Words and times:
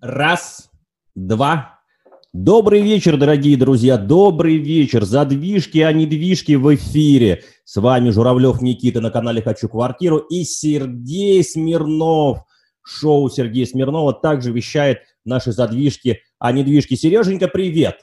Раз, 0.00 0.70
два. 1.16 1.80
Добрый 2.32 2.82
вечер, 2.82 3.16
дорогие 3.16 3.56
друзья, 3.56 3.96
добрый 3.96 4.56
вечер. 4.56 5.04
Задвижки, 5.04 5.78
а 5.78 5.92
не 5.92 6.06
движки 6.06 6.54
в 6.54 6.72
эфире. 6.76 7.42
С 7.64 7.80
вами 7.80 8.10
Журавлев 8.10 8.62
Никита 8.62 9.00
на 9.00 9.10
канале 9.10 9.42
«Хочу 9.42 9.68
квартиру» 9.68 10.18
и 10.18 10.44
Сергей 10.44 11.42
Смирнов. 11.42 12.44
Шоу 12.80 13.28
Сергея 13.28 13.66
Смирнова 13.66 14.12
также 14.12 14.52
вещает 14.52 15.00
наши 15.24 15.50
задвижки, 15.50 16.20
а 16.38 16.52
не 16.52 16.62
движки. 16.62 16.94
Сереженька, 16.94 17.48
привет. 17.48 17.96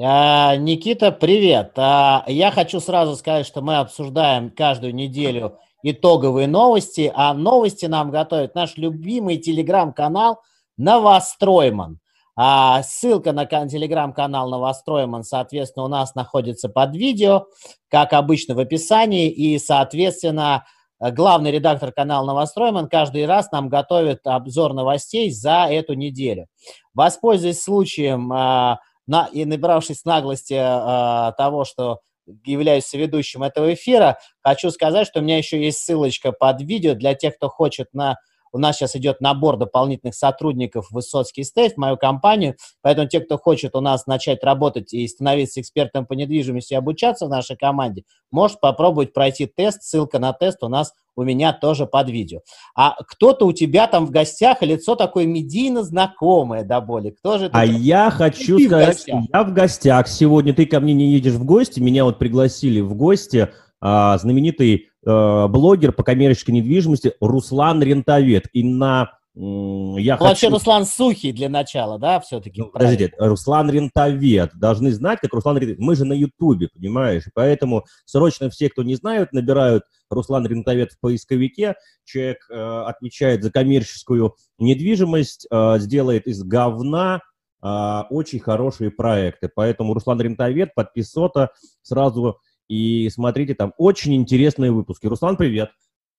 А, 0.00 0.56
Никита, 0.56 1.12
привет. 1.12 1.72
А, 1.76 2.24
я 2.26 2.52
хочу 2.52 2.80
сразу 2.80 3.16
сказать, 3.16 3.46
что 3.46 3.60
мы 3.60 3.76
обсуждаем 3.76 4.48
каждую 4.48 4.94
неделю 4.94 5.58
итоговые 5.82 6.46
новости, 6.46 7.12
а 7.14 7.34
новости 7.34 7.84
нам 7.84 8.10
готовит 8.10 8.54
наш 8.54 8.78
любимый 8.78 9.36
телеграм-канал– 9.36 10.40
Новостройман. 10.76 12.00
А 12.36 12.82
ссылка 12.82 13.32
на 13.32 13.46
телеграм-канал 13.46 14.50
Новостройман, 14.50 15.22
соответственно, 15.22 15.84
у 15.84 15.88
нас 15.88 16.16
находится 16.16 16.68
под 16.68 16.96
видео, 16.96 17.46
как 17.88 18.12
обычно 18.12 18.56
в 18.56 18.58
описании, 18.58 19.30
и, 19.30 19.56
соответственно, 19.58 20.64
главный 20.98 21.52
редактор 21.52 21.92
канала 21.92 22.26
Новостройман 22.26 22.88
каждый 22.88 23.26
раз 23.26 23.52
нам 23.52 23.68
готовит 23.68 24.26
обзор 24.26 24.72
новостей 24.72 25.30
за 25.30 25.66
эту 25.70 25.94
неделю. 25.94 26.46
Воспользуясь 26.92 27.62
случаем 27.62 28.32
а, 28.32 28.80
на, 29.06 29.26
и 29.26 29.44
набравшись 29.44 30.04
наглости 30.04 30.56
а, 30.58 31.32
того, 31.32 31.64
что 31.64 32.00
являюсь 32.44 32.92
ведущим 32.92 33.42
этого 33.42 33.74
эфира, 33.74 34.18
хочу 34.42 34.70
сказать, 34.70 35.06
что 35.06 35.20
у 35.20 35.22
меня 35.22 35.36
еще 35.38 35.62
есть 35.62 35.78
ссылочка 35.78 36.32
под 36.32 36.62
видео 36.62 36.94
для 36.94 37.14
тех, 37.14 37.36
кто 37.36 37.48
хочет 37.48 37.88
на 37.92 38.16
у 38.54 38.58
нас 38.58 38.76
сейчас 38.76 38.94
идет 38.94 39.20
набор 39.20 39.56
дополнительных 39.56 40.14
сотрудников 40.14 40.86
в 40.86 40.94
Высоцкий 40.94 41.42
стейт, 41.42 41.74
в 41.74 41.76
мою 41.76 41.96
компанию, 41.96 42.54
поэтому 42.82 43.08
те, 43.08 43.18
кто 43.18 43.36
хочет 43.36 43.74
у 43.74 43.80
нас 43.80 44.06
начать 44.06 44.44
работать 44.44 44.94
и 44.94 45.06
становиться 45.08 45.60
экспертом 45.60 46.06
по 46.06 46.12
недвижимости 46.12 46.72
и 46.72 46.76
обучаться 46.76 47.26
в 47.26 47.30
нашей 47.30 47.56
команде, 47.56 48.04
может 48.30 48.60
попробовать 48.60 49.12
пройти 49.12 49.46
тест, 49.46 49.82
ссылка 49.82 50.20
на 50.20 50.32
тест 50.32 50.62
у 50.62 50.68
нас 50.68 50.92
у 51.16 51.24
меня 51.24 51.52
тоже 51.52 51.86
под 51.86 52.08
видео. 52.10 52.40
А 52.76 52.94
кто-то 53.02 53.46
у 53.46 53.52
тебя 53.52 53.88
там 53.88 54.06
в 54.06 54.10
гостях, 54.10 54.62
лицо 54.62 54.94
такое 54.94 55.26
медийно 55.26 55.82
знакомое 55.82 56.62
до 56.64 56.80
боли. 56.80 57.10
Кто 57.10 57.38
же 57.38 57.46
это? 57.46 57.58
А 57.58 57.64
я 57.64 58.10
хочу 58.10 58.58
ты 58.58 58.66
сказать, 58.66 58.98
что 59.00 59.20
я 59.32 59.42
в 59.44 59.52
гостях 59.52 60.08
сегодня. 60.08 60.54
Ты 60.54 60.66
ко 60.66 60.78
мне 60.80 60.94
не 60.94 61.12
едешь 61.12 61.34
в 61.34 61.44
гости, 61.44 61.80
меня 61.80 62.04
вот 62.04 62.18
пригласили 62.18 62.80
в 62.80 62.94
гости 62.94 63.48
а, 63.80 64.16
знаменитый 64.18 64.88
блогер 65.04 65.92
по 65.92 66.02
коммерческой 66.02 66.52
недвижимости 66.52 67.14
Руслан 67.20 67.82
Рентовед. 67.82 68.46
И 68.52 68.62
на 68.62 69.10
я 69.36 70.16
ну, 70.16 70.26
Вообще 70.26 70.46
Руслан 70.48 70.86
Сухий 70.86 71.32
для 71.32 71.48
начала, 71.48 71.98
да, 71.98 72.20
все-таки? 72.20 72.60
Ну, 72.60 72.68
подождите, 72.68 73.12
Руслан 73.18 73.68
Рентовед. 73.68 74.52
Должны 74.54 74.92
знать, 74.92 75.18
как 75.20 75.32
Руслан 75.32 75.58
Рентовед. 75.58 75.80
Мы 75.80 75.96
же 75.96 76.04
на 76.04 76.12
Ютубе, 76.12 76.68
понимаешь? 76.72 77.24
Поэтому 77.34 77.84
срочно 78.04 78.48
все, 78.48 78.70
кто 78.70 78.84
не 78.84 78.94
знают, 78.94 79.32
набирают 79.32 79.82
Руслан 80.08 80.46
Рентовед 80.46 80.92
в 80.92 81.00
поисковике. 81.00 81.74
Человек 82.04 82.46
э, 82.48 82.54
отвечает 82.54 83.42
за 83.42 83.50
коммерческую 83.50 84.36
недвижимость, 84.58 85.48
э, 85.50 85.78
сделает 85.80 86.28
из 86.28 86.44
говна 86.44 87.20
э, 87.60 88.02
очень 88.10 88.38
хорошие 88.38 88.92
проекты. 88.92 89.50
Поэтому 89.52 89.94
Руслан 89.94 90.20
Рентовед, 90.20 90.76
подписота, 90.76 91.50
сразу 91.82 92.38
и 92.68 93.08
смотрите 93.10 93.54
там 93.54 93.72
очень 93.78 94.14
интересные 94.14 94.72
выпуски. 94.72 95.06
Руслан, 95.06 95.36
привет. 95.36 95.70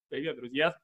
Привет, 0.10 0.38
друзья. 0.38 0.76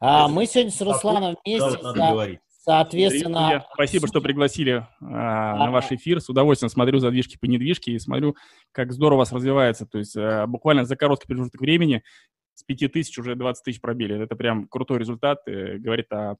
А, 0.00 0.28
мы 0.28 0.46
сегодня 0.46 0.72
с 0.72 0.80
Русланом 0.80 1.36
вместе. 1.44 1.70
Да, 1.70 1.82
надо 1.82 2.12
говорить. 2.12 2.40
Соответственно... 2.48 3.48
Привет, 3.48 3.62
Спасибо, 3.74 4.08
что 4.08 4.20
пригласили 4.20 4.86
а, 5.00 5.56
на 5.56 5.70
ваш 5.70 5.90
эфир. 5.92 6.20
С 6.20 6.28
удовольствием 6.28 6.70
смотрю 6.70 6.98
задвижки 6.98 7.38
по 7.38 7.46
недвижке 7.46 7.92
и 7.92 7.98
смотрю, 7.98 8.36
как 8.72 8.92
здорово 8.92 9.16
у 9.16 9.18
вас 9.20 9.32
развивается. 9.32 9.86
То 9.86 9.98
есть 9.98 10.16
а, 10.16 10.46
буквально 10.46 10.84
за 10.84 10.96
короткий 10.96 11.26
промежуток 11.26 11.60
времени 11.60 12.02
с 12.54 12.64
5 12.64 12.92
тысяч 12.92 13.16
уже 13.18 13.36
20 13.36 13.64
тысяч 13.64 13.80
пробили. 13.80 14.20
Это 14.22 14.36
прям 14.36 14.66
крутой 14.68 14.98
результат. 14.98 15.38
И 15.46 15.78
говорит 15.78 16.12
о 16.12 16.36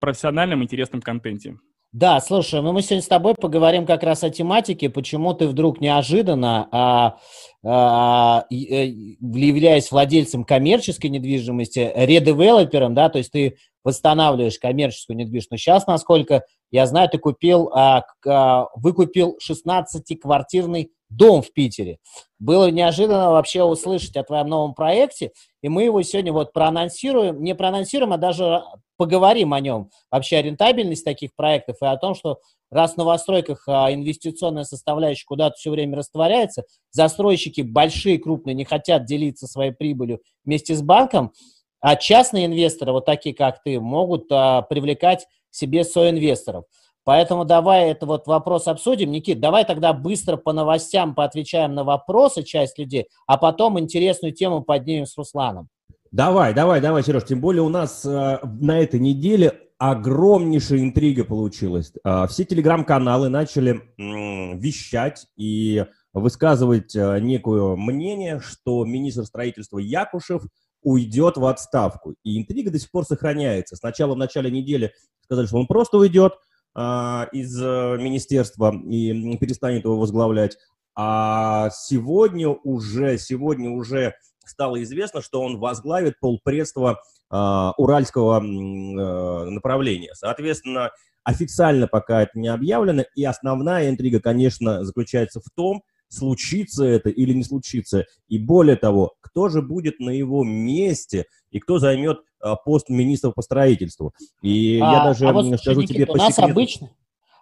профессиональном, 0.00 0.62
интересном 0.62 1.00
контенте. 1.00 1.56
Да, 1.98 2.20
слушай, 2.20 2.60
ну 2.60 2.74
мы 2.74 2.82
сегодня 2.82 3.00
с 3.00 3.08
тобой 3.08 3.34
поговорим 3.34 3.86
как 3.86 4.02
раз 4.02 4.22
о 4.22 4.28
тематике, 4.28 4.90
почему 4.90 5.32
ты 5.32 5.48
вдруг 5.48 5.80
неожиданно, 5.80 6.68
а, 6.70 7.16
а, 7.64 8.44
э, 8.50 8.84
являясь 8.84 9.90
владельцем 9.90 10.44
коммерческой 10.44 11.06
недвижимости, 11.06 11.90
редевелопером, 11.94 12.92
да, 12.92 13.08
то 13.08 13.16
есть 13.16 13.32
ты 13.32 13.56
восстанавливаешь 13.82 14.58
коммерческую 14.58 15.16
недвижимость. 15.16 15.62
Сейчас, 15.62 15.86
насколько 15.86 16.42
я 16.70 16.86
знаю, 16.86 17.08
ты 17.08 17.16
купил, 17.16 17.70
а, 17.72 18.02
а, 18.26 18.66
выкупил 18.74 19.38
16-квартирный 19.42 20.90
дом 21.08 21.42
в 21.42 21.52
Питере. 21.52 21.98
Было 22.38 22.70
неожиданно 22.70 23.30
вообще 23.30 23.62
услышать 23.62 24.16
о 24.16 24.24
твоем 24.24 24.48
новом 24.48 24.74
проекте, 24.74 25.32
и 25.62 25.68
мы 25.68 25.84
его 25.84 26.02
сегодня 26.02 26.32
вот 26.32 26.52
проанонсируем, 26.52 27.42
не 27.42 27.54
проанонсируем, 27.54 28.12
а 28.12 28.18
даже 28.18 28.62
поговорим 28.96 29.52
о 29.52 29.60
нем, 29.60 29.90
вообще 30.10 30.38
о 30.38 30.42
рентабельности 30.42 31.04
таких 31.04 31.34
проектов 31.34 31.76
и 31.82 31.86
о 31.86 31.96
том, 31.96 32.14
что 32.14 32.40
раз 32.70 32.94
в 32.94 32.96
новостройках 32.96 33.64
а, 33.68 33.92
инвестиционная 33.92 34.64
составляющая 34.64 35.26
куда-то 35.26 35.56
все 35.56 35.70
время 35.70 35.96
растворяется, 35.96 36.64
застройщики 36.90 37.60
большие, 37.60 38.18
крупные 38.18 38.54
не 38.54 38.64
хотят 38.64 39.04
делиться 39.04 39.46
своей 39.46 39.72
прибылью 39.72 40.20
вместе 40.44 40.74
с 40.74 40.82
банком, 40.82 41.32
а 41.80 41.96
частные 41.96 42.46
инвесторы, 42.46 42.92
вот 42.92 43.04
такие 43.04 43.34
как 43.34 43.62
ты, 43.62 43.78
могут 43.80 44.26
а, 44.30 44.62
привлекать 44.62 45.26
себе 45.50 45.84
соинвесторов. 45.84 46.64
Поэтому 47.06 47.44
давай 47.44 47.90
это 47.90 48.04
вот 48.04 48.26
вопрос 48.26 48.66
обсудим. 48.66 49.12
Никит, 49.12 49.38
давай 49.38 49.64
тогда 49.64 49.92
быстро 49.92 50.36
по 50.36 50.52
новостям 50.52 51.14
поотвечаем 51.14 51.72
на 51.72 51.84
вопросы 51.84 52.42
часть 52.42 52.80
людей, 52.80 53.06
а 53.28 53.36
потом 53.38 53.78
интересную 53.78 54.32
тему 54.32 54.62
поднимем 54.62 55.06
с 55.06 55.16
Русланом. 55.16 55.68
Давай, 56.10 56.52
давай, 56.52 56.80
давай, 56.80 57.04
Сереж. 57.04 57.24
Тем 57.24 57.40
более 57.40 57.62
у 57.62 57.68
нас 57.68 58.04
э, 58.04 58.40
на 58.42 58.80
этой 58.80 58.98
неделе 58.98 59.52
огромнейшая 59.78 60.80
интрига 60.80 61.22
получилась. 61.22 61.92
Э, 62.04 62.26
все 62.28 62.44
телеграм-каналы 62.44 63.28
начали 63.28 63.74
э, 63.76 64.58
вещать 64.58 65.28
и 65.36 65.84
высказывать 66.12 66.96
э, 66.96 67.20
некое 67.20 67.76
мнение, 67.76 68.40
что 68.40 68.84
министр 68.84 69.26
строительства 69.26 69.78
Якушев 69.78 70.42
уйдет 70.82 71.36
в 71.36 71.44
отставку. 71.46 72.16
И 72.24 72.36
интрига 72.36 72.72
до 72.72 72.80
сих 72.80 72.90
пор 72.90 73.04
сохраняется. 73.04 73.76
Сначала 73.76 74.14
в 74.14 74.18
начале 74.18 74.50
недели 74.50 74.92
сказали, 75.22 75.46
что 75.46 75.58
он 75.58 75.68
просто 75.68 75.98
уйдет 75.98 76.32
из 76.76 77.58
э, 77.62 77.96
министерства 77.98 78.74
и 78.74 79.36
перестанет 79.38 79.84
его 79.84 79.98
возглавлять. 79.98 80.58
А 80.94 81.70
сегодня 81.70 82.50
уже, 82.50 83.16
сегодня 83.18 83.70
уже 83.70 84.14
стало 84.44 84.82
известно, 84.82 85.22
что 85.22 85.40
он 85.40 85.58
возглавит 85.58 86.18
полпредства 86.20 87.00
э, 87.30 87.70
уральского 87.78 88.40
э, 88.40 89.50
направления. 89.50 90.14
Соответственно, 90.14 90.90
официально 91.24 91.88
пока 91.88 92.22
это 92.22 92.38
не 92.38 92.48
объявлено, 92.48 93.04
и 93.14 93.24
основная 93.24 93.88
интрига, 93.88 94.20
конечно, 94.20 94.84
заключается 94.84 95.40
в 95.40 95.50
том, 95.54 95.82
случится 96.08 96.84
это 96.84 97.10
или 97.10 97.32
не 97.32 97.44
случится. 97.44 98.04
И 98.28 98.38
более 98.38 98.76
того, 98.76 99.14
кто 99.20 99.48
же 99.48 99.62
будет 99.62 100.00
на 100.00 100.10
его 100.10 100.44
месте 100.44 101.26
и 101.50 101.60
кто 101.60 101.78
займет 101.78 102.20
э, 102.42 102.54
пост 102.64 102.88
министра 102.88 103.30
по 103.30 103.42
строительству. 103.42 104.12
И 104.42 104.80
а, 104.82 104.92
я 104.92 105.04
даже 105.04 105.28
а 105.28 105.32
вот, 105.32 105.58
скажу 105.60 105.80
Никита, 105.80 105.94
тебе 105.94 106.06
по 106.06 106.12
у 106.12 106.16
нас 106.16 106.34
секрету... 106.34 106.52
обычно, 106.52 106.90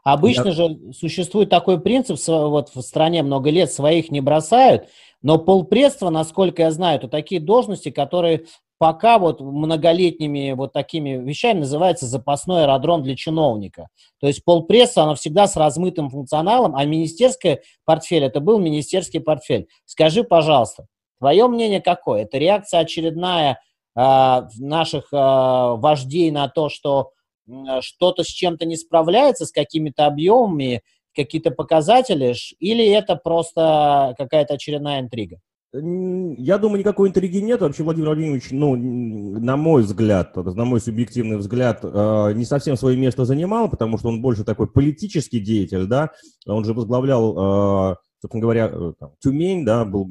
обычно 0.03 0.49
я... 0.49 0.53
же 0.53 0.93
существует 0.93 1.51
такой 1.51 1.81
принцип, 1.81 2.19
вот 2.27 2.75
в 2.75 2.81
стране 2.83 3.23
много 3.23 3.51
лет 3.51 3.73
своих 3.73 4.11
не 4.11 4.21
бросают, 4.21 4.89
но 5.23 5.39
полпредства, 5.39 6.11
насколько 6.11 6.63
я 6.63 6.71
знаю, 6.71 6.99
это 6.99 7.09
такие 7.09 7.41
должности, 7.41 7.91
которые 7.91 8.45
пока 8.85 9.19
вот 9.19 9.41
многолетними 9.41 10.53
вот 10.53 10.75
такими 10.75 11.17
вещами 11.17 11.61
называется 11.61 12.05
запасной 12.05 12.65
аэродром 12.65 13.03
для 13.03 13.17
чиновника. 13.17 13.89
То 14.21 14.27
есть 14.27 14.45
полпресса, 14.45 15.05
она 15.05 15.15
всегда 15.15 15.47
с 15.47 15.57
размытым 15.57 16.11
функционалом, 16.11 16.77
а 16.77 16.85
министерский 16.85 17.61
портфель, 17.87 18.25
это 18.25 18.41
был 18.41 18.59
министерский 18.59 19.21
портфель. 19.21 19.69
Скажи, 19.87 20.23
пожалуйста, 20.23 20.85
твое 21.19 21.49
мнение 21.49 21.81
какое? 21.81 22.25
Это 22.25 22.37
реакция 22.37 22.81
очередная 22.81 23.59
э, 23.97 24.43
наших 24.59 25.11
э, 25.11 25.17
вождей 25.17 26.31
на 26.31 26.49
то, 26.49 26.69
что 26.69 27.13
э, 27.49 27.81
что-то 27.81 28.23
с 28.23 28.27
чем-то 28.27 28.67
не 28.67 28.77
справляется, 28.77 29.47
с 29.47 29.51
какими-то 29.51 30.05
объемами, 30.05 30.83
какие-то 31.17 31.53
показатели, 31.53 32.35
или 32.59 32.87
это 32.87 33.17
просто 33.17 34.15
какая-то 34.19 34.53
очередная 34.53 35.01
интрига? 35.01 35.41
Я 35.77 36.59
думаю, 36.59 36.79
никакой 36.79 37.09
интриги 37.09 37.39
нет. 37.39 37.61
Вообще 37.61 37.83
Владимир 37.83 38.11
Владимирович, 38.11 38.53
ну, 38.53 38.77
на 38.77 39.57
мой 39.57 39.83
взгляд, 39.83 40.37
на 40.37 40.65
мой 40.65 40.81
субъективный 40.81 41.37
взгляд, 41.37 41.81
э, 41.83 42.33
не 42.35 42.45
совсем 42.45 42.77
свое 42.77 42.97
место 42.97 43.25
занимал, 43.25 43.69
потому 43.69 43.99
что 43.99 44.09
он 44.09 44.23
больше 44.23 44.45
такой 44.45 44.69
политический 44.69 45.41
деятель, 45.41 45.87
да. 45.87 46.13
Он 46.47 46.65
же 46.65 46.75
возглавлял, 46.75 47.91
э, 47.91 47.97
собственно 48.23 48.41
говоря, 48.41 48.71
э, 48.73 48.93
там, 49.01 49.15
Тюмень, 49.19 49.65
да, 49.65 49.85
был 49.85 50.05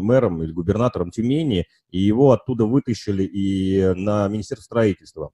мэром 0.00 0.40
или 0.44 0.52
губернатором 0.52 1.10
Тюмени, 1.10 1.66
и 1.90 1.98
его 1.98 2.30
оттуда 2.30 2.66
вытащили 2.66 3.24
и 3.24 3.94
на 3.96 4.28
Министерство 4.28 4.62
строительства 4.62 5.32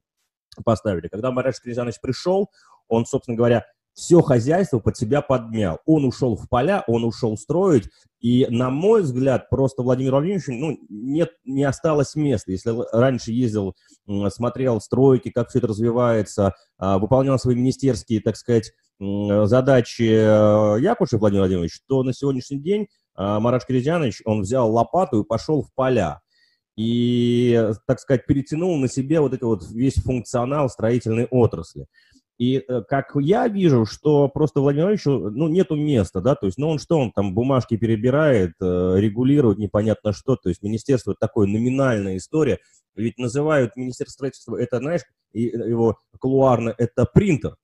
поставили. 0.64 1.08
Когда 1.08 1.30
Марат 1.30 1.54
Шкризанович 1.56 2.00
пришел, 2.00 2.48
он, 2.88 3.04
собственно 3.04 3.36
говоря, 3.36 3.66
все 3.98 4.22
хозяйство 4.22 4.78
под 4.78 4.96
себя 4.96 5.22
подмял. 5.22 5.80
Он 5.84 6.04
ушел 6.04 6.36
в 6.36 6.48
поля, 6.48 6.84
он 6.86 7.02
ушел 7.02 7.36
строить, 7.36 7.90
и, 8.20 8.46
на 8.48 8.70
мой 8.70 9.02
взгляд, 9.02 9.50
просто 9.50 9.82
Владимир 9.82 10.12
Владимирович, 10.12 10.44
ну, 10.46 10.78
нет, 10.88 11.32
не 11.44 11.64
осталось 11.64 12.14
места. 12.14 12.52
Если 12.52 12.72
раньше 12.96 13.32
ездил, 13.32 13.74
смотрел 14.28 14.80
стройки, 14.80 15.30
как 15.30 15.48
все 15.48 15.58
это 15.58 15.66
развивается, 15.66 16.54
а, 16.78 16.98
выполнял 16.98 17.40
свои 17.40 17.56
министерские, 17.56 18.20
так 18.20 18.36
сказать, 18.36 18.72
задачи 19.00 20.10
э, 20.10 20.80
Якушев 20.80 21.20
Владимир 21.20 21.42
Владимирович, 21.42 21.80
то 21.88 22.02
на 22.02 22.12
сегодняшний 22.12 22.58
день 22.58 22.88
а, 23.14 23.38
Мараш 23.40 23.66
Кирезянович, 23.66 24.22
он 24.24 24.42
взял 24.42 24.72
лопату 24.72 25.22
и 25.22 25.26
пошел 25.26 25.62
в 25.62 25.72
поля. 25.74 26.20
И, 26.76 27.72
так 27.88 27.98
сказать, 27.98 28.26
перетянул 28.26 28.76
на 28.76 28.88
себе 28.88 29.18
вот 29.18 29.34
это 29.34 29.46
вот 29.46 29.68
весь 29.70 29.94
функционал 29.94 30.68
строительной 30.68 31.26
отрасли. 31.26 31.86
И 32.38 32.64
э, 32.66 32.82
как 32.88 33.16
я 33.16 33.48
вижу, 33.48 33.84
что 33.84 34.28
просто 34.28 34.60
Владимир 34.60 34.86
Владимировичу, 34.86 35.30
ну, 35.30 35.48
нету 35.48 35.74
места, 35.74 36.20
да, 36.20 36.36
то 36.36 36.46
есть, 36.46 36.56
ну, 36.56 36.68
он 36.68 36.78
что, 36.78 36.96
он 36.98 37.10
там 37.10 37.34
бумажки 37.34 37.76
перебирает, 37.76 38.52
э, 38.60 38.94
регулирует 38.96 39.58
непонятно 39.58 40.12
что, 40.12 40.36
то 40.36 40.48
есть, 40.48 40.62
министерство 40.62 41.16
такое 41.18 41.48
номинальная 41.48 42.16
история, 42.16 42.60
ведь 42.94 43.18
называют 43.18 43.74
министерство 43.74 44.12
строительства, 44.12 44.56
это, 44.56 44.78
знаешь, 44.78 45.02
его 45.32 45.98
кулуарно, 46.20 46.72
это 46.78 47.06
принтер, 47.06 47.56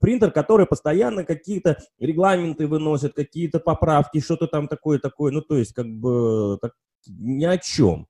принтер, 0.00 0.30
который 0.30 0.66
постоянно 0.66 1.24
какие-то 1.24 1.78
регламенты 1.98 2.68
выносит, 2.68 3.14
какие-то 3.14 3.58
поправки, 3.58 4.20
что-то 4.20 4.46
там 4.46 4.68
такое-такое, 4.68 5.32
ну, 5.32 5.40
то 5.40 5.56
есть, 5.56 5.72
как 5.72 5.86
бы, 5.86 6.58
так, 6.62 6.74
ни 7.08 7.44
о 7.44 7.58
чем. 7.58 8.06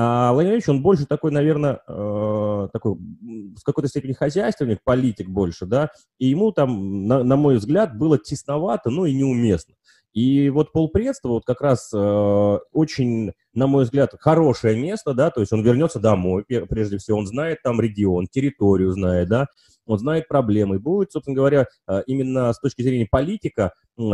А 0.00 0.32
Владимир 0.32 0.54
Ильич, 0.54 0.68
он 0.68 0.80
больше 0.80 1.06
такой, 1.06 1.32
наверное, 1.32 1.80
э, 1.88 2.68
такой, 2.72 2.94
в 2.94 3.64
какой-то 3.64 3.88
степени 3.88 4.12
хозяйственник, 4.12 4.78
политик 4.84 5.28
больше, 5.28 5.66
да, 5.66 5.90
и 6.20 6.26
ему 6.26 6.52
там, 6.52 7.08
на, 7.08 7.24
на 7.24 7.34
мой 7.34 7.56
взгляд, 7.56 7.98
было 7.98 8.16
тесновато, 8.16 8.90
ну 8.90 9.06
и 9.06 9.12
неуместно. 9.12 9.74
И 10.12 10.48
вот 10.50 10.72
полпредства 10.72 11.28
вот 11.28 11.44
как 11.44 11.60
раз 11.60 11.90
э, 11.94 12.58
очень, 12.72 13.32
на 13.54 13.66
мой 13.66 13.84
взгляд, 13.84 14.14
хорошее 14.18 14.80
место, 14.80 15.14
да, 15.14 15.30
то 15.30 15.40
есть 15.40 15.52
он 15.52 15.62
вернется 15.62 16.00
домой, 16.00 16.44
прежде 16.68 16.98
всего, 16.98 17.18
он 17.18 17.26
знает 17.26 17.58
там 17.62 17.80
регион, 17.80 18.26
территорию 18.26 18.90
знает, 18.92 19.28
да, 19.28 19.46
он 19.86 19.98
знает 19.98 20.28
проблемы, 20.28 20.78
будет, 20.78 21.12
собственно 21.12 21.36
говоря, 21.36 21.66
э, 21.88 22.02
именно 22.06 22.52
с 22.52 22.58
точки 22.58 22.82
зрения 22.82 23.06
политика 23.10 23.72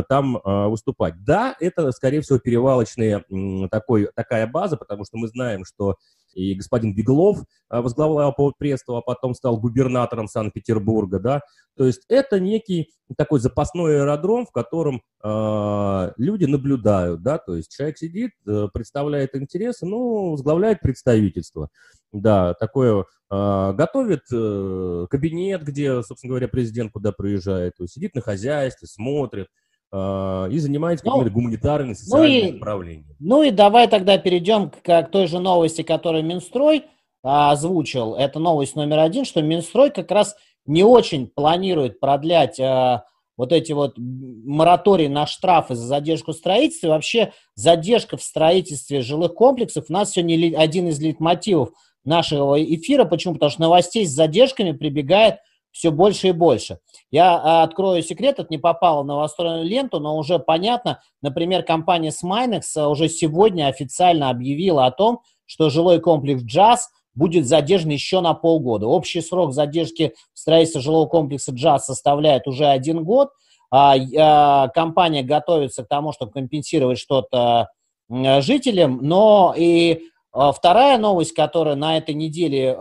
там 0.09 0.37
э, 0.37 0.69
выступать. 0.69 1.15
Да, 1.25 1.57
это, 1.61 1.91
скорее 1.93 2.21
всего, 2.21 2.39
перевалочная 2.39 3.25
такой, 3.71 4.09
такая 4.15 4.47
база, 4.47 4.77
потому 4.77 5.05
что 5.05 5.19
мы 5.19 5.29
знаем, 5.29 5.65
что 5.65 5.97
и 6.35 6.55
господин 6.55 6.95
Беглов 6.95 7.39
э, 7.71 7.81
возглавлял 7.81 8.35
полпредство, 8.35 8.99
а 8.99 9.01
потом 9.01 9.35
стал 9.35 9.59
губернатором 9.59 10.29
Санкт-Петербурга, 10.29 11.19
да, 11.19 11.41
то 11.77 11.87
есть 11.87 12.05
это 12.09 12.41
некий 12.41 12.91
такой 13.17 13.41
запасной 13.41 14.01
аэродром, 14.01 14.47
в 14.47 14.53
котором 14.53 15.03
э, 15.23 16.13
люди 16.17 16.45
наблюдают, 16.45 17.23
да, 17.23 17.39
то 17.39 17.57
есть 17.57 17.75
человек 17.75 17.99
сидит, 17.99 18.33
э, 18.47 18.69
представляет 18.73 19.35
интересы, 19.35 19.87
ну, 19.87 20.33
возглавляет 20.33 20.81
представительство, 20.81 21.69
да, 22.13 22.55
такое, 22.55 23.05
э, 23.31 23.73
готовит 23.75 24.23
э, 24.33 25.07
кабинет, 25.11 25.65
где, 25.65 26.03
собственно 26.03 26.31
говоря, 26.31 26.49
президент 26.49 26.93
куда 26.93 27.13
приезжает, 27.13 27.75
сидит 27.87 28.15
на 28.15 28.21
хозяйстве, 28.21 28.89
смотрит, 28.89 29.49
и 29.95 30.59
занимается 30.59 31.07
ну, 31.07 31.13
какими-то 31.13 31.35
гуманитарными, 31.35 31.93
социальными 31.93 32.43
ну 32.43 32.49
и, 32.49 32.53
направлениями. 32.53 33.17
Ну 33.21 33.43
и 33.43 33.51
давай 33.51 33.87
тогда 33.87 34.19
перейдем 34.19 34.71
к, 34.71 34.83
к 34.83 35.09
той 35.11 35.27
же 35.29 35.39
новости, 35.39 35.83
которую 35.83 36.25
Минстрой 36.25 36.85
а, 37.23 37.53
озвучил. 37.53 38.15
Это 38.15 38.39
новость 38.39 38.77
номер 38.77 38.99
один, 38.99 39.25
что 39.25 39.41
Минстрой 39.41 39.91
как 39.91 40.11
раз 40.11 40.37
не 40.67 40.83
очень 40.83 41.27
планирует 41.27 42.01
продлять 42.01 42.59
а, 42.59 43.05
вот 43.37 43.53
эти 43.53 43.73
вот 43.73 43.95
моратории 43.97 45.09
на 45.09 45.27
штрафы 45.27 45.75
за 45.75 45.87
задержку 45.87 46.33
в 46.33 46.37
строительстве. 46.37 46.91
Вообще 46.91 47.33
задержка 47.55 48.17
в 48.17 48.23
строительстве 48.23 49.01
жилых 49.01 49.35
комплексов 49.35 49.87
у 49.89 49.93
нас 49.93 50.13
сегодня 50.13 50.59
один 50.59 50.89
из 50.89 51.01
лейтмотивов 51.01 51.71
нашего 52.05 52.63
эфира. 52.63 53.05
Почему? 53.05 53.35
Потому 53.35 53.51
что 53.51 53.63
новостей 53.63 54.07
с 54.07 54.11
задержками 54.11 54.73
прибегает 54.73 55.37
все 55.75 55.91
больше 55.91 56.29
и 56.29 56.33
больше. 56.33 56.79
Я 57.11 57.35
а, 57.35 57.63
открою 57.65 58.01
секрет, 58.03 58.39
это 58.39 58.47
не 58.49 58.59
попало 58.59 59.03
в 59.03 59.07
новостную 59.07 59.65
ленту, 59.65 59.99
но 59.99 60.17
уже 60.17 60.39
понятно. 60.39 61.01
Например, 61.21 61.65
компания 61.65 62.11
Sminex 62.11 62.63
а, 62.77 62.89
уже 62.89 63.09
сегодня 63.09 63.67
официально 63.67 64.31
объявила 64.31 64.87
о 64.87 64.93
том, 64.93 65.21
что 65.47 65.71
жилой 65.71 66.01
комплекс 66.01 66.43
«Джаз» 66.45 66.91
будет 67.15 67.47
задержан 67.47 67.91
еще 67.91 68.21
на 68.21 68.35
полгода. 68.35 68.87
Общий 68.87 69.21
срок 69.21 69.53
задержки 69.53 70.15
строительства 70.33 70.81
жилого 70.81 71.09
комплекса 71.09 71.51
«Джаз» 71.51 71.87
составляет 71.87 72.47
уже 72.47 72.67
один 72.67 73.03
год. 73.03 73.31
А, 73.73 74.69
компания 74.69 75.25
готовится 75.25 75.83
к 75.83 75.89
тому, 75.89 76.13
чтобы 76.13 76.31
компенсировать 76.31 77.01
что-то 77.01 77.69
жителям, 78.09 79.01
но 79.03 79.55
и 79.57 80.03
вторая 80.33 80.99
новость, 80.99 81.33
которая 81.33 81.75
на 81.75 81.97
этой 81.97 82.15
неделе 82.15 82.77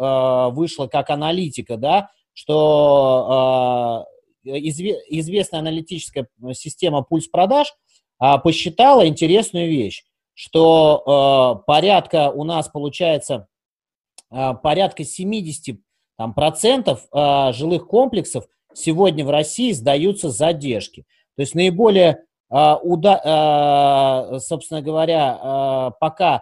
вышла 0.51 0.88
как 0.88 1.10
аналитика, 1.10 1.78
да, 1.78 2.10
что 2.34 4.08
изве, 4.44 5.00
известная 5.08 5.60
аналитическая 5.60 6.28
система 6.54 7.04
пульс 7.04 7.28
продаж 7.28 7.74
э, 8.22 8.38
посчитала 8.44 9.08
интересную 9.08 9.70
вещь, 9.70 10.04
что 10.34 11.62
э, 11.62 11.63
порядка 11.66 12.32
у 12.32 12.44
нас 12.44 12.68
получается 12.70 13.48
порядка 14.63 15.04
70 15.04 15.78
там, 16.18 16.34
процентов 16.34 17.08
жилых 17.56 17.86
комплексов 17.86 18.48
сегодня 18.74 19.24
в 19.24 19.30
России 19.30 19.72
сдаются 19.74 20.32
задержки. 20.32 21.06
То 21.36 21.44
есть 21.44 21.54
наиболее, 21.54 22.24
собственно 22.50 24.82
говоря, 24.82 25.92
пока 26.00 26.42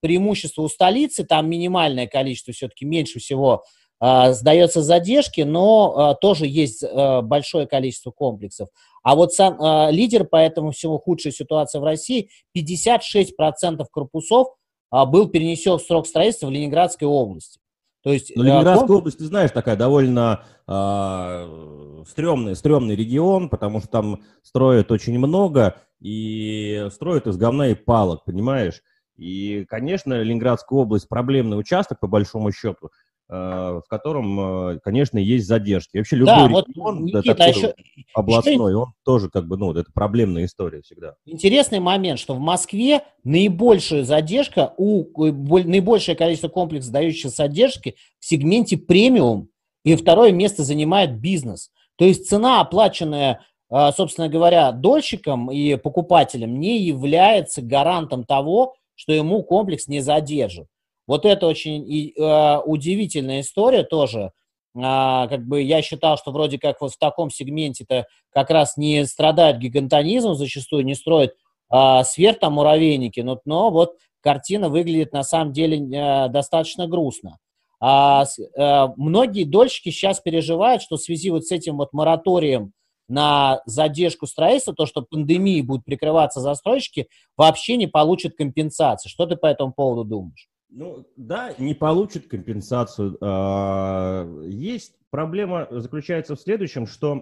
преимущество 0.00 0.62
у 0.62 0.68
столицы, 0.68 1.24
там 1.24 1.48
минимальное 1.48 2.06
количество, 2.06 2.52
все-таки 2.52 2.84
меньше 2.84 3.18
всего 3.18 3.54
а, 3.54 3.62
сдается 4.02 4.82
задержки, 4.82 5.42
но 5.42 5.94
а, 5.96 6.14
тоже 6.14 6.46
есть 6.46 6.82
а, 6.82 7.22
большое 7.22 7.68
количество 7.68 8.10
комплексов. 8.10 8.68
А 9.04 9.14
вот 9.14 9.32
сам 9.32 9.58
лидер 9.90 10.24
по 10.24 10.36
этому 10.36 10.72
всему 10.72 10.98
худшая 10.98 11.32
ситуация 11.32 11.80
в 11.80 11.84
России, 11.84 12.28
56% 12.56 13.84
корпусов 13.90 14.48
был 14.92 15.28
перенесен 15.28 15.78
в 15.78 15.82
срок 15.82 16.06
строительства 16.06 16.46
в 16.46 16.50
Ленинградской 16.50 17.08
области. 17.08 17.58
То 18.04 18.12
есть, 18.12 18.32
Но 18.36 18.44
Ленинградская 18.44 18.86
комп... 18.86 19.00
область, 19.00 19.18
ты 19.18 19.24
знаешь, 19.24 19.50
такая 19.50 19.74
довольно 19.74 20.44
э, 20.68 22.04
стрёмный, 22.08 22.54
стрёмный 22.54 22.94
регион, 22.94 23.48
потому 23.48 23.80
что 23.80 23.88
там 23.88 24.22
строят 24.42 24.92
очень 24.92 25.18
много 25.18 25.76
и 26.00 26.88
строят 26.92 27.26
из 27.26 27.36
говна 27.36 27.68
и 27.68 27.74
палок, 27.74 28.24
понимаешь? 28.24 28.82
И, 29.16 29.64
конечно, 29.68 30.20
Ленинградская 30.20 30.78
область 30.78 31.08
проблемный 31.08 31.58
участок, 31.58 31.98
по 32.00 32.06
большому 32.06 32.52
счету, 32.52 32.90
Э, 32.90 33.01
в 33.34 33.84
котором, 33.88 34.74
э, 34.74 34.78
конечно, 34.80 35.16
есть 35.16 35.46
задержки. 35.46 35.96
Вообще 35.96 36.16
любой 36.16 36.34
да, 36.34 36.48
регион 36.48 36.98
вот, 36.98 37.00
Никита, 37.00 37.34
такой 37.34 37.48
еще, 37.48 37.74
областной, 38.12 38.74
он 38.74 38.92
тоже 39.04 39.30
как 39.30 39.46
бы, 39.46 39.56
ну, 39.56 39.72
это 39.72 39.90
проблемная 39.94 40.44
история 40.44 40.82
всегда. 40.82 41.14
Интересный 41.24 41.80
момент, 41.80 42.18
что 42.18 42.34
в 42.34 42.40
Москве 42.40 43.04
наибольшая 43.24 44.04
задержка, 44.04 44.74
у, 44.76 45.06
наибольшее 45.24 46.14
количество 46.14 46.48
комплексов, 46.48 46.92
дающих 46.92 47.30
задержки 47.30 47.96
в 48.20 48.26
сегменте 48.26 48.76
премиум, 48.76 49.48
и 49.82 49.96
второе 49.96 50.32
место 50.32 50.62
занимает 50.62 51.18
бизнес. 51.18 51.70
То 51.96 52.04
есть 52.04 52.28
цена, 52.28 52.60
оплаченная, 52.60 53.40
э, 53.70 53.90
собственно 53.96 54.28
говоря, 54.28 54.72
дольщиком 54.72 55.50
и 55.50 55.76
покупателем, 55.76 56.60
не 56.60 56.82
является 56.82 57.62
гарантом 57.62 58.24
того, 58.24 58.74
что 58.94 59.12
ему 59.12 59.42
комплекс 59.42 59.88
не 59.88 60.00
задержит. 60.00 60.66
Вот 61.06 61.24
это 61.24 61.46
очень 61.46 61.88
и, 61.88 62.14
э, 62.16 62.58
удивительная 62.64 63.40
история 63.40 63.82
тоже. 63.82 64.32
А, 64.74 65.26
как 65.28 65.46
бы 65.46 65.60
я 65.62 65.82
считал, 65.82 66.16
что 66.16 66.32
вроде 66.32 66.58
как 66.58 66.80
вот 66.80 66.92
в 66.92 66.98
таком 66.98 67.30
сегменте-то 67.30 68.06
как 68.30 68.50
раз 68.50 68.76
не 68.76 69.04
страдает 69.04 69.58
гигантонизм, 69.58 70.34
зачастую 70.34 70.84
не 70.84 70.94
строят 70.94 71.34
а, 71.68 72.04
сверх 72.04 72.38
там 72.38 72.54
муравейники, 72.54 73.20
но, 73.20 73.40
но 73.44 73.70
вот 73.70 73.96
картина 74.20 74.68
выглядит 74.68 75.12
на 75.12 75.24
самом 75.24 75.52
деле 75.52 75.98
а, 75.98 76.28
достаточно 76.28 76.86
грустно. 76.86 77.38
А, 77.80 78.24
а, 78.56 78.92
многие 78.96 79.44
дольщики 79.44 79.90
сейчас 79.90 80.20
переживают, 80.20 80.82
что 80.82 80.96
в 80.96 81.02
связи 81.02 81.30
вот 81.30 81.44
с 81.44 81.50
этим 81.50 81.76
вот 81.76 81.92
мораторием 81.92 82.72
на 83.08 83.60
задержку 83.66 84.26
строительства, 84.26 84.74
то, 84.74 84.86
что 84.86 85.02
пандемии 85.02 85.60
будут 85.60 85.84
прикрываться 85.84 86.40
застройщики, 86.40 87.08
вообще 87.36 87.76
не 87.76 87.88
получат 87.88 88.36
компенсации. 88.36 89.08
Что 89.08 89.26
ты 89.26 89.36
по 89.36 89.46
этому 89.46 89.72
поводу 89.72 90.04
думаешь? 90.04 90.48
Ну, 90.74 91.06
да, 91.16 91.52
не 91.58 91.74
получит 91.74 92.28
компенсацию. 92.28 93.18
А, 93.20 94.26
есть 94.46 94.94
проблема 95.10 95.66
заключается 95.70 96.34
в 96.34 96.40
следующем, 96.40 96.86
что, 96.86 97.16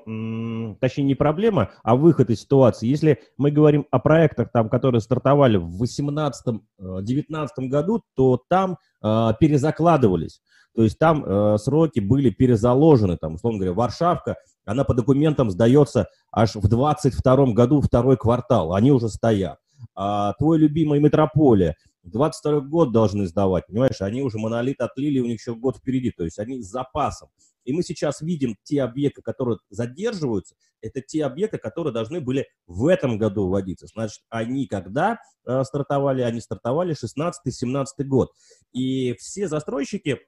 точнее, 0.81 1.05
не 1.05 1.17
проблема, 1.17 1.73
а 1.83 1.97
выход 1.97 2.31
из 2.31 2.43
ситуации. 2.43 2.87
Если 2.87 3.19
мы 3.37 3.51
говорим 3.51 3.87
о 3.91 3.99
проектах, 3.99 4.53
там, 4.53 4.69
которые 4.69 5.01
стартовали 5.01 5.57
в 5.57 5.83
2018-2019 5.83 6.61
э, 6.79 7.67
году, 7.67 8.03
то 8.15 8.41
там 8.49 8.79
э, 9.03 9.31
перезакладывались. 9.41 10.41
То 10.77 10.85
есть 10.85 11.01
там 11.01 11.25
э, 11.25 11.59
сроки 11.59 11.99
были 11.99 12.31
перезаложены, 12.31 13.17
там, 13.17 13.35
условно 13.35 13.59
говоря, 13.59 13.75
Варшавка, 13.75 14.37
она 14.65 14.85
по 14.85 14.95
документам 14.95 15.51
сдается 15.51 16.07
аж 16.31 16.55
в 16.55 16.69
22 16.69 17.47
году, 17.47 17.81
второй 17.81 18.17
квартал, 18.17 18.75
они 18.75 18.93
уже 18.93 19.09
стоят. 19.09 19.59
А 19.97 20.35
твой 20.35 20.59
любимый 20.59 21.01
Метрополия, 21.01 21.75
22 22.05 22.61
год 22.61 22.93
должны 22.93 23.27
сдавать, 23.27 23.67
понимаешь, 23.67 24.01
они 24.01 24.23
уже 24.23 24.39
монолит 24.39 24.81
отлили, 24.81 25.21
у 25.21 25.27
них 25.27 25.41
еще 25.41 25.55
год 25.55 25.77
впереди, 25.79 26.11
то 26.11 26.25
есть 26.25 26.39
они 26.39 26.63
с 26.63 26.67
запасом. 26.67 27.29
И 27.65 27.73
мы 27.73 27.83
сейчас 27.83 28.21
видим 28.21 28.57
те 28.63 28.83
объекты, 28.83 29.23
которые 29.23 29.59
задерживаются, 29.69 30.55
это 30.81 31.01
те 31.03 31.25
объекты, 31.25 31.59
которые 31.59 31.93
должны 31.93 32.21
были 32.21 32.47
в 32.67 32.87
этом 32.87 33.19
году 33.19 33.49
вводиться. 33.49 33.87
Значит, 33.87 34.23
они 34.31 34.67
когда 34.67 35.19
э, 35.47 35.63
стартовали? 35.65 36.23
Они 36.23 36.41
стартовали 36.41 36.95
16-17 36.95 37.85
год. 38.05 38.31
И 38.73 39.15
все 39.19 39.47
застройщики 39.47 40.21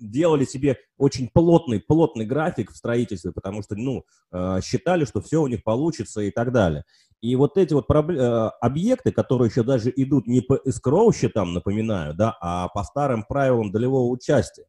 делали 0.00 0.44
себе 0.44 0.78
очень 0.96 1.28
плотный, 1.28 1.80
плотный 1.80 2.24
график 2.24 2.70
в 2.70 2.76
строительстве, 2.76 3.32
потому 3.32 3.62
что, 3.62 3.76
ну, 3.76 4.04
э, 4.32 4.60
считали, 4.62 5.04
что 5.04 5.20
все 5.20 5.42
у 5.42 5.46
них 5.46 5.62
получится 5.62 6.20
и 6.22 6.30
так 6.30 6.52
далее. 6.52 6.84
И 7.20 7.36
вот 7.36 7.58
эти 7.58 7.74
вот 7.74 7.84
э, 7.90 8.50
объекты, 8.60 9.12
которые 9.12 9.50
еще 9.50 9.62
даже 9.62 9.92
идут 9.94 10.26
не 10.26 10.40
по 10.40 10.58
эскроу 10.64 11.12
счетам, 11.12 11.52
напоминаю, 11.52 12.14
да, 12.14 12.36
а 12.40 12.68
по 12.68 12.82
старым 12.82 13.24
правилам 13.24 13.70
долевого 13.70 14.10
участия, 14.10 14.64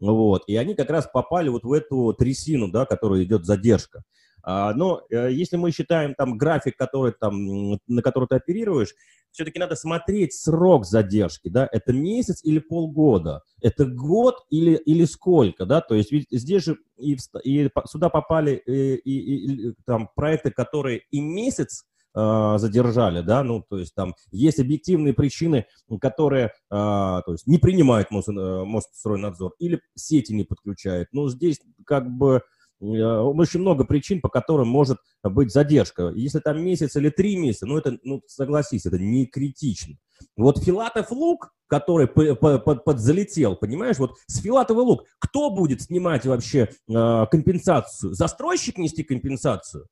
вот, 0.00 0.42
и 0.46 0.56
они 0.56 0.74
как 0.74 0.90
раз 0.90 1.08
попали 1.12 1.48
вот 1.48 1.64
в 1.64 1.72
эту 1.72 2.12
трясину, 2.12 2.68
да, 2.70 2.86
которая 2.86 3.22
идет 3.22 3.44
задержка. 3.44 4.02
А, 4.42 4.74
но 4.74 5.02
э, 5.10 5.32
если 5.32 5.56
мы 5.56 5.70
считаем 5.70 6.14
там 6.14 6.36
график, 6.36 6.76
который 6.76 7.12
там, 7.12 7.78
на 7.86 8.02
который 8.02 8.26
ты 8.28 8.36
оперируешь, 8.36 8.94
все-таки 9.30 9.58
надо 9.58 9.76
смотреть 9.76 10.34
срок 10.34 10.84
задержки, 10.84 11.48
да, 11.48 11.68
это 11.70 11.92
месяц 11.92 12.44
или 12.44 12.58
полгода, 12.58 13.42
это 13.60 13.86
год 13.86 14.36
или, 14.50 14.74
или 14.74 15.04
сколько, 15.04 15.64
да, 15.64 15.80
то 15.80 15.94
есть 15.94 16.12
ведь 16.12 16.26
здесь 16.30 16.64
же 16.64 16.76
и, 16.98 17.16
и 17.42 17.70
сюда 17.86 18.10
попали 18.10 18.62
и, 18.66 18.94
и, 18.96 19.70
и, 19.70 19.74
там 19.86 20.10
проекты, 20.14 20.50
которые 20.50 21.02
и 21.10 21.20
месяц 21.20 21.84
э, 22.14 22.54
задержали, 22.58 23.22
да, 23.22 23.42
ну, 23.42 23.64
то 23.66 23.78
есть 23.78 23.94
там 23.94 24.14
есть 24.32 24.60
объективные 24.60 25.14
причины, 25.14 25.66
которые, 26.00 26.46
э, 26.46 26.50
то 26.70 27.24
есть 27.28 27.46
не 27.46 27.58
принимают 27.58 28.10
Мос, 28.10 28.28
э, 28.28 28.32
Мосстройнадзор 28.32 29.54
или 29.58 29.80
сети 29.94 30.32
не 30.32 30.44
подключают, 30.44 31.08
но 31.12 31.30
здесь 31.30 31.58
как 31.86 32.10
бы 32.10 32.42
Э, 32.42 32.61
очень 32.82 33.60
много 33.60 33.84
причин, 33.84 34.20
по 34.20 34.28
которым 34.28 34.68
может 34.68 34.98
быть 35.22 35.52
задержка. 35.52 36.08
Если 36.14 36.40
там 36.40 36.62
месяц 36.62 36.96
или 36.96 37.10
три 37.10 37.36
месяца, 37.36 37.66
ну 37.66 37.78
это, 37.78 37.96
ну 38.02 38.22
согласись, 38.26 38.86
это 38.86 38.98
не 38.98 39.26
критично. 39.26 39.94
Вот 40.36 40.62
Филатов 40.62 41.10
лук, 41.12 41.52
который 41.68 42.06
подзалетел, 42.06 43.56
понимаешь, 43.56 43.98
вот 43.98 44.14
с 44.26 44.40
Филатова 44.40 44.80
лук, 44.80 45.04
кто 45.18 45.50
будет 45.50 45.82
снимать 45.82 46.26
вообще 46.26 46.68
э, 46.88 47.26
компенсацию? 47.30 48.14
Застройщик 48.14 48.78
нести 48.78 49.02
компенсацию? 49.04 49.86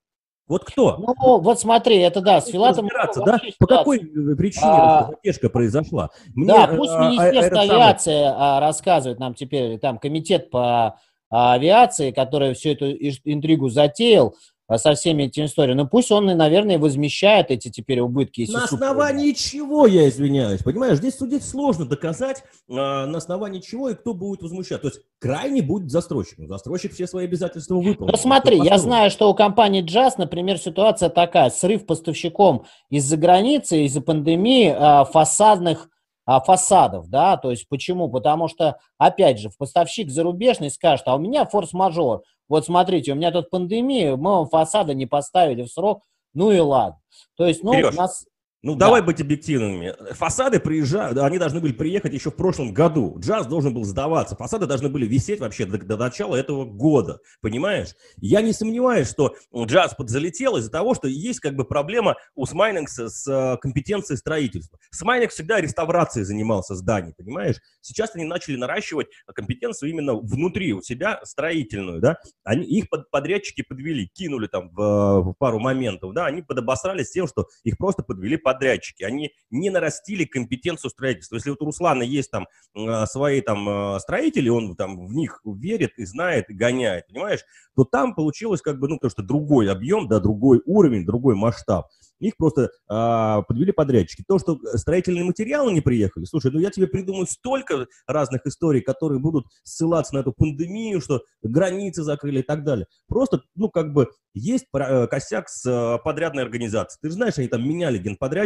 Вот 0.51 0.65
кто? 0.65 0.97
Ну, 0.97 1.39
вот 1.39 1.61
смотри, 1.61 1.99
это 1.99 2.21
да, 2.21 2.41
с 2.41 2.49
Филатом... 2.49 2.89
Да? 3.25 3.41
По 3.61 3.67
какой 3.69 3.99
э, 3.99 4.37
причине 4.37 4.67
а, 4.67 5.11
задержка 5.13 5.49
произошла? 5.49 6.11
Мне, 6.35 6.49
да, 6.49 6.67
пусть 6.67 6.91
а, 6.93 7.09
Министерство 7.09 7.61
а, 7.61 7.63
авиации 7.63 8.25
самый... 8.25 8.61
рассказывает 8.61 9.21
нам 9.21 9.35
теперь, 9.35 9.79
там, 9.79 9.99
комитет 9.99 10.51
по 10.51 10.99
авиации, 11.31 12.11
который 12.11 12.55
всю 12.55 12.71
эту 12.71 12.91
интригу 12.91 13.69
затеял 13.69 14.35
а, 14.71 14.79
со 14.79 14.95
всеми 14.95 15.25
этими 15.25 15.47
историями. 15.47 15.79
Ну 15.79 15.89
пусть 15.89 16.13
он, 16.13 16.27
наверное, 16.27 16.79
возмещает 16.79 17.51
эти 17.51 17.71
теперь 17.71 17.99
убытки. 17.99 18.49
На 18.53 18.65
основании 18.65 19.33
чего, 19.33 19.89
я 19.89 20.09
извиняюсь, 20.09 20.63
понимаешь? 20.63 20.99
Здесь 20.99 21.17
судить 21.17 21.43
сложно 21.43 21.87
доказать, 21.87 22.45
а, 22.71 23.05
на 23.07 23.19
основании 23.19 23.59
чего 23.59 23.91
и 23.91 23.95
кто 23.95 24.15
будет 24.15 24.43
возмущать. 24.43 24.81
То 24.83 24.87
есть 24.87 25.01
крайне 25.19 25.61
будет 25.61 25.91
застройщик. 25.91 26.39
Застройщик 26.47 26.93
все 26.93 27.09
свои 27.09 27.25
обязательства 27.25 27.75
выполнил. 27.75 28.13
Ну 28.13 28.17
смотри, 28.17 28.59
я 28.59 28.79
знаю, 28.79 29.11
что 29.11 29.29
у 29.29 29.35
компании 29.35 29.85
Jazz, 29.85 30.15
например, 30.19 30.57
ситуация 30.57 31.09
такая. 31.09 31.51
Срыв 31.51 31.85
поставщиком 31.85 32.65
из-за 32.91 33.17
границы, 33.17 33.85
из-за 33.87 34.01
пандемии 34.01 34.73
а, 34.73 35.05
фасадных 35.05 35.90
а, 36.31 36.41
фасадов, 36.41 37.09
да, 37.09 37.37
то 37.37 37.51
есть 37.51 37.67
почему? 37.69 38.09
Потому 38.09 38.47
что, 38.47 38.79
опять 38.99 39.41
же, 39.41 39.51
поставщик 39.59 40.11
зарубежный 40.11 40.71
скажет, 40.71 41.09
а 41.09 41.17
у 41.17 41.19
меня 41.19 41.45
форс-мажор, 41.45 42.23
вот 42.49 42.65
смотрите, 42.65 43.11
у 43.11 43.15
меня 43.17 43.33
тут 43.33 43.51
пандемия, 43.51 44.15
мы 44.15 44.31
вам 44.31 44.49
фасады 44.49 44.95
не 44.95 45.07
поставили 45.07 45.63
в 45.65 45.73
срок, 45.73 46.05
ну 46.33 46.53
и 46.53 46.61
ладно. 46.61 47.01
То 47.37 47.47
есть, 47.47 47.65
ну, 47.65 47.73
Сереж, 47.73 47.95
у 47.95 47.97
нас 47.97 48.27
ну, 48.63 48.75
да. 48.75 48.87
давай 48.87 49.01
быть 49.01 49.21
объективными. 49.23 49.95
Фасады 50.13 50.61
приезжают, 50.61 51.17
они 51.17 51.39
должны 51.39 51.61
были 51.61 51.73
приехать 51.73 52.13
еще 52.13 52.31
в 52.31 52.37
прошлом 52.37 52.75
году. 52.75 53.17
Джаз 53.19 53.47
должен 53.47 53.73
был 53.73 53.85
сдаваться. 53.85 54.37
Фасады 54.37 54.67
должны 54.67 54.91
были 54.91 55.07
висеть 55.07 55.41
вообще 55.41 55.65
до, 55.65 55.79
до 55.79 55.97
начала 55.97 56.37
этого 56.37 56.67
года. 56.67 57.21
Понимаешь? 57.41 57.95
Я 58.19 58.43
не 58.43 58.53
сомневаюсь, 58.53 59.09
что 59.09 59.35
джаз 59.57 59.95
подзалетел 59.95 60.59
из-за 60.59 60.71
того, 60.71 60.95
что 60.95 61.09
есть 61.09 61.41
как 61.41 61.57
бы 61.57 61.65
проблема 61.65 62.17
у 62.35 62.45
Смайнингса 62.45 63.09
с 63.09 63.27
э, 63.27 63.57
компетенцией 63.63 64.19
строительства. 64.19 64.79
Смайнингс 64.91 65.35
всегда 65.35 65.59
реставрацией 65.61 66.27
занимался 66.27 66.75
зданий, 66.75 67.15
понимаешь? 67.17 67.57
Сейчас 67.81 68.15
они 68.15 68.25
начали 68.25 68.57
наращивать 68.57 69.07
компетенцию 69.35 69.89
именно 69.89 70.15
внутри 70.17 70.75
у 70.75 70.83
себя 70.83 71.21
строительную, 71.25 72.01
да? 72.01 72.19
Они, 72.45 72.67
их 72.67 72.91
под, 72.91 73.11
подрядчики 73.11 73.63
подвели, 73.63 74.07
кинули 74.13 74.49
там 74.49 74.69
в, 74.69 75.23
в 75.23 75.35
пару 75.39 75.59
моментов, 75.61 76.13
да? 76.13 76.27
Они 76.27 76.43
подобосрались 76.43 77.11
тем, 77.11 77.27
что 77.27 77.47
их 77.65 77.79
просто 77.79 78.03
подвели 78.03 78.37
под 78.37 78.50
подрядчики, 78.51 79.05
они 79.05 79.31
не 79.51 79.71
нарастили 79.71 80.25
компетенцию 80.25 80.91
строительства. 80.91 81.37
Если 81.37 81.51
вот 81.51 81.63
у 81.63 81.67
Руслана 81.67 82.03
есть 82.03 82.31
там 82.31 82.49
а, 82.77 83.07
свои 83.07 83.41
там 83.41 83.69
а, 83.69 84.01
строители, 84.01 84.49
он 84.49 84.75
там 84.77 85.07
в 85.07 85.13
них 85.13 85.41
верит 85.45 85.93
и 85.99 86.05
знает, 86.05 86.51
и 86.51 86.55
гоняет, 86.55 87.07
понимаешь, 87.07 87.41
то 87.77 87.85
там 87.85 88.15
получилось 88.15 88.61
как 88.61 88.79
бы, 88.79 88.89
ну, 88.89 88.97
потому 88.97 89.11
что 89.11 89.23
другой 89.23 89.71
объем, 89.71 90.09
да, 90.09 90.19
другой 90.21 90.61
уровень, 90.67 91.07
другой 91.07 91.35
масштаб. 91.35 91.87
Их 92.19 92.37
просто 92.37 92.71
а, 92.89 93.43
подвели 93.43 93.73
подрядчики. 93.73 94.25
То, 94.27 94.39
что 94.39 94.59
строительные 94.75 95.25
материалы 95.25 95.73
не 95.73 95.81
приехали, 95.81 96.25
слушай, 96.25 96.51
ну 96.53 96.59
я 96.59 96.71
тебе 96.71 96.87
придумаю 96.87 97.27
столько 97.27 97.87
разных 98.07 98.47
историй, 98.47 98.83
которые 98.83 99.21
будут 99.21 99.47
ссылаться 99.63 100.15
на 100.15 100.21
эту 100.21 100.33
пандемию, 100.33 101.01
что 101.01 101.23
границы 101.43 102.03
закрыли 102.03 102.41
и 102.41 102.43
так 102.43 102.65
далее. 102.65 102.87
Просто, 103.09 103.43
ну, 103.55 103.71
как 103.71 103.93
бы 103.93 104.09
есть 104.35 104.67
э, 104.75 105.07
косяк 105.07 105.49
с 105.49 105.67
э, 105.67 105.99
подрядной 106.05 106.45
организацией. 106.45 106.99
Ты 107.03 107.09
же 107.09 107.15
знаешь, 107.15 107.39
они 107.39 107.49
там 107.49 107.67
меняли 107.67 107.99
генподрядчика, 107.99 108.40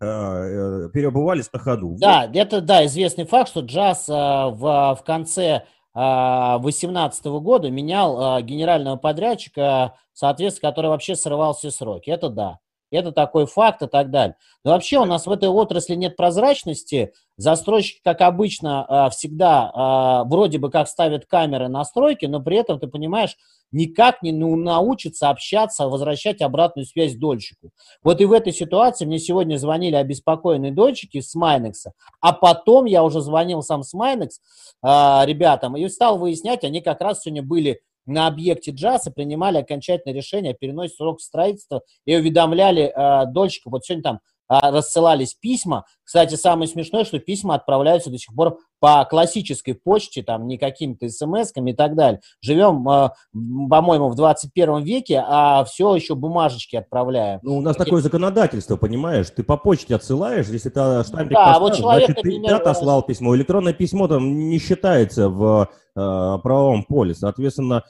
э, 0.00 0.88
переобувались 0.92 1.52
на 1.52 1.58
ходу. 1.58 1.96
Да, 1.98 2.26
вот. 2.26 2.36
это, 2.36 2.60
да, 2.60 2.84
известный 2.86 3.24
факт, 3.24 3.50
что 3.50 3.60
джаз 3.60 4.08
в, 4.08 4.96
в 4.98 5.00
конце 5.04 5.64
2018 5.94 7.24
года 7.26 7.70
менял 7.70 8.42
генерального 8.42 8.96
подрядчика, 8.96 9.94
соответственно, 10.12 10.72
который 10.72 10.88
вообще 10.88 11.14
срывал 11.14 11.54
все 11.54 11.70
сроки. 11.70 12.10
Это 12.10 12.30
да. 12.30 12.58
Это 12.94 13.12
такой 13.12 13.46
факт 13.46 13.82
и 13.82 13.86
так 13.86 14.10
далее. 14.10 14.36
Но 14.64 14.72
вообще 14.72 14.98
у 14.98 15.04
нас 15.04 15.26
в 15.26 15.32
этой 15.32 15.48
отрасли 15.48 15.94
нет 15.94 16.16
прозрачности. 16.16 17.12
Застройщики, 17.36 18.00
как 18.04 18.20
обычно, 18.20 18.84
а, 18.84 19.10
всегда 19.10 19.70
а, 19.74 20.24
вроде 20.24 20.58
бы 20.58 20.70
как 20.70 20.88
ставят 20.88 21.26
камеры 21.26 21.68
на 21.68 21.84
стройке, 21.84 22.28
но 22.28 22.40
при 22.40 22.56
этом, 22.56 22.78
ты 22.78 22.86
понимаешь, 22.86 23.36
никак 23.72 24.22
не 24.22 24.32
научится 24.32 25.30
общаться, 25.30 25.88
возвращать 25.88 26.40
обратную 26.40 26.86
связь 26.86 27.16
дольщику. 27.16 27.70
Вот 28.02 28.20
и 28.20 28.24
в 28.24 28.32
этой 28.32 28.52
ситуации 28.52 29.04
мне 29.04 29.18
сегодня 29.18 29.56
звонили 29.56 29.96
обеспокоенные 29.96 30.72
дольщики 30.72 31.20
с 31.20 31.34
Майнекса, 31.34 31.92
а 32.20 32.32
потом 32.32 32.84
я 32.84 33.02
уже 33.02 33.20
звонил 33.20 33.62
сам 33.62 33.82
с 33.82 33.92
Майнекс 33.92 34.40
э, 34.82 34.86
ребятам 35.26 35.76
и 35.76 35.88
стал 35.88 36.18
выяснять, 36.18 36.62
они 36.62 36.80
как 36.80 37.00
раз 37.00 37.22
сегодня 37.22 37.42
были 37.42 37.80
на 38.06 38.26
объекте 38.26 38.70
джаза 38.70 39.10
принимали 39.10 39.58
окончательное 39.58 40.14
решение 40.16 40.52
о 40.52 40.56
переносе 40.56 40.94
срока 40.94 41.22
строительства 41.22 41.82
и 42.04 42.16
уведомляли 42.16 42.92
э, 42.94 43.26
дольщиков. 43.26 43.72
Вот 43.72 43.84
сегодня 43.84 44.02
там 44.02 44.20
э, 44.50 44.70
рассылались 44.70 45.34
письма. 45.34 45.84
Кстати, 46.04 46.34
самое 46.34 46.68
смешное, 46.68 47.04
что 47.04 47.18
письма 47.18 47.54
отправляются 47.54 48.10
до 48.10 48.18
сих 48.18 48.34
пор 48.34 48.58
по 48.78 49.04
классической 49.06 49.74
почте, 49.74 50.22
там, 50.22 50.46
не 50.46 50.58
какими-то 50.58 51.06
смс-ками 51.06 51.70
и 51.70 51.74
так 51.74 51.94
далее. 51.94 52.20
Живем, 52.42 52.86
э, 52.88 53.10
по-моему, 53.32 54.10
в 54.10 54.14
21 54.14 54.82
веке, 54.82 55.22
а 55.26 55.64
все 55.64 55.94
еще 55.94 56.14
бумажечки 56.14 56.76
отправляем. 56.76 57.40
Ну, 57.42 57.56
у 57.56 57.60
нас 57.62 57.76
такое 57.76 58.02
законодательство, 58.02 58.76
понимаешь? 58.76 59.30
Ты 59.30 59.42
по 59.42 59.56
почте 59.56 59.94
отсылаешь, 59.94 60.48
если 60.48 60.70
это 60.70 61.04
штампик 61.04 61.32
да, 61.32 61.46
поставил, 61.46 61.60
вот 61.60 61.76
человек, 61.76 62.06
значит, 62.06 62.24
например, 62.24 62.50
ты 62.50 62.54
отослал 62.56 63.02
письмо. 63.02 63.34
Электронное 63.34 63.72
письмо 63.72 64.08
там 64.08 64.50
не 64.50 64.58
считается 64.58 65.30
в 65.30 65.70
правовом 65.94 66.84
поле. 66.84 67.14
Соответственно, 67.14 67.84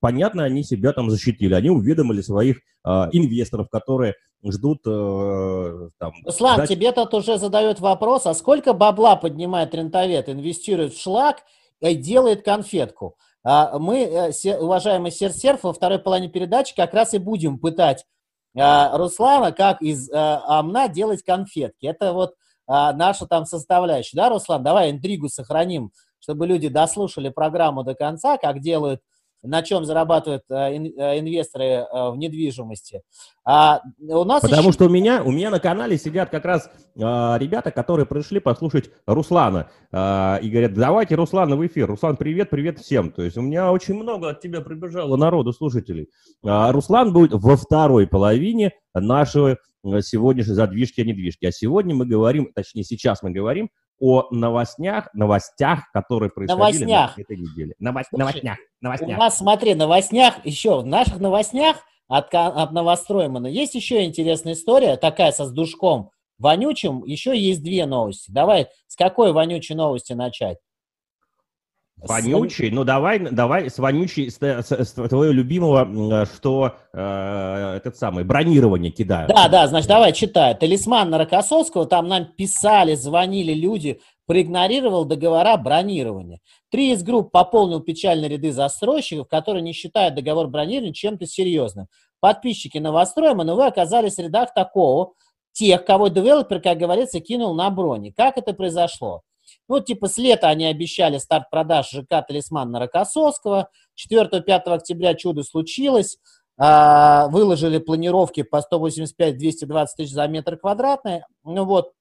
понятно, 0.00 0.44
они 0.44 0.62
себя 0.62 0.92
там 0.92 1.10
защитили, 1.10 1.54
они 1.54 1.70
уведомили 1.70 2.20
своих 2.20 2.58
инвесторов, 2.84 3.68
которые 3.70 4.14
ждут 4.44 4.82
там... 4.82 6.12
Руслан, 6.24 6.58
дать... 6.58 6.68
тебе 6.68 6.92
тут 6.92 7.14
уже 7.14 7.38
задают 7.38 7.80
вопрос, 7.80 8.26
а 8.26 8.34
сколько 8.34 8.74
бабла 8.74 9.16
поднимает 9.16 9.74
рентовет, 9.74 10.28
инвестирует 10.28 10.92
в 10.94 11.00
шлак 11.00 11.38
и 11.80 11.94
делает 11.94 12.44
конфетку? 12.44 13.16
А 13.42 13.78
мы, 13.78 14.30
уважаемый 14.60 15.10
Серсерф, 15.10 15.62
во 15.62 15.72
второй 15.72 15.98
половине 16.00 16.28
передачи 16.28 16.74
как 16.74 16.92
раз 16.94 17.14
и 17.14 17.18
будем 17.18 17.58
пытать 17.58 18.04
Руслана, 18.54 19.52
как 19.52 19.82
из 19.82 20.10
Амна 20.12 20.88
делать 20.88 21.22
конфетки. 21.22 21.86
Это 21.86 22.12
вот 22.12 22.34
а, 22.66 22.92
нашу 22.92 23.26
там 23.26 23.44
составляющую. 23.44 24.16
Да, 24.18 24.30
Руслан, 24.30 24.62
давай 24.62 24.90
интригу 24.90 25.28
сохраним, 25.28 25.92
чтобы 26.18 26.46
люди 26.46 26.68
дослушали 26.68 27.28
программу 27.28 27.84
до 27.84 27.94
конца, 27.94 28.36
как 28.38 28.60
делают 28.60 29.00
на 29.46 29.62
чем 29.62 29.84
зарабатывают 29.84 30.42
э, 30.50 30.54
э, 30.54 31.18
инвесторы 31.18 31.64
э, 31.64 31.86
в 32.10 32.16
недвижимости. 32.16 33.02
А 33.44 33.80
у 34.00 34.24
нас 34.24 34.42
Потому 34.42 34.68
еще... 34.68 34.72
что 34.72 34.86
у 34.86 34.88
меня, 34.88 35.22
у 35.22 35.30
меня 35.30 35.50
на 35.50 35.60
канале 35.60 35.96
сидят 35.96 36.30
как 36.30 36.44
раз 36.44 36.68
а, 37.00 37.36
ребята, 37.38 37.70
которые 37.70 38.06
пришли 38.06 38.40
послушать 38.40 38.90
Руслана. 39.06 39.70
А, 39.92 40.38
и 40.42 40.50
говорят, 40.50 40.74
давайте 40.74 41.14
Руслана 41.14 41.56
в 41.56 41.64
эфир. 41.66 41.86
Руслан, 41.86 42.16
привет, 42.16 42.50
привет 42.50 42.80
всем. 42.80 43.12
То 43.12 43.22
есть 43.22 43.36
у 43.36 43.42
меня 43.42 43.70
очень 43.70 43.94
много 43.94 44.30
от 44.30 44.40
тебя 44.40 44.60
прибежало 44.60 45.16
народу, 45.16 45.52
слушателей. 45.52 46.08
А, 46.44 46.72
Руслан 46.72 47.12
будет 47.12 47.32
во 47.32 47.56
второй 47.56 48.08
половине 48.08 48.72
нашего 48.94 49.58
сегодняшней 50.00 50.54
задвижки 50.54 51.00
о 51.00 51.04
недвижке. 51.04 51.48
А 51.48 51.52
сегодня 51.52 51.94
мы 51.94 52.06
говорим, 52.06 52.50
точнее 52.52 52.82
сейчас 52.82 53.22
мы 53.22 53.30
говорим 53.30 53.70
о 53.98 54.26
новостях, 54.30 55.08
новостях, 55.14 55.90
которые 55.92 56.30
происходили 56.30 56.84
новостях. 56.84 57.16
на 57.16 57.20
этой 57.22 57.36
неделе. 57.36 57.74
Новость, 57.78 58.12
новостях, 58.12 58.58
новостях. 58.80 59.08
У 59.08 59.20
нас, 59.20 59.38
смотри, 59.38 59.74
новостях, 59.74 60.44
еще 60.44 60.80
в 60.80 60.86
наших 60.86 61.18
новостях 61.18 61.76
от, 62.08 62.32
от 62.34 62.72
Новостроймана 62.72 63.46
есть 63.46 63.74
еще 63.74 64.04
интересная 64.04 64.52
история, 64.52 64.96
такая 64.96 65.32
со 65.32 65.46
сдушком 65.46 66.10
вонючим. 66.38 67.04
Еще 67.04 67.36
есть 67.38 67.62
две 67.62 67.86
новости. 67.86 68.30
Давай 68.30 68.68
с 68.86 68.96
какой 68.96 69.32
вонючей 69.32 69.74
новости 69.74 70.12
начать? 70.12 70.58
Вонючий? 72.02 72.70
Ну, 72.70 72.84
давай, 72.84 73.18
давай 73.18 73.70
с 73.70 73.78
вонючей, 73.78 74.30
с, 74.30 74.38
с, 74.38 74.70
с 74.70 74.92
твоего 74.92 75.32
любимого, 75.32 76.26
что 76.26 76.76
э, 76.92 77.76
этот 77.76 77.96
самый, 77.96 78.24
бронирование 78.24 78.92
кидают. 78.92 79.32
Да, 79.34 79.48
да, 79.48 79.66
значит, 79.66 79.88
давай, 79.88 80.12
читай. 80.12 80.54
Талисман 80.54 81.08
на 81.08 81.18
Рокоссовского, 81.18 81.86
там 81.86 82.06
нам 82.08 82.26
писали, 82.26 82.94
звонили 82.94 83.54
люди, 83.54 84.00
проигнорировал 84.26 85.06
договора 85.06 85.56
бронирования. 85.56 86.40
Три 86.70 86.92
из 86.92 87.02
групп 87.02 87.30
пополнил 87.30 87.80
печальные 87.80 88.28
ряды 88.28 88.52
застройщиков, 88.52 89.26
которые 89.28 89.62
не 89.62 89.72
считают 89.72 90.14
договор 90.14 90.48
бронирования 90.48 90.92
чем-то 90.92 91.26
серьезным. 91.26 91.86
Подписчики 92.20 92.76
новостроема, 92.76 93.44
но 93.44 93.56
вы 93.56 93.66
оказались 93.66 94.16
в 94.16 94.20
рядах 94.20 94.52
такого, 94.52 95.12
тех, 95.52 95.84
кого 95.86 96.08
девелопер, 96.08 96.60
как 96.60 96.76
говорится, 96.76 97.20
кинул 97.20 97.54
на 97.54 97.70
брони. 97.70 98.10
Как 98.10 98.36
это 98.36 98.52
произошло? 98.52 99.22
Ну, 99.68 99.80
типа 99.80 100.08
с 100.08 100.16
лета 100.16 100.48
они 100.48 100.66
обещали 100.66 101.18
старт 101.18 101.50
продаж 101.50 101.90
ЖК 101.90 102.22
«Талисман» 102.26 102.70
на 102.70 102.78
Рокоссовского. 102.78 103.68
4-5 103.96 104.40
октября 104.66 105.14
чудо 105.14 105.42
случилось. 105.42 106.18
А, 106.58 107.28
выложили 107.28 107.78
планировки 107.78 108.42
по 108.42 108.62
185-220 108.72 109.86
тысяч 109.96 110.12
за 110.12 110.26
метр 110.26 110.56
квадратный. 110.56 111.22
Ну 111.44 111.64
вот, 111.64 111.92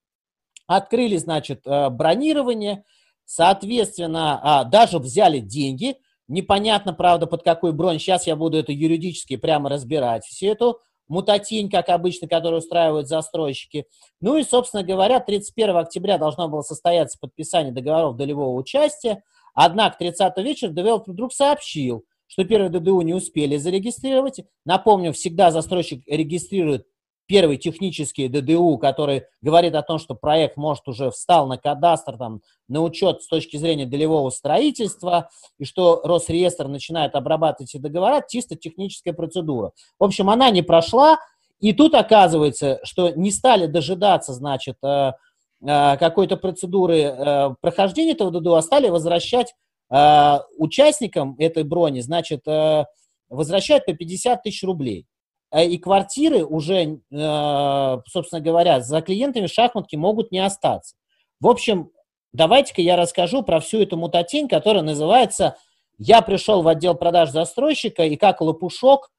открыли, 0.67 1.17
значит, 1.17 1.65
э, 1.65 1.89
бронирование. 1.89 2.83
Соответственно, 3.25 4.39
а, 4.41 4.63
даже 4.63 4.99
взяли 4.99 5.39
деньги. 5.39 5.97
Непонятно, 6.27 6.93
правда, 6.93 7.27
под 7.27 7.43
какой 7.43 7.73
бронь. 7.73 7.99
Сейчас 7.99 8.27
я 8.27 8.35
буду 8.35 8.57
это 8.57 8.71
юридически 8.71 9.35
прямо 9.35 9.69
разбирать. 9.69 10.23
Всю 10.25 10.47
эту 10.47 10.79
мутатень, 11.07 11.69
как 11.69 11.89
обычно, 11.89 12.27
которую 12.27 12.59
устраивают 12.59 13.07
застройщики. 13.07 13.85
Ну 14.21 14.37
и, 14.37 14.43
собственно 14.43 14.83
говоря, 14.83 15.19
31 15.19 15.77
октября 15.77 16.17
должно 16.17 16.47
было 16.47 16.61
состояться 16.61 17.19
подписание 17.19 17.71
договоров 17.71 18.17
долевого 18.17 18.55
участия, 18.57 19.23
однако 19.53 19.97
30 19.97 20.37
вечера 20.37 20.69
девелопер 20.69 21.13
вдруг 21.13 21.33
сообщил, 21.33 22.05
что 22.27 22.43
первые 22.43 22.69
ДДУ 22.69 23.01
не 23.01 23.13
успели 23.13 23.57
зарегистрировать. 23.57 24.41
Напомню, 24.65 25.13
всегда 25.13 25.51
застройщик 25.51 26.03
регистрирует 26.07 26.87
первый 27.27 27.57
технический 27.57 28.27
ДДУ, 28.27 28.77
который 28.77 29.23
говорит 29.41 29.75
о 29.75 29.81
том, 29.81 29.99
что 29.99 30.15
проект, 30.15 30.57
может, 30.57 30.87
уже 30.87 31.11
встал 31.11 31.47
на 31.47 31.57
кадастр, 31.57 32.17
там, 32.17 32.41
на 32.67 32.81
учет 32.81 33.21
с 33.21 33.27
точки 33.27 33.57
зрения 33.57 33.85
долевого 33.85 34.29
строительства, 34.29 35.29
и 35.57 35.65
что 35.65 36.01
Росреестр 36.03 36.67
начинает 36.67 37.15
обрабатывать 37.15 37.73
эти 37.73 37.81
договора, 37.81 38.23
чисто 38.27 38.55
техническая 38.55 39.13
процедура. 39.13 39.71
В 39.99 40.03
общем, 40.03 40.29
она 40.29 40.49
не 40.49 40.61
прошла, 40.61 41.17
и 41.59 41.73
тут 41.73 41.95
оказывается, 41.95 42.79
что 42.83 43.09
не 43.09 43.31
стали 43.31 43.65
дожидаться, 43.65 44.33
значит, 44.33 44.77
э, 44.83 45.13
э, 45.61 45.97
какой-то 45.97 46.37
процедуры 46.37 46.99
э, 46.99 47.49
прохождения 47.61 48.11
этого 48.11 48.31
ДДУ, 48.31 48.55
а 48.55 48.61
стали 48.61 48.89
возвращать 48.89 49.53
участникам 50.57 51.35
этой 51.37 51.63
брони, 51.63 51.99
значит, 51.99 52.41
возвращать 53.29 53.85
по 53.85 53.93
50 53.93 54.41
тысяч 54.41 54.63
рублей. 54.63 55.05
Э, 55.55 55.65
и 55.65 55.77
квартиры 55.77 56.43
уже, 56.43 56.99
э, 57.11 57.97
собственно 58.07 58.41
говоря, 58.41 58.81
за 58.81 59.01
клиентами 59.01 59.47
шахматки 59.47 59.95
могут 59.95 60.31
не 60.31 60.39
остаться. 60.39 60.95
В 61.39 61.47
общем, 61.47 61.91
давайте-ка 62.33 62.81
я 62.81 62.97
расскажу 62.97 63.41
про 63.41 63.61
всю 63.61 63.81
эту 63.81 63.95
мутатень, 63.95 64.49
которая 64.49 64.83
называется 64.83 65.55
«Я 65.97 66.21
пришел 66.21 66.61
в 66.61 66.67
отдел 66.67 66.95
продаж 66.95 67.29
застройщика 67.29 68.03
и 68.03 68.17
как 68.17 68.41
лопушок 68.41 69.11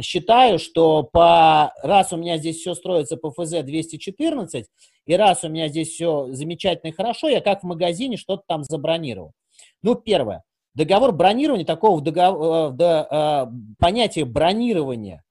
считаю, 0.00 0.58
что 0.58 1.02
по, 1.02 1.74
раз 1.82 2.14
у 2.14 2.16
меня 2.16 2.38
здесь 2.38 2.60
все 2.60 2.74
строится 2.74 3.18
по 3.18 3.30
ФЗ-214, 3.30 4.64
и 5.04 5.16
раз 5.16 5.44
у 5.44 5.48
меня 5.50 5.68
здесь 5.68 5.90
все 5.90 6.32
замечательно 6.32 6.90
и 6.90 6.94
хорошо, 6.94 7.28
я 7.28 7.42
как 7.42 7.62
в 7.62 7.66
магазине 7.66 8.16
что-то 8.16 8.42
там 8.48 8.64
забронировал. 8.64 9.32
Ну, 9.82 9.96
первое. 9.96 10.44
Договор 10.74 11.12
бронирования, 11.12 11.66
такого 11.66 12.00
договор, 12.00 12.72
э, 12.72 12.74
да, 12.74 13.50
понятия 13.78 14.24
бронирования 14.24 15.22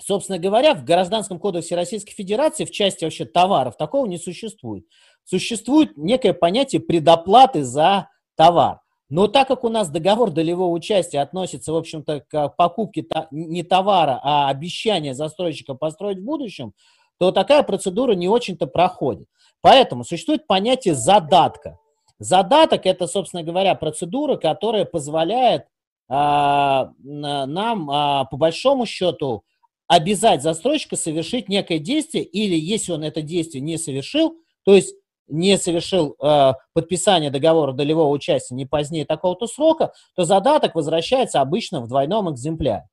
собственно 0.00 0.38
говоря, 0.38 0.74
в 0.74 0.84
Гражданском 0.84 1.38
кодексе 1.38 1.74
Российской 1.76 2.12
Федерации 2.12 2.64
в 2.64 2.70
части 2.70 3.04
вообще 3.04 3.24
товаров 3.24 3.76
такого 3.76 4.06
не 4.06 4.18
существует. 4.18 4.86
Существует 5.24 5.96
некое 5.96 6.34
понятие 6.34 6.80
предоплаты 6.80 7.64
за 7.64 8.08
товар. 8.36 8.80
Но 9.10 9.28
так 9.28 9.48
как 9.48 9.64
у 9.64 9.68
нас 9.68 9.90
договор 9.90 10.30
долевого 10.30 10.70
участия 10.70 11.20
относится, 11.20 11.72
в 11.72 11.76
общем-то, 11.76 12.24
к 12.28 12.48
покупке 12.56 13.06
не 13.30 13.62
товара, 13.62 14.18
а 14.22 14.48
обещания 14.48 15.14
застройщика 15.14 15.74
построить 15.74 16.18
в 16.18 16.24
будущем, 16.24 16.72
то 17.18 17.30
такая 17.30 17.62
процедура 17.62 18.12
не 18.12 18.28
очень-то 18.28 18.66
проходит. 18.66 19.28
Поэтому 19.60 20.04
существует 20.04 20.46
понятие 20.46 20.94
задатка. 20.94 21.78
Задаток– 22.18 22.82
это, 22.86 23.06
собственно 23.06 23.42
говоря, 23.42 23.74
процедура, 23.74 24.36
которая 24.36 24.84
позволяет 24.84 25.62
а, 25.62 25.66
нам, 26.08 27.90
а, 27.90 28.24
по 28.26 28.36
большому 28.36 28.86
счету, 28.86 29.44
обязать 29.86 30.42
застройщика 30.42 30.96
совершить 30.96 31.48
некое 31.48 31.78
действие, 31.78 32.24
или 32.24 32.54
если 32.54 32.92
он 32.92 33.04
это 33.04 33.22
действие 33.22 33.62
не 33.62 33.78
совершил, 33.78 34.36
то 34.64 34.74
есть 34.74 34.94
не 35.26 35.56
совершил 35.56 36.16
э, 36.22 36.52
подписание 36.74 37.30
договора 37.30 37.72
долевого 37.72 38.10
участия 38.10 38.54
не 38.54 38.66
позднее 38.66 39.06
такого-то 39.06 39.46
срока, 39.46 39.92
то 40.14 40.24
задаток 40.24 40.74
возвращается 40.74 41.40
обычно 41.40 41.80
в 41.80 41.88
двойном 41.88 42.32
экземпляре. 42.32 42.88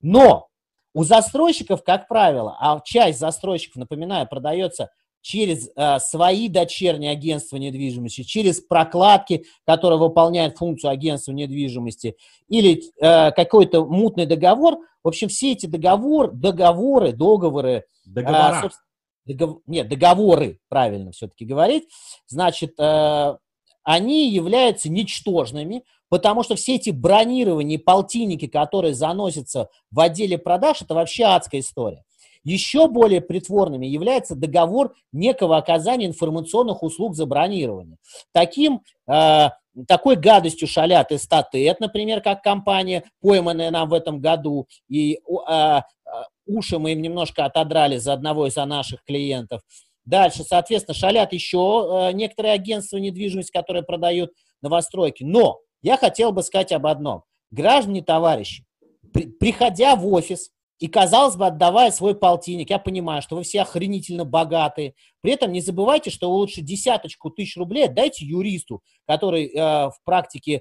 Но 0.00 0.48
у 0.94 1.04
застройщиков, 1.04 1.82
как 1.82 2.08
правило, 2.08 2.56
а 2.58 2.80
часть 2.80 3.18
застройщиков, 3.18 3.76
напоминаю, 3.76 4.26
продается 4.28 4.90
через 5.24 5.70
э, 5.74 5.98
свои 6.00 6.48
дочерние 6.48 7.10
агентства 7.10 7.56
недвижимости, 7.56 8.24
через 8.24 8.60
прокладки, 8.60 9.46
которые 9.66 9.98
выполняют 9.98 10.58
функцию 10.58 10.90
агентства 10.90 11.32
недвижимости, 11.32 12.16
или 12.48 12.82
э, 13.00 13.30
какой-то 13.32 13.86
мутный 13.86 14.26
договор. 14.26 14.80
В 15.02 15.08
общем, 15.08 15.28
все 15.28 15.52
эти 15.52 15.64
договор, 15.64 16.30
договоры, 16.30 17.12
договоры, 17.12 17.84
Договора. 18.04 18.70
Э, 19.26 19.32
догов, 19.32 19.60
нет, 19.66 19.88
договоры, 19.88 20.60
правильно 20.68 21.10
все-таки 21.12 21.46
говорить, 21.46 21.84
значит, 22.26 22.78
э, 22.78 23.36
они 23.82 24.30
являются 24.30 24.90
ничтожными, 24.90 25.84
потому 26.10 26.42
что 26.42 26.54
все 26.54 26.74
эти 26.74 26.90
бронирования, 26.90 27.78
полтинники, 27.78 28.46
которые 28.46 28.92
заносятся 28.92 29.70
в 29.90 30.00
отделе 30.00 30.36
продаж, 30.36 30.82
это 30.82 30.94
вообще 30.94 31.24
адская 31.24 31.62
история. 31.62 32.04
Еще 32.44 32.88
более 32.88 33.20
притворными 33.20 33.86
является 33.86 34.36
договор 34.36 34.94
некого 35.12 35.56
оказания 35.56 36.06
информационных 36.06 36.82
услуг 36.82 37.16
за 37.16 37.26
бронирование. 37.26 37.96
Таким, 38.32 38.82
э, 39.10 39.48
такой 39.88 40.16
гадостью 40.16 40.68
шалят 40.68 41.10
и 41.10 41.18
статет, 41.18 41.80
например, 41.80 42.20
как 42.20 42.42
компания, 42.42 43.04
пойманная 43.20 43.70
нам 43.70 43.88
в 43.88 43.94
этом 43.94 44.20
году, 44.20 44.68
и 44.88 45.18
э, 45.48 45.80
уши 46.46 46.78
мы 46.78 46.92
им 46.92 47.02
немножко 47.02 47.46
отодрали 47.46 47.96
за 47.96 48.12
одного 48.12 48.46
из 48.46 48.56
наших 48.56 49.02
клиентов. 49.04 49.62
Дальше, 50.04 50.44
соответственно, 50.44 50.94
шалят 50.94 51.32
еще 51.32 52.08
э, 52.10 52.12
некоторые 52.12 52.52
агентства 52.52 52.98
недвижимости, 52.98 53.50
которые 53.50 53.82
продают 53.82 54.32
новостройки. 54.60 55.24
Но 55.24 55.60
я 55.82 55.96
хотел 55.96 56.32
бы 56.32 56.42
сказать 56.42 56.72
об 56.72 56.86
одном. 56.86 57.22
Граждане, 57.50 58.02
товарищи, 58.02 58.64
при, 59.12 59.26
приходя 59.26 59.96
в 59.96 60.06
офис, 60.12 60.50
и, 60.84 60.86
казалось 60.86 61.36
бы, 61.36 61.46
отдавая 61.46 61.90
свой 61.90 62.14
полтинник, 62.14 62.68
я 62.68 62.78
понимаю, 62.78 63.22
что 63.22 63.36
вы 63.36 63.42
все 63.42 63.62
охренительно 63.62 64.26
богатые. 64.26 64.92
При 65.22 65.32
этом 65.32 65.50
не 65.50 65.62
забывайте, 65.62 66.10
что 66.10 66.30
вы 66.30 66.36
лучше 66.36 66.60
десяточку 66.60 67.30
тысяч 67.30 67.56
рублей 67.56 67.88
дайте 67.88 68.26
юристу, 68.26 68.82
который 69.06 69.46
э, 69.46 69.56
в 69.56 69.94
практике 70.04 70.60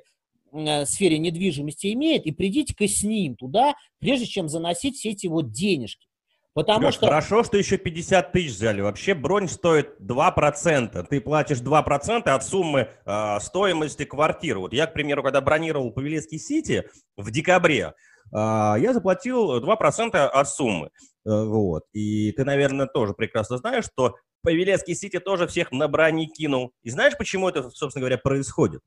э, 0.53 0.86
сфере 0.86 1.17
недвижимости 1.17 1.91
имеет, 1.91 2.25
и 2.25 2.31
придите-ка 2.31 2.88
с 2.88 3.03
ним 3.03 3.36
туда, 3.36 3.73
прежде 3.99 4.25
чем 4.25 4.47
заносить 4.47 4.95
все 4.95 5.09
эти 5.09 5.27
вот 5.27 5.51
денежки. 5.51 6.07
Потому 6.53 6.83
Сереж, 6.83 6.93
что... 6.93 7.07
Хорошо, 7.07 7.43
что 7.43 7.57
еще 7.57 7.75
50 7.75 8.31
тысяч 8.31 8.51
взяли. 8.51 8.79
Вообще 8.79 9.15
бронь 9.15 9.49
стоит 9.49 9.99
2%. 9.99 11.05
Ты 11.09 11.19
платишь 11.19 11.57
2% 11.57 12.29
от 12.29 12.45
суммы 12.45 12.88
э, 13.05 13.39
стоимости 13.41 14.05
квартиры. 14.05 14.59
Вот 14.59 14.71
я, 14.71 14.88
к 14.88 14.93
примеру, 14.93 15.21
когда 15.21 15.41
бронировал 15.41 15.91
Павелецкий 15.91 16.39
Сити 16.39 16.89
в 17.17 17.29
декабре, 17.29 17.93
я 18.31 18.91
заплатил 18.93 19.59
2% 19.59 20.15
от 20.15 20.49
суммы. 20.49 20.89
Э, 21.25 21.45
вот. 21.45 21.83
И 21.93 22.31
ты, 22.33 22.43
наверное, 22.45 22.88
тоже 22.88 23.13
прекрасно 23.13 23.57
знаешь, 23.57 23.86
что 23.86 24.15
Павелецкий 24.41 24.95
Сити 24.95 25.19
тоже 25.19 25.47
всех 25.47 25.71
на 25.71 25.88
брони 25.88 26.27
кинул. 26.27 26.73
И 26.83 26.89
знаешь, 26.89 27.17
почему 27.17 27.47
это, 27.49 27.69
собственно 27.69 28.01
говоря, 28.01 28.17
происходит? 28.17 28.81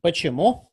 Почему? 0.00 0.70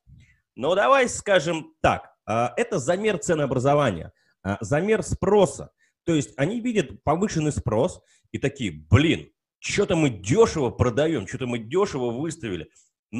Ну, 0.56 0.74
давай 0.76 1.10
скажем 1.10 1.74
так. 1.82 2.12
А, 2.26 2.54
это 2.56 2.80
замер 2.80 3.18
ценообразования, 3.18 4.14
а, 4.42 4.58
замер 4.62 5.04
спроса. 5.04 5.72
То 6.06 6.14
есть 6.14 6.34
они 6.38 6.62
видят 6.62 7.04
повышенный 7.04 7.52
спрос 7.52 8.02
и 8.32 8.38
такие, 8.38 8.72
блин, 8.72 9.30
что-то 9.60 9.96
мы 9.96 10.10
дешево 10.10 10.70
продаем, 10.70 11.28
что-то 11.28 11.48
мы 11.48 11.60
дешево 11.60 12.12
выставили 12.12 12.70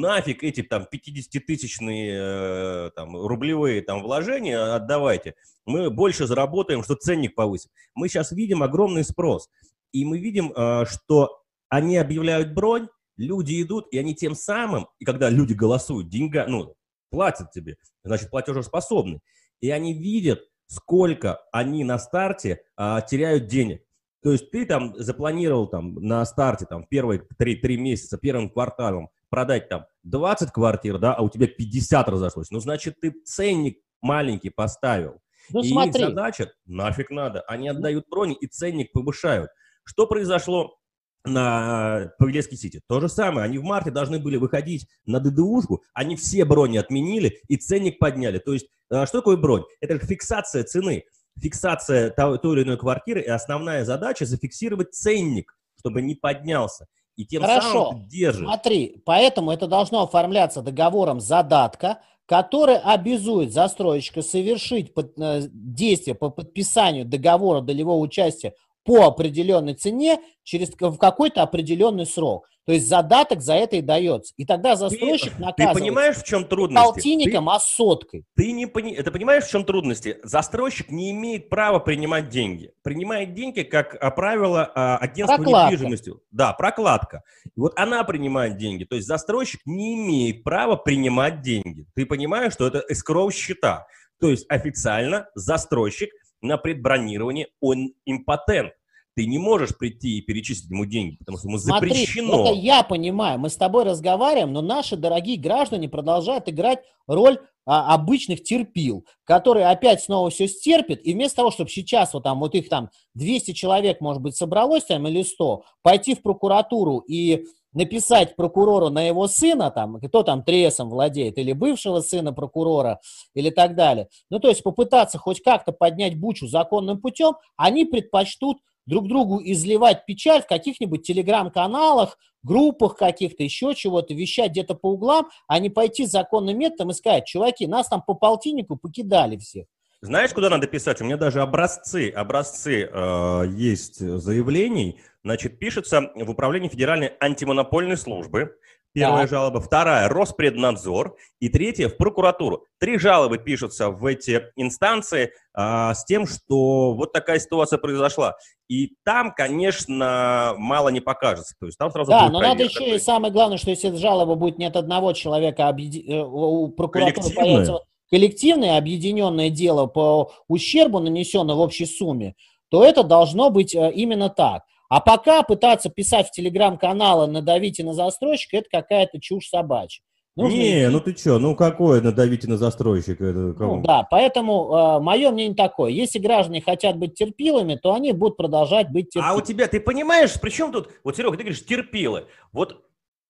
нафиг 0.00 0.42
эти 0.42 0.62
там 0.62 0.86
50-тысячные 0.92 2.12
э, 2.14 2.90
там, 2.94 3.16
рублевые 3.16 3.82
там 3.82 4.02
вложения 4.02 4.74
отдавайте, 4.74 5.34
мы 5.64 5.90
больше 5.90 6.26
заработаем, 6.26 6.82
что 6.82 6.94
ценник 6.94 7.34
повысим. 7.34 7.70
Мы 7.94 8.08
сейчас 8.08 8.32
видим 8.32 8.62
огромный 8.62 9.04
спрос, 9.04 9.48
и 9.92 10.04
мы 10.04 10.18
видим, 10.18 10.52
э, 10.52 10.84
что 10.86 11.42
они 11.68 11.96
объявляют 11.96 12.54
бронь, 12.54 12.88
люди 13.16 13.60
идут, 13.60 13.88
и 13.90 13.98
они 13.98 14.14
тем 14.14 14.34
самым, 14.34 14.88
и 14.98 15.04
когда 15.04 15.30
люди 15.30 15.54
голосуют, 15.54 16.08
деньга, 16.08 16.46
ну, 16.46 16.74
платят 17.10 17.50
тебе, 17.50 17.76
значит, 18.04 18.30
платежеспособны, 18.30 19.20
и 19.60 19.70
они 19.70 19.94
видят, 19.94 20.40
сколько 20.66 21.40
они 21.52 21.84
на 21.84 21.98
старте 21.98 22.62
а, 22.76 23.00
теряют 23.00 23.46
денег. 23.46 23.82
То 24.22 24.32
есть 24.32 24.50
ты 24.50 24.66
там 24.66 24.94
запланировал 24.96 25.68
там 25.68 25.94
на 25.94 26.24
старте 26.24 26.66
там 26.66 26.84
первые 26.84 27.22
три, 27.38 27.56
три 27.56 27.76
месяца, 27.76 28.18
первым 28.18 28.50
кварталом 28.50 29.10
продать 29.30 29.68
там 29.68 29.86
20 30.04 30.50
квартир, 30.50 30.98
да, 30.98 31.14
а 31.14 31.22
у 31.22 31.28
тебя 31.28 31.46
50 31.46 32.08
разошлось, 32.08 32.50
ну, 32.50 32.60
значит, 32.60 33.00
ты 33.00 33.10
ценник 33.24 33.78
маленький 34.00 34.50
поставил. 34.50 35.20
Ну, 35.50 35.62
и 35.62 35.68
смотри. 35.68 36.02
их 36.02 36.08
задача, 36.08 36.52
нафиг 36.64 37.10
надо, 37.10 37.42
они 37.42 37.68
отдают 37.68 38.06
брони 38.08 38.36
и 38.40 38.46
ценник 38.46 38.92
повышают. 38.92 39.50
Что 39.84 40.06
произошло 40.06 40.76
на 41.24 42.12
Павелецкий 42.18 42.56
Сити? 42.56 42.80
То 42.88 43.00
же 43.00 43.08
самое, 43.08 43.44
они 43.44 43.58
в 43.58 43.62
марте 43.62 43.90
должны 43.90 44.18
были 44.18 44.36
выходить 44.36 44.88
на 45.04 45.20
ДДУшку, 45.20 45.84
они 45.94 46.16
все 46.16 46.44
брони 46.44 46.78
отменили 46.78 47.40
и 47.48 47.56
ценник 47.56 47.98
подняли. 47.98 48.38
То 48.38 48.52
есть, 48.52 48.66
а, 48.90 49.06
что 49.06 49.18
такое 49.18 49.36
бронь? 49.36 49.62
Это 49.80 49.98
фиксация 49.98 50.64
цены, 50.64 51.04
фиксация 51.38 52.10
той 52.10 52.56
или 52.56 52.64
иной 52.64 52.76
квартиры, 52.76 53.20
и 53.20 53.28
основная 53.28 53.84
задача 53.84 54.24
зафиксировать 54.24 54.94
ценник, 54.94 55.56
чтобы 55.78 56.02
не 56.02 56.14
поднялся. 56.14 56.86
И 57.16 57.24
тем 57.24 57.42
Хорошо. 57.42 57.90
самым 57.90 58.08
держит. 58.08 58.44
Смотри, 58.44 59.02
поэтому 59.04 59.50
это 59.50 59.66
должно 59.66 60.02
оформляться 60.02 60.62
договором 60.62 61.20
задатка, 61.20 62.00
который 62.26 62.76
обязует 62.76 63.52
застройщика 63.52 64.20
совершить 64.20 64.92
под, 64.92 65.18
э, 65.18 65.42
действие 65.50 66.14
по 66.14 66.28
подписанию 66.28 67.04
договора 67.04 67.60
долевого 67.60 67.98
участия 67.98 68.54
по 68.86 69.04
определенной 69.04 69.74
цене 69.74 70.20
через 70.44 70.70
в 70.70 70.96
какой-то 70.96 71.42
определенный 71.42 72.06
срок. 72.06 72.48
То 72.66 72.72
есть 72.72 72.88
задаток 72.88 73.42
за 73.42 73.54
это 73.54 73.76
и 73.76 73.80
дается. 73.80 74.34
И 74.36 74.44
тогда 74.44 74.74
застройщик 74.74 75.34
ты, 75.36 75.40
наказывается. 75.40 75.74
Ты 75.74 75.80
понимаешь, 75.80 76.16
в 76.16 76.24
чем 76.24 76.44
трудности? 76.44 76.84
Полтинником, 76.84 77.44
ты, 77.46 77.50
а 77.52 77.60
соткой. 77.60 78.24
Ты 78.34 78.50
не 78.50 78.66
пони... 78.66 78.92
Это 78.92 79.12
понимаешь, 79.12 79.44
в 79.44 79.50
чем 79.50 79.64
трудности? 79.64 80.18
Застройщик 80.24 80.90
не 80.90 81.12
имеет 81.12 81.48
права 81.48 81.78
принимать 81.78 82.28
деньги. 82.28 82.72
Принимает 82.82 83.34
деньги, 83.34 83.62
как 83.62 83.96
а, 84.00 84.10
правило, 84.10 84.68
а, 84.74 84.98
агентство 84.98 85.36
прокладка. 85.36 85.72
недвижимостью. 85.72 86.22
Да, 86.32 86.52
прокладка. 86.54 87.22
И 87.44 87.60
вот 87.60 87.72
она 87.76 88.02
принимает 88.02 88.56
деньги. 88.56 88.82
То 88.82 88.96
есть 88.96 89.06
застройщик 89.06 89.60
не 89.64 89.94
имеет 89.94 90.42
права 90.42 90.74
принимать 90.74 91.42
деньги. 91.42 91.86
Ты 91.94 92.04
понимаешь, 92.04 92.54
что 92.54 92.66
это 92.66 92.82
эскроу 92.88 93.30
счета. 93.30 93.86
То 94.18 94.28
есть 94.28 94.44
официально 94.48 95.28
застройщик 95.36 96.10
на 96.40 96.56
предбронирование 96.58 97.48
он 97.60 97.92
импотент 98.04 98.72
ты 99.16 99.24
не 99.24 99.38
можешь 99.38 99.76
прийти 99.76 100.18
и 100.18 100.20
перечислить 100.20 100.70
ему 100.70 100.84
деньги, 100.84 101.16
потому 101.16 101.38
что 101.38 101.48
ему 101.48 101.58
Смотри, 101.58 101.88
запрещено. 101.88 102.44
Это 102.44 102.52
я 102.52 102.82
понимаю, 102.82 103.38
мы 103.38 103.48
с 103.48 103.56
тобой 103.56 103.84
разговариваем, 103.84 104.52
но 104.52 104.60
наши 104.60 104.94
дорогие 104.94 105.38
граждане 105.38 105.88
продолжают 105.88 106.50
играть 106.50 106.80
роль 107.06 107.38
а, 107.64 107.94
обычных 107.94 108.42
терпил, 108.42 109.06
которые 109.24 109.68
опять 109.68 110.02
снова 110.02 110.28
все 110.28 110.46
стерпят, 110.46 111.00
и 111.02 111.14
вместо 111.14 111.36
того, 111.36 111.50
чтобы 111.50 111.70
сейчас 111.70 112.12
вот 112.12 112.24
там 112.24 112.40
вот 112.40 112.54
их 112.54 112.68
там 112.68 112.90
200 113.14 113.52
человек, 113.52 114.02
может 114.02 114.22
быть, 114.22 114.36
собралось 114.36 114.84
там 114.84 115.08
или 115.08 115.22
100, 115.22 115.64
пойти 115.82 116.14
в 116.14 116.20
прокуратуру 116.20 116.98
и 116.98 117.46
написать 117.76 118.36
прокурору 118.36 118.88
на 118.88 119.02
его 119.06 119.28
сына, 119.28 119.70
там, 119.70 120.00
кто 120.00 120.22
там 120.22 120.42
тресом 120.42 120.88
владеет, 120.88 121.36
или 121.36 121.52
бывшего 121.52 122.00
сына 122.00 122.32
прокурора, 122.32 123.00
или 123.34 123.50
так 123.50 123.76
далее. 123.76 124.08
Ну, 124.30 124.40
то 124.40 124.48
есть 124.48 124.62
попытаться 124.62 125.18
хоть 125.18 125.42
как-то 125.42 125.72
поднять 125.72 126.18
бучу 126.18 126.48
законным 126.48 127.00
путем, 127.00 127.34
они 127.56 127.84
предпочтут 127.84 128.58
друг 128.86 129.08
другу 129.08 129.42
изливать 129.44 130.06
печаль 130.06 130.42
в 130.42 130.46
каких-нибудь 130.46 131.06
телеграм-каналах, 131.06 132.16
группах 132.42 132.96
каких-то, 132.96 133.42
еще 133.42 133.74
чего-то, 133.74 134.14
вещать 134.14 134.52
где-то 134.52 134.74
по 134.74 134.92
углам, 134.92 135.28
а 135.46 135.58
не 135.58 135.68
пойти 135.68 136.06
законным 136.06 136.58
методом 136.58 136.90
и 136.90 136.94
сказать, 136.94 137.26
чуваки, 137.26 137.66
нас 137.66 137.88
там 137.88 138.00
по 138.00 138.14
полтиннику 138.14 138.76
покидали 138.76 139.36
всех. 139.36 139.66
Знаешь, 140.02 140.32
куда 140.32 140.50
надо 140.50 140.66
писать? 140.66 141.00
У 141.00 141.04
меня 141.04 141.16
даже 141.16 141.40
образцы, 141.40 142.10
образцы 142.10 142.84
э, 142.84 143.42
есть 143.50 143.98
заявлений. 143.98 145.00
Значит, 145.26 145.58
пишется 145.58 146.12
в 146.14 146.30
Управлении 146.30 146.68
Федеральной 146.68 147.10
антимонопольной 147.18 147.96
службы. 147.96 148.54
Первая 148.92 149.22
да. 149.22 149.26
жалоба, 149.26 149.60
вторая– 149.60 150.08
Роспреднадзор, 150.08 151.16
и 151.40 151.48
третья– 151.48 151.88
в 151.90 151.96
прокуратуру. 151.96 152.64
Три 152.78 152.96
жалобы 152.96 153.38
пишутся 153.38 153.90
в 153.90 154.06
эти 154.06 154.44
инстанции 154.54 155.32
а, 155.52 155.94
с 155.94 156.04
тем, 156.04 156.28
что 156.28 156.94
вот 156.94 157.12
такая 157.12 157.40
ситуация 157.40 157.78
произошла. 157.78 158.36
И 158.68 158.92
там, 159.04 159.34
конечно, 159.34 160.54
мало 160.58 160.90
не 160.90 161.00
покажется. 161.00 161.56
То 161.58 161.66
есть 161.66 161.76
там 161.76 161.90
сразу 161.90 162.12
да, 162.12 162.30
но 162.30 162.40
надо 162.40 162.62
еще 162.62 162.94
и 162.94 163.00
самое 163.00 163.32
главное, 163.32 163.58
что 163.58 163.70
если 163.70 163.96
жалоба 163.96 164.36
будет 164.36 164.58
не 164.58 164.66
от 164.66 164.76
одного 164.76 165.12
человека, 165.12 165.66
а 165.66 165.70
объеди... 165.70 166.08
у 166.08 166.68
прокуратуры 166.68 167.34
появится 167.34 167.80
коллективное 168.10 168.78
объединенное 168.78 169.50
дело 169.50 169.86
по 169.86 170.30
ущербу, 170.46 171.00
нанесенному 171.00 171.58
в 171.58 171.62
общей 171.62 171.86
сумме, 171.86 172.36
то 172.70 172.84
это 172.84 173.02
должно 173.02 173.50
быть 173.50 173.74
э, 173.74 173.90
именно 173.92 174.30
так. 174.30 174.62
А 174.88 175.00
пока 175.00 175.42
пытаться 175.42 175.90
писать 175.90 176.28
в 176.28 176.32
телеграм-каналы 176.32 177.26
«надавите 177.26 177.84
на 177.84 177.92
застройщика»– 177.92 178.56
это 178.58 178.68
какая-то 178.70 179.20
чушь 179.20 179.48
собачья. 179.48 180.02
Нужно 180.36 180.56
не, 180.56 180.82
идти. 180.82 180.88
ну 180.88 181.00
ты 181.00 181.16
что, 181.16 181.38
ну 181.38 181.56
какое 181.56 182.02
надавите 182.02 182.46
на 182.46 182.58
застройщика? 182.58 183.24
Это 183.24 183.54
кому? 183.54 183.76
Ну 183.76 183.82
да, 183.82 184.02
поэтому 184.02 184.98
э, 184.98 185.00
мое 185.02 185.30
мнение 185.30 185.56
такое. 185.56 185.90
Если 185.90 186.18
граждане 186.18 186.60
хотят 186.60 186.98
быть 186.98 187.14
терпилами, 187.14 187.76
то 187.76 187.94
они 187.94 188.12
будут 188.12 188.36
продолжать 188.36 188.90
быть 188.90 189.08
терпилами. 189.08 189.32
А 189.32 189.36
у 189.36 189.40
тебя, 189.40 189.66
ты 189.66 189.80
понимаешь, 189.80 190.38
при 190.38 190.50
чем 190.50 190.72
тут, 190.72 190.90
вот, 191.04 191.16
Серега, 191.16 191.38
ты 191.38 191.42
говоришь 191.42 191.64
терпилы. 191.64 192.26
Вот 192.52 192.84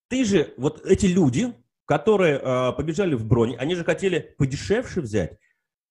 ты 0.09 0.25
же, 0.25 0.53
вот 0.57 0.85
эти 0.85 1.07
люди, 1.07 1.55
которые 1.85 2.41
э, 2.43 2.73
побежали 2.73 3.15
в 3.15 3.25
бронь, 3.25 3.55
они 3.57 3.77
же 3.77 3.85
хотели 3.85 4.35
подешевше 4.37 5.01
взять. 5.01 5.39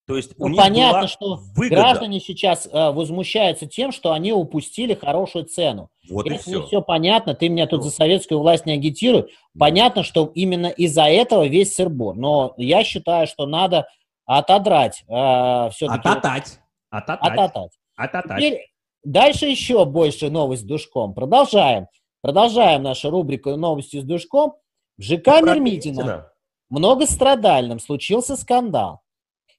То 0.07 0.17
есть 0.17 0.37
ну, 0.37 0.55
понятно, 0.55 1.07
что 1.07 1.39
выгода. 1.55 1.81
граждане 1.81 2.19
сейчас 2.19 2.67
э, 2.67 2.91
возмущаются 2.91 3.65
тем, 3.65 3.91
что 3.91 4.11
они 4.11 4.31
упустили 4.33 4.93
хорошую 4.93 5.45
цену. 5.45 5.89
Вот 6.09 6.27
Если 6.27 6.51
и 6.51 6.53
все. 6.53 6.67
все 6.67 6.81
понятно, 6.83 7.33
ты 7.33 7.49
меня 7.49 7.65
тут 7.65 7.79
ну. 7.79 7.85
за 7.85 7.91
советскую 7.91 8.39
власть 8.39 8.67
не 8.67 8.73
агитируй. 8.73 9.33
Понятно, 9.57 10.03
что 10.03 10.31
именно 10.35 10.67
из-за 10.67 11.05
этого 11.05 11.47
весь 11.47 11.75
сырбор. 11.75 12.15
Но 12.15 12.53
я 12.57 12.83
считаю, 12.83 13.25
что 13.25 13.47
надо 13.47 13.87
отодрать 14.25 15.03
э, 15.07 15.69
все-таки. 15.71 16.07
Ототать. 16.07 16.59
Ототать. 16.91 17.31
Ототать. 17.31 17.71
Ототать. 17.95 18.37
Теперь 18.37 18.67
дальше 19.03 19.47
еще 19.47 19.85
больше 19.85 20.29
новость 20.29 20.61
с 20.61 20.65
душком. 20.65 21.15
Продолжаем. 21.15 21.87
Продолжаем 22.21 22.83
нашу 22.83 23.09
рубрику 23.09 23.55
«Новости 23.55 23.99
с 23.99 24.03
душком». 24.03 24.53
В 24.97 25.03
ЖК 25.03 25.41
Мирмитина 25.41 26.31
многострадальном 26.69 27.79
случился 27.79 28.35
скандал 28.35 29.04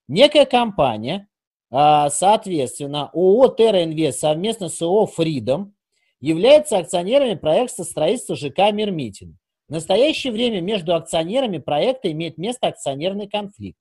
некая 0.07 0.45
компания, 0.45 1.27
а, 1.69 2.09
соответственно, 2.09 3.09
ООО 3.13 3.49
«Терра 3.49 3.83
Инвест» 3.83 4.19
совместно 4.19 4.69
с 4.69 4.81
ООО 4.81 5.07
«Фридом» 5.07 5.75
является 6.19 6.77
акционерами 6.77 7.35
проекта 7.35 7.83
строительства 7.83 8.35
ЖК 8.35 8.71
«Мирмитин». 8.71 9.37
В 9.67 9.73
настоящее 9.73 10.31
время 10.31 10.61
между 10.61 10.95
акционерами 10.95 11.57
проекта 11.57 12.11
имеет 12.11 12.37
место 12.37 12.67
акционерный 12.67 13.27
конфликт. 13.27 13.77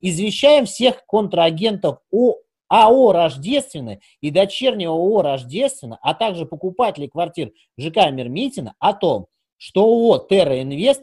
Извещаем 0.00 0.66
всех 0.66 1.04
контрагентов 1.06 1.98
о 2.12 2.36
АО 2.68 3.12
«Рождественно» 3.12 3.98
и 4.20 4.30
дочернего 4.30 4.92
ООО 4.92 5.22
«Рождественно», 5.22 5.98
а 6.02 6.14
также 6.14 6.46
покупателей 6.46 7.08
квартир 7.08 7.52
ЖК 7.76 8.10
Мирмитина 8.10 8.74
о 8.78 8.94
том, 8.94 9.26
что 9.56 9.84
ООО 9.84 10.26
«Терра 10.30 10.62
Инвест» 10.62 11.02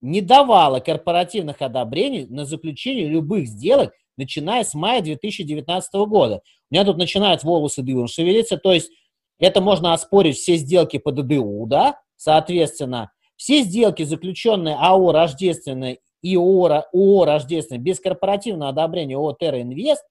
не 0.00 0.20
давала 0.20 0.80
корпоративных 0.80 1.62
одобрений 1.62 2.26
на 2.26 2.44
заключение 2.44 3.08
любых 3.08 3.46
сделок, 3.46 3.92
начиная 4.18 4.64
с 4.64 4.74
мая 4.74 5.00
2019 5.00 5.94
года. 6.06 6.42
У 6.70 6.74
меня 6.74 6.84
тут 6.84 6.98
начинают 6.98 7.42
волосы 7.44 7.82
дыбом 7.82 8.08
шевелиться, 8.08 8.58
то 8.58 8.72
есть 8.72 8.90
это 9.38 9.60
можно 9.60 9.94
оспорить 9.94 10.36
все 10.36 10.56
сделки 10.56 10.98
по 10.98 11.12
ДДУ, 11.12 11.64
да, 11.66 12.00
соответственно, 12.16 13.10
все 13.36 13.62
сделки, 13.62 14.02
заключенные 14.02 14.76
АО 14.78 15.12
«Рождественное» 15.12 15.98
и 16.22 16.36
ООО, 16.36 16.86
ООО 16.92 17.24
«Рождественное» 17.24 17.80
без 17.80 18.00
корпоративного 18.00 18.70
одобрения 18.70 19.16
ООО 19.16 19.36
«Терра 19.38 19.62
Инвест» 19.62 20.04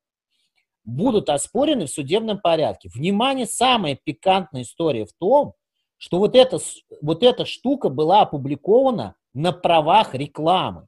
будут 0.86 1.30
оспорены 1.30 1.86
в 1.86 1.92
судебном 1.92 2.40
порядке. 2.40 2.90
Внимание, 2.94 3.46
самая 3.46 4.00
пикантная 4.02 4.62
история 4.62 5.06
в 5.06 5.12
том, 5.20 5.54
что 5.98 6.20
вот 6.20 6.36
эта, 6.36 6.60
вот 7.02 7.24
эта 7.24 7.46
штука 7.46 7.90
была 7.90 8.22
опубликована 8.22 9.16
на 9.34 9.52
правах 9.52 10.16
рекламы. 10.16 10.88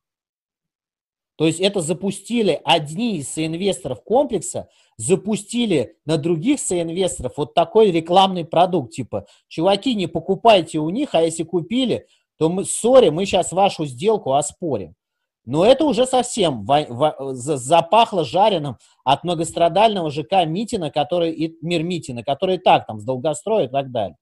То 1.40 1.48
есть 1.48 1.62
это 1.62 1.80
запустили 1.80 2.60
одни 2.66 3.16
из 3.16 3.30
соинвесторов 3.30 4.04
комплекса, 4.04 4.68
запустили 4.98 5.96
на 6.06 6.18
других 6.18 6.60
соинвесторов 6.60 7.38
вот 7.38 7.54
такой 7.54 7.92
рекламный 7.92 8.44
продукт, 8.44 8.92
типа, 8.92 9.26
чуваки, 9.48 9.96
не 9.96 10.08
покупайте 10.08 10.80
у 10.80 10.90
них, 10.90 11.16
а 11.16 11.22
если 11.22 11.44
купили, 11.44 12.08
то 12.38 12.50
мы, 12.50 12.66
сори, 12.66 13.08
мы 13.08 13.26
сейчас 13.26 13.54
вашу 13.54 13.86
сделку 13.86 14.34
оспорим. 14.34 14.96
Но 15.46 15.64
это 15.64 15.86
уже 15.86 16.06
совсем 16.06 16.66
во, 16.66 16.84
во, 16.90 17.34
запахло 17.34 18.26
жареным 18.26 18.76
от 19.06 19.24
многострадального 19.24 20.12
ЖК 20.12 20.46
Митина, 20.46 20.92
который, 20.92 21.32
и 21.32 21.56
Мир 21.62 21.84
Митина, 21.84 22.22
который 22.22 22.56
и 22.56 22.60
так 22.60 22.86
там 22.86 23.00
с 23.00 23.06
долгостроя 23.06 23.68
и 23.68 23.70
так 23.70 23.92
далее. 23.92 24.18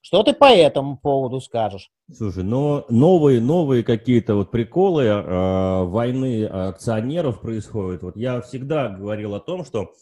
Что 0.00 0.22
ты 0.22 0.32
по 0.32 0.46
этому 0.46 0.96
поводу 0.96 1.40
скажешь? 1.40 1.90
Слушай, 2.12 2.44
но 2.44 2.86
новые, 2.88 3.40
новые 3.40 3.82
какие-то 3.82 4.36
вот 4.36 4.50
приколы 4.50 5.04
э, 5.04 5.82
войны 5.84 6.44
акционеров 6.46 7.40
происходят. 7.40 8.02
Вот 8.02 8.16
я 8.16 8.40
всегда 8.40 8.88
говорил 8.88 9.34
о 9.34 9.40
том, 9.40 9.64
что 9.64 9.92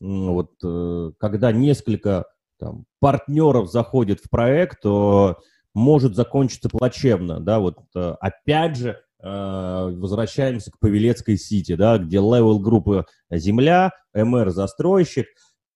вот 0.00 0.50
э, 0.62 1.12
когда 1.18 1.52
несколько 1.52 2.26
там, 2.58 2.84
партнеров 3.00 3.70
заходит 3.70 4.20
в 4.20 4.28
проект, 4.28 4.82
то 4.82 5.38
может 5.72 6.14
закончиться 6.14 6.68
плачевно, 6.68 7.40
да, 7.40 7.58
вот 7.58 7.78
э, 7.96 8.14
опять 8.20 8.76
же 8.76 9.00
э, 9.22 9.94
возвращаемся 9.96 10.70
к 10.70 10.78
Павелецкой 10.78 11.36
Сити, 11.36 11.74
да, 11.74 11.98
где 11.98 12.18
Level 12.18 12.60
Group 12.60 13.06
земля, 13.30 13.92
MR 14.14 14.50
застройщик, 14.50 15.26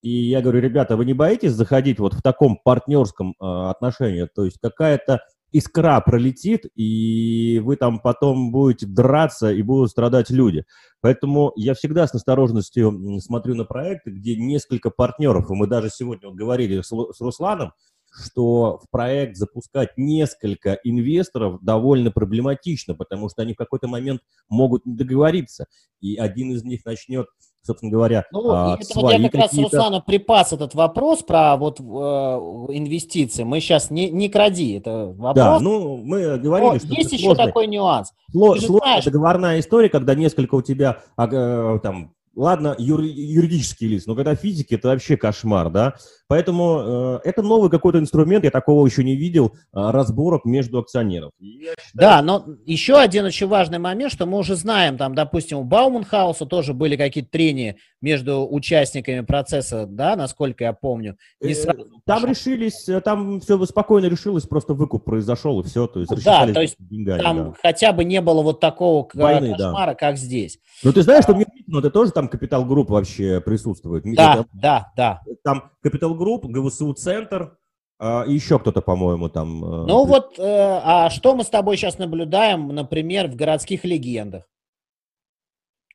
и 0.01 0.29
я 0.29 0.41
говорю, 0.41 0.61
ребята, 0.61 0.95
вы 0.95 1.05
не 1.05 1.13
боитесь 1.13 1.51
заходить 1.51 1.99
вот 1.99 2.13
в 2.13 2.21
таком 2.21 2.57
партнерском 2.63 3.31
э, 3.31 3.45
отношении, 3.45 4.27
то 4.33 4.45
есть 4.45 4.57
какая-то 4.61 5.21
искра 5.51 5.99
пролетит, 6.01 6.65
и 6.75 7.59
вы 7.63 7.75
там 7.75 7.99
потом 7.99 8.51
будете 8.51 8.85
драться, 8.85 9.51
и 9.51 9.61
будут 9.61 9.89
страдать 9.89 10.29
люди. 10.29 10.65
Поэтому 11.01 11.51
я 11.55 11.73
всегда 11.73 12.07
с 12.07 12.13
настороженностью 12.13 13.19
смотрю 13.21 13.55
на 13.55 13.65
проекты, 13.65 14.11
где 14.11 14.35
несколько 14.35 14.89
партнеров, 14.89 15.49
и 15.49 15.53
мы 15.53 15.67
даже 15.67 15.89
сегодня 15.89 16.29
вот 16.29 16.37
говорили 16.37 16.81
с, 16.81 16.89
с 16.89 17.21
Русланом, 17.21 17.73
что 18.11 18.79
в 18.79 18.89
проект 18.89 19.37
запускать 19.37 19.97
несколько 19.97 20.73
инвесторов 20.83 21.59
довольно 21.61 22.11
проблематично, 22.11 22.95
потому 22.95 23.29
что 23.29 23.41
они 23.41 23.53
в 23.53 23.57
какой-то 23.57 23.87
момент 23.87 24.21
могут 24.49 24.85
не 24.85 24.95
договориться, 24.95 25.67
и 25.99 26.15
один 26.15 26.51
из 26.51 26.63
них 26.63 26.85
начнет, 26.85 27.27
собственно 27.69 27.91
говоря, 27.91 28.25
ну, 28.31 28.49
а, 28.49 28.75
это 28.75 28.85
свои 28.85 29.03
вот 29.03 29.13
я 29.13 29.29
как 29.29 29.41
раз 29.41 29.53
Руслану 29.53 30.01
припас 30.01 30.53
этот 30.53 30.73
вопрос 30.73 31.21
про 31.21 31.55
вот 31.55 31.79
э, 31.79 31.83
инвестиции. 31.83 33.43
Мы 33.43 33.59
сейчас 33.59 33.91
не, 33.91 34.09
не 34.09 34.27
кради, 34.27 34.73
это 34.73 35.13
вопрос. 35.15 35.35
Да, 35.35 35.59
ну, 35.59 35.97
мы 35.97 36.39
говорили, 36.39 36.71
Но 36.71 36.79
что 36.79 36.87
есть 36.87 37.11
еще 37.11 37.25
сложный, 37.25 37.45
такой 37.45 37.67
нюанс. 37.67 38.11
Сложная 38.31 39.03
договорная 39.03 39.59
история, 39.59 39.89
когда 39.89 40.15
несколько 40.15 40.55
у 40.55 40.61
тебя 40.63 40.99
а, 41.15 41.77
там 41.79 42.11
ладно, 42.39 42.73
юр, 42.77 43.01
юридические 43.01 43.91
лица, 43.91 44.09
но 44.09 44.15
когда 44.15 44.33
физики, 44.33 44.73
это 44.73 44.87
вообще 44.87 45.17
кошмар, 45.17 45.69
да. 45.69 45.95
Поэтому 46.27 47.19
э, 47.23 47.27
это 47.27 47.41
новый 47.41 47.69
какой-то 47.69 47.99
инструмент, 47.99 48.43
я 48.43 48.51
такого 48.51 48.85
еще 48.85 49.03
не 49.03 49.15
видел, 49.15 49.47
э, 49.47 49.51
разборок 49.73 50.45
между 50.45 50.79
акционеров. 50.79 51.31
Считаю... 51.41 51.75
Да, 51.93 52.21
но 52.21 52.45
еще 52.65 52.95
один 52.95 53.25
очень 53.25 53.47
важный 53.47 53.79
момент, 53.79 54.13
что 54.13 54.25
мы 54.25 54.37
уже 54.37 54.55
знаем, 54.55 54.97
там, 54.97 55.15
допустим, 55.15 55.57
у 55.57 55.63
Bauman 55.63 56.04
House 56.04 56.38
а 56.38 56.45
тоже 56.45 56.73
были 56.73 56.95
какие-то 56.95 57.29
трения 57.29 57.75
между 58.01 58.47
участниками 58.49 59.21
процесса, 59.21 59.85
да, 59.85 60.15
насколько 60.15 60.63
я 60.63 60.71
помню. 60.71 61.17
Э, 61.41 61.53
сразу 61.53 61.87
там 62.05 62.25
решились, 62.25 62.87
э, 62.87 63.01
там 63.01 63.41
все 63.41 63.63
спокойно 63.65 64.05
решилось, 64.05 64.45
просто 64.45 64.73
выкуп 64.73 65.03
произошел 65.03 65.59
и 65.59 65.63
все, 65.63 65.87
то 65.87 65.99
есть 65.99 66.23
Да, 66.23 66.47
то 66.47 66.61
есть 66.61 66.75
деньгами, 66.79 67.21
там 67.21 67.37
да. 67.37 67.53
хотя 67.61 67.91
бы 67.91 68.05
не 68.05 68.21
было 68.21 68.41
вот 68.43 68.61
такого 68.61 69.09
Войны, 69.13 69.51
кошмара, 69.51 69.91
да. 69.91 69.95
как 69.95 70.17
здесь. 70.17 70.59
Ну 70.83 70.93
ты 70.93 71.01
знаешь, 71.01 71.21
а... 71.21 71.23
что 71.23 71.33
мне, 71.33 71.45
ну, 71.67 71.79
это 71.79 71.89
тоже 71.89 72.11
там 72.11 72.28
Capital 72.29 72.65
Group 72.65 72.89
вообще 72.89 73.41
присутствует. 73.41 74.03
Да, 74.15 74.33
это, 74.33 74.45
да, 74.53 74.91
да. 74.95 75.21
Там 75.43 75.71
Capital 75.81 76.15
Group, 76.15 76.45
ГВСУ 76.45 76.93
Центр, 76.93 77.57
а, 77.99 78.23
и 78.25 78.33
еще 78.33 78.59
кто-то, 78.59 78.81
по-моему, 78.81 79.27
там. 79.27 79.63
Э, 79.63 79.85
ну 79.85 80.05
вот, 80.05 80.39
э, 80.39 80.41
а 80.41 81.09
что 81.09 81.35
мы 81.35 81.43
с 81.43 81.49
тобой 81.49 81.75
сейчас 81.75 81.97
наблюдаем, 81.97 82.69
например, 82.69 83.27
в 83.27 83.35
городских 83.35 83.83
легендах? 83.83 84.45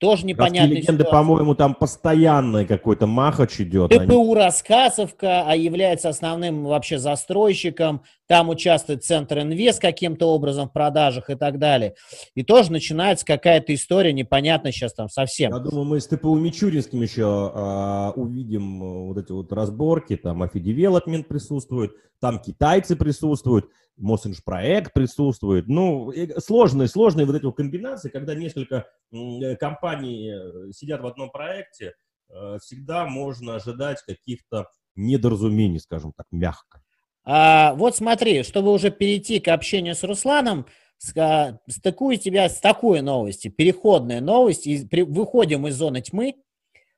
Тоже 0.05 0.27
непонятно. 0.27 0.75
легенды, 0.75 1.05
по-моему, 1.05 1.55
там 1.55 1.75
постоянный 1.75 2.67
какой-то 2.67 3.07
махач 3.07 3.61
идет. 3.61 3.91
ТПУ 3.91 4.33
они... 4.33 4.35
Рассказовка, 4.35 5.45
а 5.47 5.57
является 5.57 6.11
основным 6.11 6.65
вообще 6.65 6.99
застройщиком. 6.99 8.03
Там 8.27 8.51
участвует 8.51 9.03
Центр 9.03 9.41
Инвест 9.41 9.81
каким-то 9.81 10.27
образом 10.27 10.69
в 10.69 10.73
продажах 10.73 11.31
и 11.31 11.35
так 11.35 11.59
далее. 11.59 11.95
И 12.35 12.43
тоже 12.43 12.71
начинается 12.71 13.25
какая-то 13.25 13.75
история 13.75 14.13
непонятная 14.13 14.73
сейчас 14.73 14.93
там 14.93 15.09
совсем. 15.09 15.53
Я 15.53 15.59
думаю, 15.59 15.85
мы 15.85 16.01
с 16.01 16.07
ТПУ 16.07 16.35
Мичуринским 16.35 17.01
еще 17.01 17.53
а, 17.55 18.13
увидим 18.15 18.83
э, 18.83 19.07
вот 19.09 19.19
эти 19.19 19.33
вот 19.33 19.53
разборки. 19.53 20.17
Там 20.17 20.43
AFI 20.43 20.61
Development 20.61 21.29
присутствует, 21.29 21.93
там 22.21 22.41
китайцы 22.41 22.95
присутствуют. 22.97 23.71
Мосинж-проект 23.97 24.93
присутствует. 24.93 25.69
Ну, 25.69 26.13
сложные, 26.39 26.89
сложные 26.89 27.27
вот 27.27 27.37
эти 27.37 27.45
вот 27.45 27.57
комбинации, 27.57 28.09
когда 28.09 28.35
несколько 28.35 28.87
э, 29.13 29.57
компаний 29.57 30.31
э, 30.31 30.73
сидят 30.73 31.01
в 31.01 31.07
одном 31.07 31.31
проекте, 31.31 31.95
э, 32.29 32.59
всегда 32.61 33.07
можно 33.07 33.57
ожидать 33.57 34.03
каких-то 34.03 34.69
недоразумений, 34.97 35.81
скажем 35.81 36.13
так, 36.17 36.27
мягко. 36.31 36.83
А, 37.25 37.75
вот 37.75 37.97
смотри, 37.97 38.43
чтобы 38.43 38.73
уже 38.73 38.91
перейти 38.91 39.41
к 39.41 39.49
общению 39.49 39.95
с 39.95 40.03
Русланом, 40.03 40.67
стыкую 40.99 42.17
тебя 42.19 42.49
с 42.49 42.61
такой 42.61 43.01
новостью, 43.01 43.53
переходная 43.53 44.21
новость, 44.21 44.67
и 44.67 44.87
выходим 45.05 45.67
из 45.67 45.77
зоны 45.77 46.01
тьмы. 46.01 46.35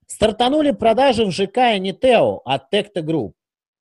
Стартанули 0.07 0.71
продажи 0.71 1.25
в 1.25 1.31
ЖК 1.33 1.79
Eniteo 1.79 2.41
от 2.45 2.71
Tekta 2.71 3.03
Group. 3.03 3.35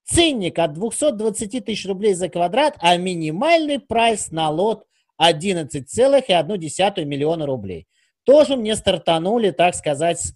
Ценник 0.06 0.60
от 0.60 0.74
220 0.74 1.66
тысяч 1.66 1.86
рублей 1.88 2.14
за 2.14 2.30
квадрат, 2.30 2.76
а 2.80 2.96
минимальный 2.98 3.80
прайс 3.80 4.32
на 4.32 4.50
лот 4.50 4.86
11,1 5.22 7.06
миллиона 7.06 7.46
рублей. 7.46 7.88
Тоже 8.24 8.56
мне 8.56 8.76
стартанули, 8.76 9.52
так 9.52 9.76
сказать, 9.76 10.20
с, 10.20 10.34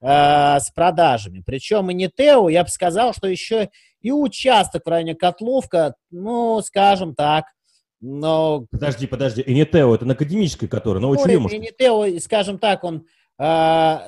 э, 0.00 0.60
с 0.60 0.70
продажами. 0.74 1.42
Причем 1.44 1.90
и 1.90 1.94
не 1.94 2.08
Тео, 2.08 2.48
я 2.48 2.64
бы 2.64 2.70
сказал, 2.70 3.12
что 3.12 3.26
еще 3.26 3.70
и 4.00 4.12
участок 4.12 4.86
в 4.86 4.88
районе 4.88 5.14
Котловка, 5.14 5.94
ну, 6.10 6.60
скажем 6.62 7.14
так, 7.14 7.44
но... 8.00 8.66
Подожди, 8.70 9.06
подожди, 9.06 9.42
и 9.42 9.54
не 9.54 9.64
Тео, 9.64 9.94
это 9.94 10.04
на 10.04 10.14
академической, 10.14 10.68
которая. 10.68 11.00
Ну, 11.00 11.14
и 11.14 11.58
не 11.58 11.70
Тео, 11.70 12.18
скажем 12.18 12.58
так, 12.58 12.82
он 12.82 13.06
э, 13.38 13.42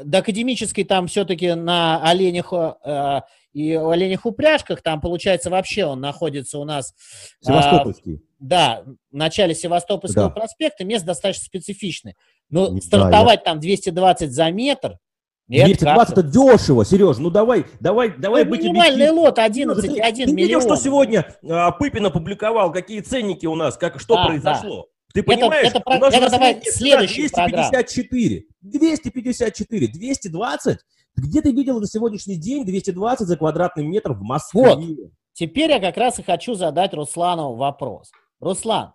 до 0.05 0.19
академической 0.19 0.85
там 0.85 1.07
все-таки 1.07 1.55
на 1.55 2.03
оленях 2.03 2.53
э, 2.53 3.21
и 3.55 3.77
у 3.77 3.89
оленях 3.89 4.27
упряжках 4.27 4.83
там, 4.83 5.01
получается, 5.01 5.49
вообще 5.49 5.87
он 5.87 6.01
находится 6.01 6.59
у 6.59 6.65
нас... 6.65 6.93
Севастопольский. 7.41 8.17
А, 8.17 8.19
да, 8.41 8.83
в 9.11 9.17
начале 9.17 9.55
Севастопольского 9.55 10.29
да. 10.29 10.35
проспекта. 10.35 10.85
Место 10.85 11.07
достаточно 11.07 11.45
специфичное. 11.45 12.17
Но 12.51 12.69
да, 12.69 12.81
стартовать 12.81 13.41
я... 13.47 13.53
там 13.53 13.61
200-20 13.61 14.27
за 14.27 14.51
метр... 14.51 14.99
220 15.47 16.13
это 16.13 16.23
дешево, 16.23 16.87
Сереж, 16.87 17.19
ну 17.19 17.29
давай, 17.29 17.67
давай, 17.79 18.17
давай 18.17 18.45
ну, 18.45 18.51
быть 18.51 18.63
Минимальный 18.63 19.11
лот 19.11 19.39
11,1 19.39 19.77
миллион. 19.77 20.15
Ты 20.15 20.35
видел, 20.35 20.61
что 20.63 20.75
сегодня 20.75 21.27
а, 21.47 21.71
Пыпин 21.71 22.07
опубликовал, 22.07 22.73
какие 22.73 23.01
ценники 23.01 23.45
у 23.45 23.55
нас, 23.55 23.77
как, 23.77 24.01
что 24.01 24.15
да, 24.15 24.25
произошло? 24.25 24.87
Да. 24.87 25.21
Ты 25.21 25.23
понимаешь, 25.23 25.69
это, 25.69 25.79
это, 25.79 25.91
у 25.91 26.01
нас 26.01 26.15
это 26.15 26.31
давай 26.31 26.63
следующий 26.65 27.29
254, 27.29 28.41
программ. 28.41 28.51
254, 28.63 29.89
220 29.89 30.79
где 31.17 31.43
ты 31.43 31.53
видел 31.53 31.81
на 31.81 31.87
сегодняшний 31.87 32.37
день 32.37 32.65
220 32.65 33.27
за 33.27 33.37
квадратный 33.37 33.87
метр 33.87 34.13
в 34.13 34.23
Москве? 34.23 34.75
Вот. 34.75 34.85
Теперь 35.33 35.71
я 35.71 35.81
как 35.81 35.97
раз 35.97 36.19
и 36.19 36.23
хочу 36.23 36.55
задать 36.55 36.95
Руслану 36.95 37.55
вопрос. 37.55 38.13
Руслан, 38.41 38.93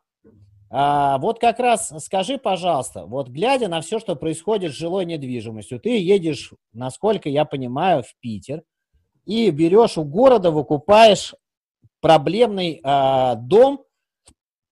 А, 0.70 1.18
вот 1.18 1.40
как 1.40 1.60
раз 1.60 1.92
скажи, 2.00 2.38
пожалуйста, 2.38 3.06
вот 3.06 3.28
глядя 3.28 3.68
на 3.68 3.82
все, 3.82 4.00
что 4.00 4.16
происходит 4.16 4.72
с 4.72 4.76
жилой 4.76 5.06
недвижимостью, 5.06 5.80
ты 5.80 5.98
едешь, 5.98 6.54
насколько 6.72 7.28
я 7.28 7.44
понимаю, 7.44 8.04
в 8.04 8.14
Питер 8.20 8.64
и 9.26 9.50
берешь 9.50 9.98
у 9.98 10.04
города, 10.04 10.52
выкупаешь 10.52 11.34
проблемный 12.02 12.80
а, 12.84 13.36
дом, 13.36 13.84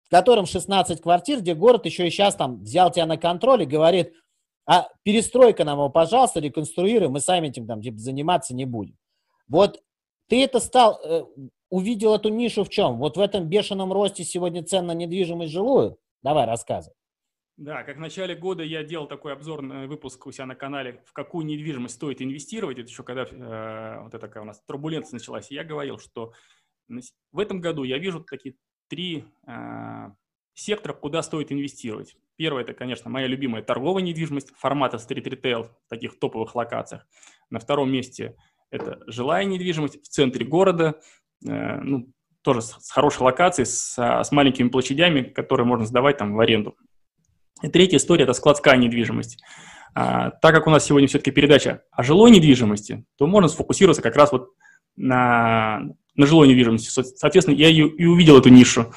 в 0.03 0.09
котором 0.09 0.45
16 0.45 1.01
квартир, 1.01 1.39
где 1.39 1.53
город 1.53 1.85
еще 1.85 2.07
и 2.07 2.11
сейчас 2.11 2.35
там 2.35 2.61
взял 2.61 2.91
тебя 2.91 3.05
на 3.05 3.17
контроль 3.17 3.63
и 3.63 3.67
говорит, 3.67 4.13
а 4.67 4.89
перестройка 5.03 5.63
нам 5.63 5.77
его, 5.77 5.89
пожалуйста, 5.89 6.41
реконструируем, 6.41 7.13
мы 7.13 7.21
сами 7.21 7.47
этим 7.47 7.65
там 7.65 7.81
типа, 7.81 7.97
заниматься 7.97 8.53
не 8.53 8.65
будем. 8.65 8.97
Вот 9.47 9.81
ты 10.27 10.43
это 10.43 10.59
стал, 10.59 10.99
э, 11.03 11.23
увидел 11.69 12.13
эту 12.13 12.29
нишу 12.29 12.65
в 12.65 12.69
чем? 12.69 12.97
Вот 12.97 13.15
в 13.15 13.19
этом 13.21 13.47
бешеном 13.47 13.93
росте 13.93 14.25
сегодня 14.25 14.63
цен 14.63 14.85
на 14.85 14.93
недвижимость 14.93 15.53
жилую? 15.53 15.97
Давай, 16.21 16.45
рассказывай. 16.45 16.93
Да, 17.55 17.83
как 17.83 17.97
в 17.97 17.99
начале 17.99 18.35
года 18.35 18.61
я 18.61 18.83
делал 18.83 19.07
такой 19.07 19.33
обзорный 19.33 19.87
выпуск 19.87 20.27
у 20.27 20.31
себя 20.31 20.45
на 20.45 20.55
канале, 20.55 21.01
в 21.05 21.13
какую 21.13 21.45
недвижимость 21.45 21.95
стоит 21.95 22.21
инвестировать. 22.21 22.77
Это 22.77 22.89
еще 22.89 23.03
когда 23.03 23.23
э, 23.23 24.03
вот 24.03 24.09
эта 24.09 24.19
такая 24.19 24.43
у 24.43 24.45
нас 24.45 24.61
турбуленция 24.67 25.17
началась. 25.17 25.49
И 25.49 25.55
я 25.55 25.63
говорил, 25.63 25.97
что 25.97 26.33
в 27.31 27.39
этом 27.39 27.59
году 27.59 27.83
я 27.83 27.97
вижу 27.97 28.23
такие 28.23 28.55
три 28.89 29.25
э, 29.47 30.11
сектора, 30.57 30.93
куда 30.93 31.21
стоит 31.21 31.51
инвестировать. 31.51 32.15
Первое– 32.35 32.61
это, 32.63 32.73
конечно, 32.73 33.09
моя 33.09 33.27
любимая 33.27 33.61
торговая 33.61 34.03
недвижимость 34.03 34.51
формата 34.57 34.97
стрит-ритейл 34.97 35.63
в 35.63 35.89
таких 35.89 36.19
топовых 36.19 36.55
локациях. 36.55 37.05
На 37.49 37.59
втором 37.59 37.91
месте 37.91 38.35
это 38.71 38.99
жилая 39.07 39.45
недвижимость 39.45 40.03
в 40.03 40.07
центре 40.07 40.45
города, 40.45 40.99
э, 41.47 41.79
ну, 41.81 42.11
тоже 42.41 42.61
с, 42.61 42.71
с 42.79 42.91
хорошей 42.91 43.21
локацией, 43.21 43.65
с, 43.65 43.97
с 43.97 44.31
маленькими 44.31 44.69
площадями, 44.69 45.21
которые 45.21 45.67
можно 45.67 45.85
сдавать 45.85 46.17
там 46.17 46.33
в 46.33 46.39
аренду. 46.39 46.75
И 47.61 47.69
третья 47.69 47.97
история– 47.97 48.23
это 48.25 48.33
складская 48.33 48.77
недвижимость. 48.77 49.41
А, 49.93 50.31
так 50.31 50.53
как 50.53 50.67
у 50.67 50.69
нас 50.69 50.85
сегодня 50.85 51.07
все-таки 51.07 51.31
передача 51.31 51.83
о 51.91 52.03
жилой 52.03 52.31
недвижимости, 52.31 53.05
то 53.17 53.27
можно 53.27 53.47
сфокусироваться 53.47 54.01
как 54.01 54.15
раз 54.15 54.31
вот 54.31 54.53
на, 54.95 55.81
на 56.15 56.25
жилой 56.25 56.47
недвижимости. 56.47 56.89
Соответственно, 56.89 57.55
я 57.55 57.69
и, 57.69 57.77
и 57.77 58.05
увидел 58.05 58.37
эту 58.37 58.49
нишу. 58.49 58.93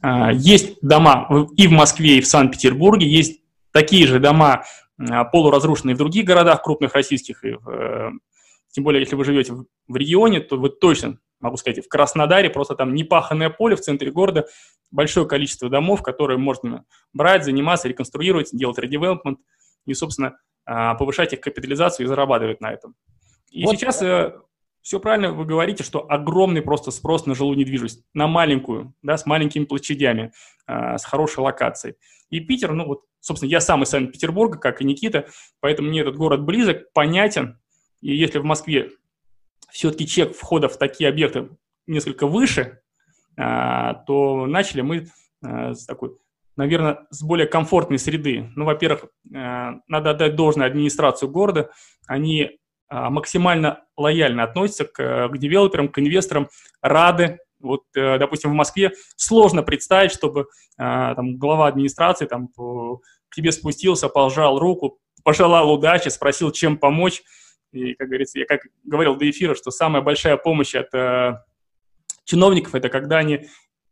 А, 0.00 0.32
есть 0.32 0.78
дома 0.82 1.28
и 1.56 1.66
в 1.66 1.72
Москве, 1.72 2.18
и 2.18 2.20
в 2.20 2.26
Санкт-Петербурге, 2.26 3.06
есть 3.06 3.40
такие 3.72 4.06
же 4.06 4.18
дома 4.18 4.64
а, 4.98 5.24
полуразрушенные 5.24 5.94
в 5.94 5.98
других 5.98 6.24
городах 6.24 6.62
крупных 6.62 6.94
российских, 6.94 7.44
и 7.44 7.52
в, 7.52 7.68
э, 7.68 8.10
тем 8.72 8.84
более, 8.84 9.00
если 9.00 9.16
вы 9.16 9.24
живете 9.24 9.54
в 9.88 9.96
регионе, 9.96 10.40
то 10.40 10.56
вы 10.56 10.70
точно, 10.70 11.18
могу 11.40 11.56
сказать, 11.56 11.84
в 11.84 11.88
Краснодаре, 11.88 12.50
просто 12.50 12.74
там 12.74 12.94
непаханное 12.94 13.50
поле 13.50 13.76
в 13.76 13.80
центре 13.80 14.10
города, 14.10 14.46
большое 14.90 15.26
количество 15.26 15.68
домов, 15.68 16.02
которые 16.02 16.38
можно 16.38 16.84
брать, 17.12 17.44
заниматься, 17.44 17.88
реконструировать, 17.88 18.50
делать 18.52 18.78
редевелопмент 18.78 19.38
и, 19.86 19.94
собственно, 19.94 20.36
а, 20.64 20.94
повышать 20.94 21.32
их 21.32 21.40
капитализацию 21.40 22.06
и 22.06 22.08
зарабатывать 22.08 22.60
на 22.60 22.72
этом. 22.72 22.94
И 23.50 23.64
вот. 23.64 23.76
сейчас 23.76 24.02
э, 24.02 24.34
все 24.82 24.98
правильно 24.98 25.32
вы 25.32 25.44
говорите, 25.44 25.82
что 25.82 26.10
огромный 26.10 26.62
просто 26.62 26.90
спрос 26.90 27.26
на 27.26 27.34
жилую 27.34 27.58
недвижимость, 27.58 28.02
на 28.14 28.26
маленькую, 28.26 28.94
да, 29.02 29.16
с 29.16 29.26
маленькими 29.26 29.64
площадями, 29.64 30.32
э, 30.66 30.96
с 30.96 31.04
хорошей 31.04 31.40
локацией. 31.40 31.96
И 32.30 32.40
Питер, 32.40 32.72
ну 32.72 32.86
вот, 32.86 33.02
собственно, 33.20 33.50
я 33.50 33.60
сам 33.60 33.82
из 33.82 33.88
Санкт-Петербурга, 33.88 34.58
как 34.58 34.80
и 34.80 34.84
Никита, 34.84 35.28
поэтому 35.60 35.88
мне 35.88 36.00
этот 36.00 36.16
город 36.16 36.42
близок, 36.42 36.92
понятен, 36.92 37.58
и 38.00 38.14
если 38.14 38.38
в 38.38 38.44
Москве 38.44 38.90
все-таки 39.70 40.06
чек 40.06 40.34
входа 40.34 40.68
в 40.68 40.78
такие 40.78 41.10
объекты 41.10 41.50
несколько 41.86 42.26
выше, 42.26 42.80
а, 43.36 43.94
то 44.06 44.46
начали 44.46 44.80
мы 44.80 45.08
а, 45.44 45.74
с 45.74 45.84
такой, 45.84 46.16
наверное, 46.56 47.06
с 47.10 47.22
более 47.22 47.46
комфортной 47.46 47.98
среды. 47.98 48.50
Ну, 48.56 48.64
во-первых, 48.64 49.06
надо 49.24 50.10
отдать 50.10 50.36
должное 50.36 50.66
администрацию 50.66 51.30
города. 51.30 51.70
Они 52.06 52.59
максимально 52.90 53.84
лояльно 53.96 54.42
относятся 54.42 54.84
к, 54.84 55.28
к 55.28 55.38
девелоперам, 55.38 55.88
к 55.88 55.98
инвесторам, 55.98 56.48
рады. 56.82 57.38
Вот, 57.60 57.82
э, 57.94 58.18
допустим, 58.18 58.50
в 58.50 58.54
Москве 58.54 58.92
сложно 59.16 59.62
представить, 59.62 60.12
чтобы 60.12 60.46
там, 60.76 61.36
глава 61.36 61.66
администрации 61.66 62.24
там, 62.24 62.48
к 62.48 63.34
тебе 63.34 63.52
спустился, 63.52 64.08
пожал 64.08 64.58
руку, 64.58 64.98
пожелал 65.22 65.70
удачи, 65.72 66.08
спросил, 66.08 66.50
чем 66.50 66.78
помочь. 66.78 67.22
И, 67.72 67.94
как 67.94 68.08
говорится, 68.08 68.38
я 68.38 68.46
как 68.46 68.62
говорил 68.84 69.16
до 69.16 69.30
эфира, 69.30 69.54
что 69.54 69.70
самая 69.70 70.02
большая 70.02 70.36
помощь 70.36 70.74
от 70.74 70.92
э, 70.92 71.38
чиновников 72.24 72.74
это 72.74 72.88
когда 72.88 73.18
они 73.18 73.46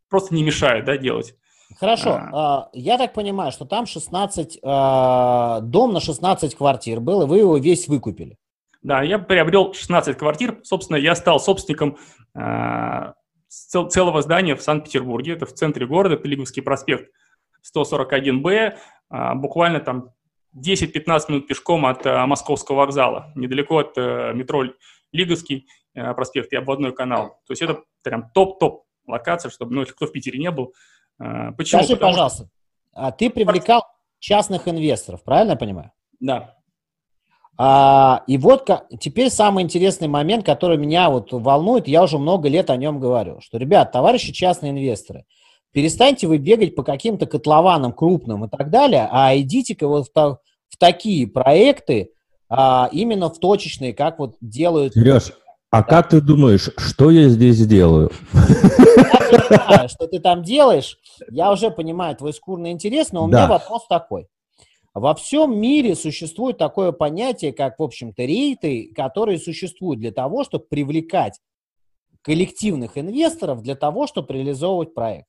просто 0.08 0.34
не 0.34 0.42
мешают 0.42 0.84
да, 0.84 0.96
делать. 0.96 1.34
Хорошо, 1.78 2.18
а. 2.32 2.70
я 2.72 2.96
так 2.96 3.12
понимаю, 3.12 3.52
что 3.52 3.66
там 3.66 3.86
16, 3.86 4.60
а, 4.62 5.60
дом 5.60 5.92
на 5.92 6.00
16 6.00 6.54
квартир 6.54 6.98
был, 7.00 7.22
и 7.22 7.26
вы 7.26 7.38
его 7.38 7.58
весь 7.58 7.88
выкупили. 7.88 8.38
Да, 8.82 9.02
я 9.02 9.18
приобрел 9.18 9.74
16 9.74 10.16
квартир. 10.16 10.60
Собственно, 10.62 10.96
я 10.96 11.14
стал 11.14 11.40
собственником 11.40 11.98
э, 12.34 13.12
целого 13.48 14.22
здания 14.22 14.54
в 14.54 14.62
Санкт-Петербурге. 14.62 15.32
Это 15.32 15.46
в 15.46 15.52
центре 15.52 15.86
города, 15.86 16.16
Пелиговский 16.16 16.62
проспект 16.62 17.12
141Б. 17.76 18.76
Э, 19.10 19.34
буквально 19.34 19.80
там 19.80 20.10
10-15 20.56 21.24
минут 21.28 21.46
пешком 21.46 21.86
от 21.86 22.06
э, 22.06 22.26
Московского 22.26 22.76
вокзала, 22.76 23.32
недалеко 23.34 23.78
от 23.78 23.96
э, 23.96 24.32
метро 24.34 24.64
Лиговский 25.12 25.66
э, 25.94 26.14
проспект 26.14 26.52
и 26.52 26.56
обводной 26.56 26.92
канал. 26.92 27.40
То 27.46 27.52
есть 27.52 27.62
это 27.62 27.82
прям 28.02 28.30
топ-топ 28.32 28.84
локация, 29.06 29.50
чтобы, 29.50 29.74
ну, 29.74 29.80
если 29.80 29.94
кто 29.94 30.06
в 30.06 30.12
Питере 30.12 30.38
не 30.38 30.50
был. 30.50 30.74
Э, 31.20 31.52
почему? 31.56 31.82
Скажи, 31.82 31.94
Потому 31.94 32.12
пожалуйста, 32.12 32.44
что... 32.44 32.50
а 32.92 33.12
ты 33.12 33.30
привлекал 33.30 33.82
частных 34.18 34.68
инвесторов, 34.68 35.22
правильно 35.24 35.52
я 35.52 35.56
понимаю? 35.56 35.92
Да. 36.20 36.57
А, 37.60 38.22
и 38.26 38.38
вот 38.38 38.70
теперь 39.00 39.30
самый 39.30 39.64
интересный 39.64 40.08
момент, 40.08 40.46
который 40.46 40.78
меня 40.78 41.10
вот 41.10 41.32
волнует, 41.32 41.88
я 41.88 42.04
уже 42.04 42.18
много 42.18 42.48
лет 42.48 42.70
о 42.70 42.76
нем 42.76 43.00
говорю, 43.00 43.40
что, 43.40 43.58
ребят, 43.58 43.92
товарищи 43.92 44.32
частные 44.32 44.70
инвесторы– 44.70 45.24
Перестаньте 45.72 46.26
вы 46.26 46.38
бегать 46.38 46.74
по 46.74 46.82
каким-то 46.82 47.26
котлованам 47.26 47.92
крупным 47.92 48.44
и 48.44 48.48
так 48.48 48.70
далее, 48.70 49.08
а 49.10 49.36
идите-ка 49.36 49.86
вот 49.86 50.08
в, 50.08 50.14
в 50.14 50.76
такие 50.78 51.26
проекты, 51.26 52.12
а, 52.48 52.88
именно 52.90 53.28
в 53.28 53.38
точечные, 53.38 53.92
как 53.92 54.18
вот 54.18 54.36
делают... 54.40 54.94
Сереж, 54.94 55.32
а 55.70 55.82
да. 55.82 55.82
как 55.82 56.08
ты 56.08 56.20
думаешь, 56.22 56.70
что 56.78 57.10
я 57.10 57.28
здесь 57.28 57.66
делаю? 57.66 58.10
Я 58.32 59.40
понимаю, 59.40 59.88
что 59.90 60.06
ты 60.06 60.18
там 60.20 60.42
делаешь. 60.42 60.98
Я 61.30 61.52
уже 61.52 61.70
понимаю 61.70 62.16
твой 62.16 62.32
скурный 62.32 62.70
интерес, 62.70 63.12
но 63.12 63.24
у 63.24 63.28
да. 63.28 63.40
меня 63.40 63.48
вопрос 63.48 63.86
такой. 63.86 64.26
Во 65.00 65.14
всем 65.14 65.58
мире 65.58 65.94
существует 65.94 66.58
такое 66.58 66.92
понятие, 66.92 67.52
как, 67.52 67.78
в 67.78 67.82
общем-то, 67.82 68.24
рейты, 68.24 68.92
которые 68.94 69.38
существуют 69.38 70.00
для 70.00 70.12
того, 70.12 70.44
чтобы 70.44 70.64
привлекать 70.64 71.40
коллективных 72.22 72.98
инвесторов 72.98 73.62
для 73.62 73.74
того, 73.74 74.06
чтобы 74.06 74.34
реализовывать 74.34 74.94
проект. 74.94 75.28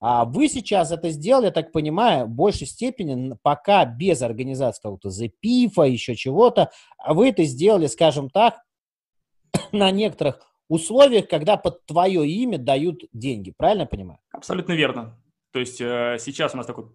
А 0.00 0.24
вы 0.24 0.48
сейчас 0.48 0.90
это 0.90 1.10
сделали, 1.10 1.46
я 1.46 1.50
так 1.52 1.70
понимаю, 1.70 2.26
в 2.26 2.30
большей 2.30 2.66
степени 2.66 3.36
пока 3.42 3.84
без 3.84 4.20
организации 4.22 4.82
какого-то 4.82 5.10
запифа, 5.10 5.82
еще 5.82 6.16
чего-то, 6.16 6.70
а 6.98 7.14
вы 7.14 7.28
это 7.28 7.44
сделали, 7.44 7.86
скажем 7.86 8.28
так, 8.28 8.62
на 9.72 9.90
некоторых 9.90 10.40
условиях, 10.68 11.28
когда 11.28 11.56
под 11.56 11.86
твое 11.86 12.26
имя 12.26 12.58
дают 12.58 13.04
деньги. 13.12 13.52
Правильно 13.56 13.82
я 13.82 13.86
понимаю? 13.86 14.18
Абсолютно 14.32 14.72
верно. 14.72 15.22
То 15.52 15.60
есть 15.60 15.80
э, 15.80 16.16
сейчас 16.18 16.54
у 16.54 16.56
нас 16.56 16.66
такой 16.66 16.86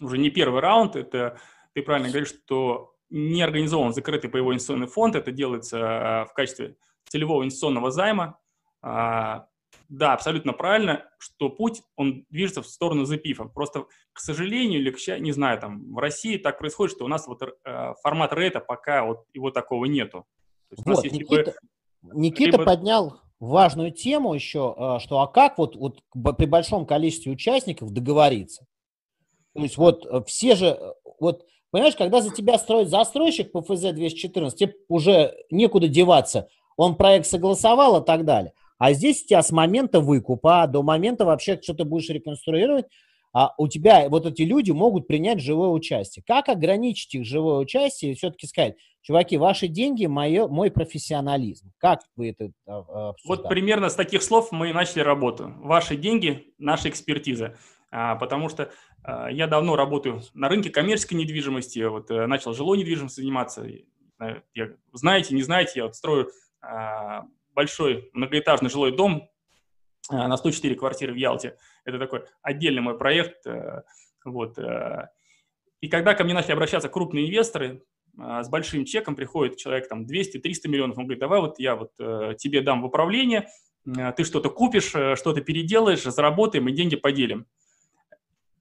уже 0.00 0.18
не 0.18 0.30
первый 0.30 0.60
раунд, 0.60 0.96
это 0.96 1.38
ты 1.74 1.82
правильно 1.82 2.08
говоришь, 2.08 2.28
что 2.28 2.94
не 3.10 3.42
организован 3.42 3.92
закрытый 3.92 4.30
паевой 4.30 4.54
инвестиционный 4.54 4.86
фонд, 4.86 5.16
это 5.16 5.30
делается 5.30 5.78
э, 5.78 6.24
в 6.30 6.32
качестве 6.34 6.76
целевого 7.08 7.42
инвестиционного 7.42 7.90
займа. 7.90 8.38
А, 8.82 9.46
да, 9.88 10.14
абсолютно 10.14 10.52
правильно, 10.52 11.04
что 11.18 11.48
путь, 11.50 11.82
он 11.96 12.24
движется 12.30 12.62
в 12.62 12.66
сторону 12.66 13.04
запифа. 13.04 13.44
Просто, 13.44 13.86
к 14.12 14.20
сожалению 14.20 14.80
или 14.80 14.90
к 14.90 14.98
счастью, 14.98 15.24
не 15.24 15.32
знаю, 15.32 15.60
там 15.60 15.92
в 15.94 15.98
России 15.98 16.38
так 16.38 16.58
происходит, 16.58 16.96
что 16.96 17.04
у 17.04 17.08
нас 17.08 17.26
вот 17.26 17.42
э, 17.42 17.94
формат 18.02 18.32
рейта 18.32 18.60
пока 18.60 19.04
вот 19.04 19.26
его 19.32 19.50
такого 19.50 19.84
нету. 19.84 20.26
вот, 20.70 21.04
Никита, 21.04 21.54
бы, 22.02 22.20
Никита 22.20 22.58
либо... 22.58 22.64
поднял 22.64 23.20
важную 23.38 23.90
тему 23.92 24.34
еще, 24.34 24.74
э, 24.76 24.98
что 25.00 25.20
а 25.20 25.28
как 25.28 25.58
вот, 25.58 25.76
вот 25.76 26.00
при 26.36 26.46
большом 26.46 26.86
количестве 26.86 27.32
участников 27.32 27.92
договориться? 27.92 28.66
То 29.54 29.62
есть 29.62 29.76
вот 29.76 30.26
все 30.26 30.56
же, 30.56 30.76
вот 31.20 31.46
понимаешь, 31.74 31.96
когда 31.96 32.20
за 32.20 32.30
тебя 32.30 32.56
строит 32.56 32.88
застройщик 32.88 33.50
по 33.50 33.58
ФЗ-214, 33.58 34.50
тебе 34.54 34.74
уже 34.88 35.34
некуда 35.50 35.88
деваться, 35.88 36.46
он 36.76 36.94
проект 36.94 37.26
согласовал 37.26 38.00
и 38.00 38.06
так 38.06 38.24
далее. 38.24 38.52
А 38.78 38.92
здесь 38.92 39.24
у 39.24 39.26
тебя 39.26 39.42
с 39.42 39.50
момента 39.50 39.98
выкупа 39.98 40.68
до 40.68 40.84
момента 40.84 41.24
вообще, 41.24 41.60
что 41.60 41.74
ты 41.74 41.84
будешь 41.84 42.08
реконструировать, 42.10 42.86
а 43.32 43.54
у 43.58 43.66
тебя 43.66 44.08
вот 44.08 44.24
эти 44.24 44.42
люди 44.42 44.70
могут 44.70 45.08
принять 45.08 45.40
живое 45.40 45.70
участие. 45.70 46.22
Как 46.24 46.48
ограничить 46.48 47.12
их 47.16 47.24
живое 47.24 47.58
участие 47.58 48.12
и 48.12 48.14
все-таки 48.14 48.46
сказать, 48.46 48.76
чуваки, 49.02 49.36
ваши 49.36 49.66
деньги, 49.66 50.06
мое, 50.06 50.46
мой 50.46 50.70
профессионализм. 50.70 51.72
Как 51.78 52.02
вы 52.14 52.30
это 52.30 52.52
обсуждали? 52.66 53.14
Вот 53.24 53.48
примерно 53.48 53.88
с 53.88 53.96
таких 53.96 54.22
слов 54.22 54.52
мы 54.52 54.72
начали 54.72 55.00
работу. 55.00 55.52
Ваши 55.56 55.96
деньги, 55.96 56.54
наша 56.56 56.88
экспертиза. 56.88 57.56
А, 57.94 58.16
потому 58.16 58.48
что 58.48 58.72
а, 59.04 59.30
я 59.30 59.46
давно 59.46 59.76
работаю 59.76 60.20
на 60.34 60.48
рынке 60.48 60.68
коммерческой 60.68 61.14
недвижимости, 61.14 61.78
вот 61.84 62.10
э, 62.10 62.26
начал 62.26 62.52
жилой 62.52 62.76
недвижимостью 62.78 63.22
заниматься. 63.22 63.64
Я, 64.52 64.70
знаете, 64.92 65.32
не 65.36 65.42
знаете, 65.42 65.72
я 65.76 65.84
вот 65.84 65.94
строю 65.94 66.28
а, 66.60 67.24
большой 67.52 68.10
многоэтажный 68.12 68.68
жилой 68.68 68.96
дом 68.96 69.30
на 70.10 70.36
104 70.36 70.74
квартиры 70.74 71.12
в 71.12 71.16
Ялте. 71.16 71.56
Это 71.84 72.00
такой 72.00 72.24
отдельный 72.42 72.82
мой 72.82 72.98
проект. 72.98 73.46
Э, 73.46 73.82
вот. 74.24 74.58
Э. 74.58 75.10
И 75.80 75.86
когда 75.86 76.14
ко 76.14 76.24
мне 76.24 76.34
начали 76.34 76.52
обращаться 76.52 76.88
крупные 76.88 77.26
инвесторы, 77.26 77.84
с 78.16 78.48
большим 78.48 78.84
чеком 78.86 79.14
приходит 79.14 79.56
человек 79.56 79.88
там 79.88 80.04
200-300 80.04 80.68
миллионов, 80.68 80.98
он 80.98 81.04
говорит, 81.04 81.20
давай 81.20 81.40
вот 81.40 81.58
я 81.58 81.76
вот 81.76 81.92
тебе 82.38 82.60
дам 82.60 82.82
в 82.82 82.86
управление, 82.86 83.48
ты 84.16 84.24
что-то 84.24 84.50
купишь, 84.50 84.88
что-то 84.88 85.40
переделаешь, 85.40 86.04
заработаем 86.04 86.68
и 86.68 86.72
деньги 86.72 86.96
поделим. 86.96 87.46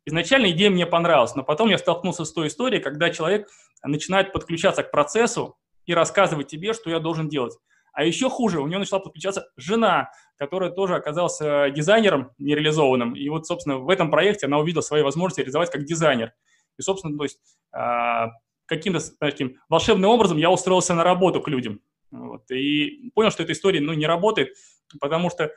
Изначально 0.05 0.51
идея 0.51 0.69
мне 0.69 0.85
понравилась, 0.85 1.35
но 1.35 1.43
потом 1.43 1.69
я 1.69 1.77
столкнулся 1.77 2.25
с 2.25 2.33
той 2.33 2.47
историей, 2.47 2.81
когда 2.81 3.09
человек 3.09 3.47
начинает 3.83 4.33
подключаться 4.33 4.83
к 4.83 4.91
процессу 4.91 5.57
и 5.85 5.93
рассказывать 5.93 6.47
тебе, 6.47 6.73
что 6.73 6.89
я 6.89 6.99
должен 6.99 7.29
делать. 7.29 7.57
А 7.93 8.03
еще 8.03 8.29
хуже, 8.29 8.59
у 8.59 8.67
него 8.67 8.79
начала 8.79 8.99
подключаться 8.99 9.47
жена, 9.55 10.09
которая 10.37 10.71
тоже 10.71 10.95
оказалась 10.95 11.39
э, 11.39 11.71
дизайнером 11.71 12.31
нереализованным. 12.39 13.15
И 13.15 13.29
вот, 13.29 13.45
собственно, 13.45 13.77
в 13.77 13.89
этом 13.89 14.09
проекте 14.09 14.47
она 14.47 14.57
увидела 14.57 14.81
свои 14.81 15.03
возможности 15.03 15.41
реализовать 15.41 15.69
как 15.69 15.85
дизайнер. 15.85 16.33
И, 16.77 16.81
собственно, 16.81 17.15
то 17.15 17.23
есть 17.23 17.39
а, 17.71 18.29
каким-то 18.65 18.99
таким 19.19 19.59
волшебным 19.69 20.09
образом 20.09 20.37
я 20.37 20.49
устроился 20.49 20.95
на 20.95 21.03
работу 21.03 21.39
к 21.39 21.47
людям. 21.47 21.81
Вот, 22.11 22.49
и 22.51 23.11
понял, 23.13 23.31
что 23.31 23.43
эта 23.43 23.53
история 23.53 23.79
ну, 23.79 23.93
не 23.93 24.07
работает, 24.07 24.55
потому 24.99 25.29
что 25.29 25.51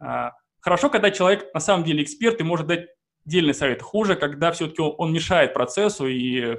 а, 0.00 0.32
хорошо, 0.60 0.88
когда 0.88 1.10
человек 1.10 1.52
на 1.52 1.60
самом 1.60 1.84
деле 1.84 2.02
эксперт 2.02 2.40
и 2.40 2.44
может 2.44 2.66
дать 2.66 2.88
дельный 3.24 3.54
совет. 3.54 3.82
Хуже, 3.82 4.16
когда 4.16 4.52
все-таки 4.52 4.82
он 4.82 5.12
мешает 5.12 5.54
процессу 5.54 6.06
и 6.06 6.56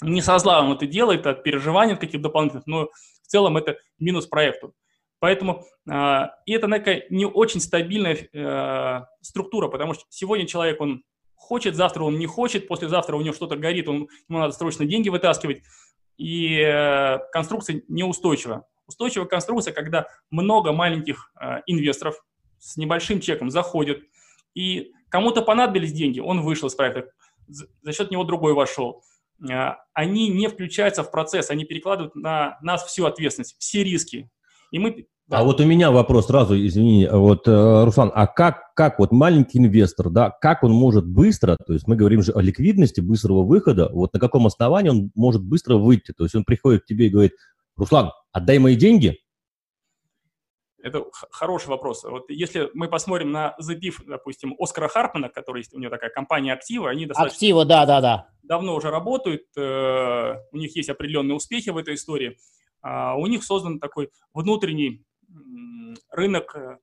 не 0.00 0.20
со 0.22 0.38
зла 0.38 0.60
он 0.62 0.72
это 0.72 0.86
делает, 0.86 1.26
от 1.26 1.42
переживаний 1.42 1.94
каких-то 1.94 2.18
дополнительных, 2.18 2.66
но 2.66 2.88
в 3.22 3.26
целом 3.26 3.56
это 3.56 3.78
минус 3.98 4.26
проекту. 4.26 4.74
Поэтому 5.20 5.64
э, 5.90 6.26
и 6.46 6.52
это 6.52 6.68
такая 6.68 7.04
не 7.10 7.26
очень 7.26 7.60
стабильная 7.60 8.16
э, 8.32 9.04
структура, 9.20 9.68
потому 9.68 9.94
что 9.94 10.04
сегодня 10.08 10.46
человек, 10.46 10.80
он 10.80 11.02
хочет, 11.34 11.74
завтра 11.74 12.04
он 12.04 12.18
не 12.18 12.26
хочет, 12.26 12.68
послезавтра 12.68 13.16
у 13.16 13.20
него 13.20 13.34
что-то 13.34 13.56
горит, 13.56 13.88
он, 13.88 14.08
ему 14.28 14.38
надо 14.38 14.52
срочно 14.52 14.84
деньги 14.84 15.08
вытаскивать, 15.08 15.62
и 16.16 16.60
э, 16.60 17.18
конструкция 17.32 17.82
неустойчива. 17.88 18.66
Устойчивая 18.86 19.26
конструкция, 19.26 19.72
когда 19.72 20.06
много 20.30 20.72
маленьких 20.72 21.32
э, 21.40 21.62
инвесторов 21.66 22.24
с 22.58 22.76
небольшим 22.76 23.20
чеком 23.20 23.50
заходят, 23.50 24.00
и 24.54 24.92
Кому-то 25.08 25.42
понадобились 25.42 25.92
деньги, 25.92 26.20
он 26.20 26.42
вышел 26.42 26.68
из 26.68 26.74
проекта, 26.74 27.10
за 27.46 27.92
счет 27.92 28.10
него 28.10 28.24
другой 28.24 28.54
вошел. 28.54 29.02
А, 29.50 29.78
они 29.94 30.28
не 30.28 30.48
включаются 30.48 31.02
в 31.02 31.10
процесс, 31.10 31.50
они 31.50 31.64
перекладывают 31.64 32.14
на 32.14 32.58
нас 32.62 32.84
всю 32.84 33.06
ответственность, 33.06 33.56
все 33.58 33.84
риски. 33.84 34.30
И 34.70 34.78
мы 34.78 35.06
да. 35.28 35.40
А 35.40 35.44
вот 35.44 35.60
у 35.60 35.64
меня 35.64 35.90
вопрос 35.90 36.28
сразу, 36.28 36.56
извини, 36.56 37.06
вот, 37.06 37.46
э, 37.46 37.84
Руслан, 37.84 38.10
а 38.14 38.26
как, 38.26 38.72
как 38.74 38.98
вот 38.98 39.12
маленький 39.12 39.58
инвестор, 39.58 40.08
да, 40.08 40.30
как 40.30 40.64
он 40.64 40.72
может 40.72 41.06
быстро, 41.06 41.58
то 41.66 41.74
есть 41.74 41.86
мы 41.86 41.96
говорим 41.96 42.22
же 42.22 42.32
о 42.32 42.40
ликвидности, 42.40 43.02
быстрого 43.02 43.42
выхода, 43.42 43.90
вот 43.92 44.14
на 44.14 44.20
каком 44.20 44.46
основании 44.46 44.88
он 44.88 45.10
может 45.14 45.44
быстро 45.44 45.76
выйти? 45.76 46.14
То 46.16 46.24
есть 46.24 46.34
он 46.34 46.44
приходит 46.44 46.84
к 46.84 46.86
тебе 46.86 47.08
и 47.08 47.10
говорит, 47.10 47.32
Руслан, 47.76 48.10
отдай 48.32 48.58
мои 48.58 48.74
деньги, 48.74 49.18
это 50.82 51.04
хороший 51.30 51.68
вопрос. 51.68 52.04
Вот 52.04 52.30
если 52.30 52.70
мы 52.74 52.88
посмотрим 52.88 53.32
на 53.32 53.56
The 53.60 53.78
допустим, 54.06 54.54
Оскара 54.58 54.88
Харпмана, 54.88 55.28
который 55.28 55.58
есть 55.58 55.74
у 55.74 55.78
него 55.78 55.90
такая 55.90 56.10
компания 56.10 56.52
Актива, 56.52 56.90
они 56.90 57.06
достаточно... 57.06 57.34
Актива, 57.34 57.64
да, 57.64 57.86
да, 57.86 58.00
да. 58.00 58.28
Давно 58.42 58.74
уже 58.74 58.90
работают, 58.90 59.42
э, 59.56 60.34
у 60.52 60.56
них 60.56 60.74
есть 60.76 60.88
определенные 60.88 61.34
успехи 61.34 61.70
в 61.70 61.76
этой 61.76 61.94
истории. 61.94 62.38
А 62.80 63.16
у 63.16 63.26
них 63.26 63.44
создан 63.44 63.80
такой 63.80 64.10
внутренний 64.32 65.04
рынок 66.10 66.54
э, 66.54 66.78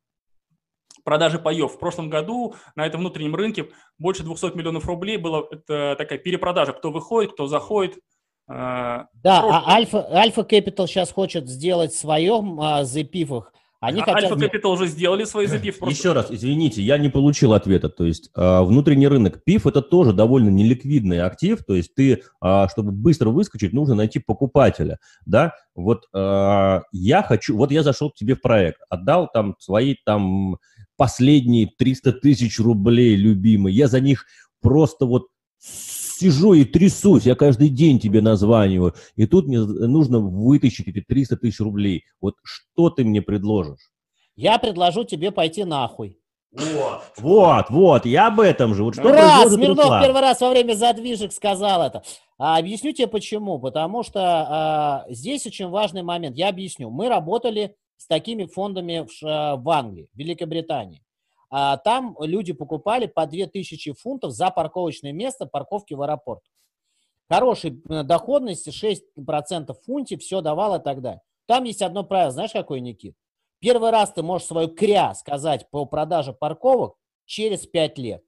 продажи 1.03 1.39
паев. 1.39 1.73
В 1.73 1.79
прошлом 1.79 2.09
году 2.09 2.55
на 2.75 2.85
этом 2.85 2.99
внутреннем 2.99 3.35
рынке 3.35 3.69
больше 3.97 4.23
200 4.23 4.57
миллионов 4.57 4.85
рублей 4.85 5.17
было 5.17 5.47
это 5.49 5.95
такая 5.97 6.19
перепродажа, 6.19 6.73
кто 6.73 6.91
выходит, 6.91 7.33
кто 7.33 7.47
заходит. 7.47 7.97
Э, 8.49 9.05
да, 9.13 9.41
а 9.41 9.73
Альфа, 9.73 10.05
Альфа 10.11 10.41
Capital 10.41 10.87
сейчас 10.87 11.11
хочет 11.11 11.47
сделать 11.47 11.93
в 11.93 11.97
своем 11.97 12.59
а, 12.59 12.83
запивах 12.83 13.53
они 13.85 14.01
а 14.01 14.05
хотят... 14.05 14.31
Альфа 14.31 14.45
Capital 14.45 14.73
уже 14.73 14.87
сделали 14.87 15.23
свой 15.25 15.47
запив. 15.47 15.79
Просто... 15.79 15.97
Еще 15.97 16.13
раз, 16.13 16.27
извините, 16.29 16.81
я 16.81 16.97
не 16.97 17.09
получил 17.09 17.53
ответа. 17.53 17.89
То 17.89 18.05
есть 18.05 18.29
э, 18.35 18.61
внутренний 18.61 19.07
рынок 19.07 19.43
ПИФ– 19.43 19.65
это 19.67 19.81
тоже 19.81 20.13
довольно 20.13 20.49
неликвидный 20.49 21.21
актив. 21.21 21.63
То 21.63 21.75
есть 21.75 21.93
ты, 21.93 22.23
э, 22.41 22.67
чтобы 22.71 22.91
быстро 22.91 23.29
выскочить, 23.29 23.73
нужно 23.73 23.95
найти 23.95 24.19
покупателя. 24.19 24.99
Да? 25.25 25.53
Вот 25.75 26.05
э, 26.13 26.81
я 26.91 27.23
хочу, 27.23 27.55
вот 27.55 27.71
я 27.71 27.83
зашел 27.83 28.11
к 28.11 28.15
тебе 28.15 28.35
в 28.35 28.41
проект, 28.41 28.81
отдал 28.89 29.29
там 29.31 29.55
свои 29.59 29.95
там 30.05 30.57
последние 30.97 31.69
300 31.77 32.13
тысяч 32.13 32.59
рублей, 32.59 33.15
любимые. 33.15 33.75
Я 33.75 33.87
за 33.87 33.99
них 33.99 34.25
просто 34.61 35.05
вот 35.05 35.27
сижу 36.17 36.53
и 36.53 36.65
трясусь, 36.65 37.25
я 37.25 37.35
каждый 37.35 37.69
день 37.69 37.99
тебе 37.99 38.21
названиваю, 38.21 38.93
и 39.15 39.25
тут 39.25 39.47
мне 39.47 39.59
нужно 39.59 40.19
вытащить 40.19 40.87
эти 40.87 41.01
300 41.01 41.37
тысяч 41.37 41.59
рублей. 41.59 42.05
Вот 42.21 42.35
что 42.43 42.89
ты 42.89 43.03
мне 43.03 43.21
предложишь? 43.21 43.91
Я 44.35 44.57
предложу 44.57 45.03
тебе 45.03 45.31
пойти 45.31 45.63
нахуй. 45.63 46.19
Вот, 46.51 47.01
вот, 47.17 47.69
вот, 47.69 48.05
я 48.05 48.27
об 48.27 48.39
этом 48.39 48.75
же. 48.75 48.83
Вот 48.83 48.95
что 48.95 49.09
раз, 49.09 49.53
Смирнов 49.53 49.77
Руслан? 49.77 50.03
первый 50.03 50.21
раз 50.21 50.39
во 50.39 50.49
время 50.49 50.73
задвижек 50.73 51.33
сказал 51.33 51.83
это. 51.83 52.01
А, 52.37 52.57
объясню 52.57 52.93
тебе 52.93 53.07
почему. 53.07 53.59
Потому 53.59 54.03
что 54.03 54.21
а, 54.21 55.05
здесь 55.09 55.45
очень 55.45 55.67
важный 55.67 56.01
момент. 56.01 56.37
Я 56.37 56.47
объясню. 56.47 56.89
Мы 56.89 57.09
работали 57.09 57.75
с 57.97 58.07
такими 58.07 58.45
фондами 58.45 59.05
в, 59.05 59.57
в 59.57 59.69
Англии, 59.69 60.07
в 60.13 60.17
Великобритании. 60.17 61.01
А 61.49 61.77
там 61.77 62.15
люди 62.19 62.53
покупали 62.53 63.05
по 63.05 63.25
2000 63.25 63.93
фунтов 63.93 64.31
за 64.31 64.49
парковочное 64.49 65.13
место 65.13 65.45
парковки 65.45 65.93
в 65.93 66.01
аэропорт. 66.01 66.41
Хорошей 67.29 67.81
э, 67.89 68.03
доходности, 68.03 68.69
6% 68.69 69.73
в 69.73 69.85
фунте, 69.85 70.17
все 70.17 70.41
давало 70.41 70.79
далее. 70.79 71.21
Там 71.47 71.63
есть 71.63 71.81
одно 71.81 72.03
правило, 72.03 72.31
знаешь, 72.31 72.51
какое, 72.51 72.79
Никит? 72.79 73.15
Первый 73.59 73.91
раз 73.91 74.11
ты 74.11 74.21
можешь 74.21 74.47
свою 74.47 74.67
кря 74.67 75.13
сказать 75.15 75.69
по 75.69 75.85
продаже 75.85 76.33
парковок 76.33 76.97
через 77.25 77.65
5 77.65 77.97
лет. 77.97 78.24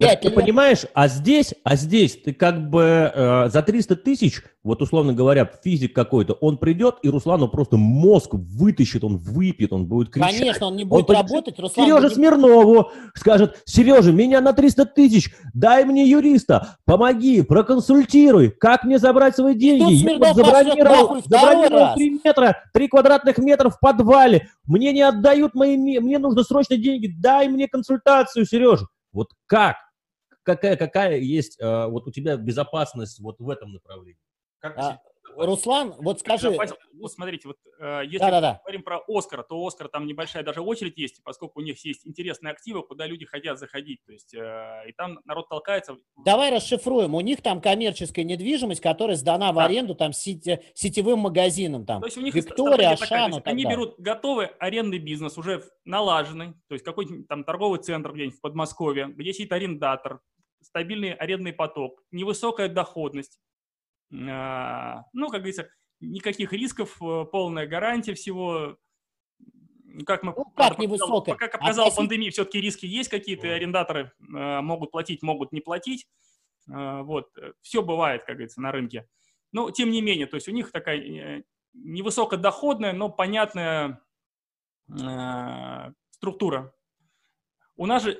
Ты 0.00 0.28
лет. 0.28 0.34
понимаешь, 0.34 0.86
а 0.94 1.08
здесь, 1.08 1.52
а 1.62 1.76
здесь 1.76 2.16
ты 2.24 2.32
как 2.32 2.70
бы 2.70 3.12
э, 3.14 3.48
за 3.50 3.60
300 3.60 3.96
тысяч, 3.96 4.42
вот 4.64 4.80
условно 4.80 5.12
говоря, 5.12 5.50
физик 5.62 5.94
какой-то, 5.94 6.32
он 6.32 6.56
придет, 6.56 6.96
и 7.02 7.10
Руслану 7.10 7.48
просто 7.48 7.76
мозг 7.76 8.30
вытащит, 8.32 9.04
он 9.04 9.18
выпьет, 9.18 9.74
он 9.74 9.84
будет 9.84 10.08
кричать. 10.08 10.38
Конечно, 10.38 10.68
он 10.68 10.76
не 10.76 10.84
будет 10.84 11.10
он 11.10 11.16
работать. 11.16 11.58
Руслан 11.58 11.84
Сереже 11.84 12.00
будет... 12.00 12.14
Смирнову 12.14 12.90
скажет, 13.14 13.62
Сережа, 13.66 14.10
меня 14.10 14.40
на 14.40 14.54
300 14.54 14.86
тысяч, 14.86 15.34
дай 15.52 15.84
мне 15.84 16.08
юриста, 16.08 16.78
помоги, 16.86 17.42
проконсультируй, 17.42 18.52
как 18.52 18.84
мне 18.84 18.98
забрать 18.98 19.36
свои 19.36 19.54
деньги. 19.54 19.92
Я 19.92 20.16
вот 20.16 20.34
забронировал, 20.34 21.20
забронировал 21.26 21.94
3 21.94 22.20
метра, 22.24 22.56
3 22.72 22.88
квадратных 22.88 23.36
метра 23.36 23.68
в 23.68 23.78
подвале, 23.78 24.48
мне 24.64 24.94
не 24.94 25.02
отдают 25.02 25.54
мои, 25.54 25.76
мне 25.76 26.18
нужно 26.18 26.42
срочно 26.42 26.78
деньги, 26.78 27.14
дай 27.20 27.48
мне 27.48 27.68
консультацию, 27.68 28.46
Сережа. 28.46 28.86
Вот 29.12 29.28
как? 29.46 29.76
Какая, 30.42 30.76
какая 30.76 31.18
есть 31.18 31.60
э, 31.60 31.86
вот 31.86 32.06
у 32.06 32.10
тебя 32.10 32.36
безопасность 32.36 33.20
вот 33.20 33.40
в 33.40 33.48
этом 33.48 33.72
направлении? 33.72 34.20
Как 34.60 34.78
а, 34.78 35.00
Руслан, 35.36 35.94
вот 35.98 36.20
скажи... 36.20 36.56
Вот 37.00 37.10
смотрите, 37.12 37.48
вот 37.48 37.56
э, 37.78 38.02
если 38.04 38.18
да, 38.18 38.30
да, 38.30 38.40
да. 38.40 38.60
говорим 38.62 38.82
про 38.82 39.00
Оскар, 39.08 39.42
то 39.42 39.66
Оскар 39.66 39.88
там 39.88 40.06
небольшая 40.06 40.42
даже 40.42 40.60
очередь 40.60 40.98
есть, 40.98 41.22
поскольку 41.24 41.60
у 41.60 41.62
них 41.62 41.82
есть 41.82 42.06
интересные 42.06 42.52
активы, 42.52 42.82
куда 42.82 43.06
люди 43.06 43.24
хотят 43.24 43.58
заходить, 43.58 44.04
то 44.04 44.12
есть 44.12 44.34
э, 44.34 44.82
и 44.86 44.92
там 44.92 45.18
народ 45.24 45.48
толкается. 45.48 45.96
Давай 46.24 46.54
расшифруем. 46.54 47.14
У 47.14 47.20
них 47.20 47.40
там 47.40 47.62
коммерческая 47.62 48.24
недвижимость, 48.26 48.82
которая 48.82 49.16
сдана 49.16 49.52
в 49.52 49.58
аренду 49.58 49.94
там 49.94 50.12
сети, 50.12 50.60
сетевым 50.74 51.20
магазинам, 51.20 51.86
там 51.86 52.00
то 52.00 52.06
есть 52.06 52.18
у 52.18 52.20
них 52.20 52.34
Виктория, 52.34 52.90
Ашану. 52.90 53.40
Они 53.44 53.64
берут 53.64 53.98
готовый 53.98 54.48
арендный 54.58 54.98
бизнес, 54.98 55.38
уже 55.38 55.64
налаженный, 55.84 56.52
то 56.68 56.74
есть 56.74 56.84
какой-нибудь 56.84 57.28
там 57.28 57.44
торговый 57.44 57.80
центр 57.80 58.12
где-нибудь 58.12 58.36
в 58.36 58.40
Подмосковье, 58.40 59.06
где 59.08 59.32
сидит 59.32 59.52
арендатор, 59.52 60.20
стабильный 60.62 61.12
арендный 61.12 61.52
поток, 61.52 62.02
невысокая 62.10 62.68
доходность, 62.68 63.38
ну, 64.10 65.30
как 65.30 65.40
говорится, 65.40 65.70
никаких 66.00 66.52
рисков, 66.52 66.96
э, 67.00 67.24
полная 67.30 67.66
гарантия 67.66 68.14
всего. 68.14 68.76
Как, 70.06 70.22
мы, 70.22 70.32
ну, 70.36 70.44
как 70.56 70.78
невысокая? 70.78 71.34
Как 71.34 71.52
показала 71.52 71.88
а 71.88 71.94
пандемия, 71.94 72.30
все-таки 72.30 72.60
риски 72.60 72.86
есть 72.86 73.08
какие-то, 73.08 73.48
арендаторы 73.48 74.12
э, 74.20 74.60
могут 74.60 74.92
платить, 74.92 75.22
могут 75.22 75.52
не 75.52 75.60
платить. 75.60 76.06
Э, 76.68 77.02
вот, 77.02 77.30
все 77.60 77.82
бывает, 77.82 78.24
как 78.24 78.36
говорится, 78.36 78.60
на 78.60 78.72
рынке. 78.72 79.08
Но, 79.52 79.70
тем 79.70 79.90
не 79.90 80.00
менее, 80.00 80.26
то 80.26 80.36
есть 80.36 80.48
у 80.48 80.52
них 80.52 80.70
такая 80.70 81.44
невысокодоходная, 81.72 82.92
но 82.92 83.08
понятная 83.08 84.00
структура. 86.10 86.72
У 87.76 87.86
нас 87.86 88.02
же 88.02 88.12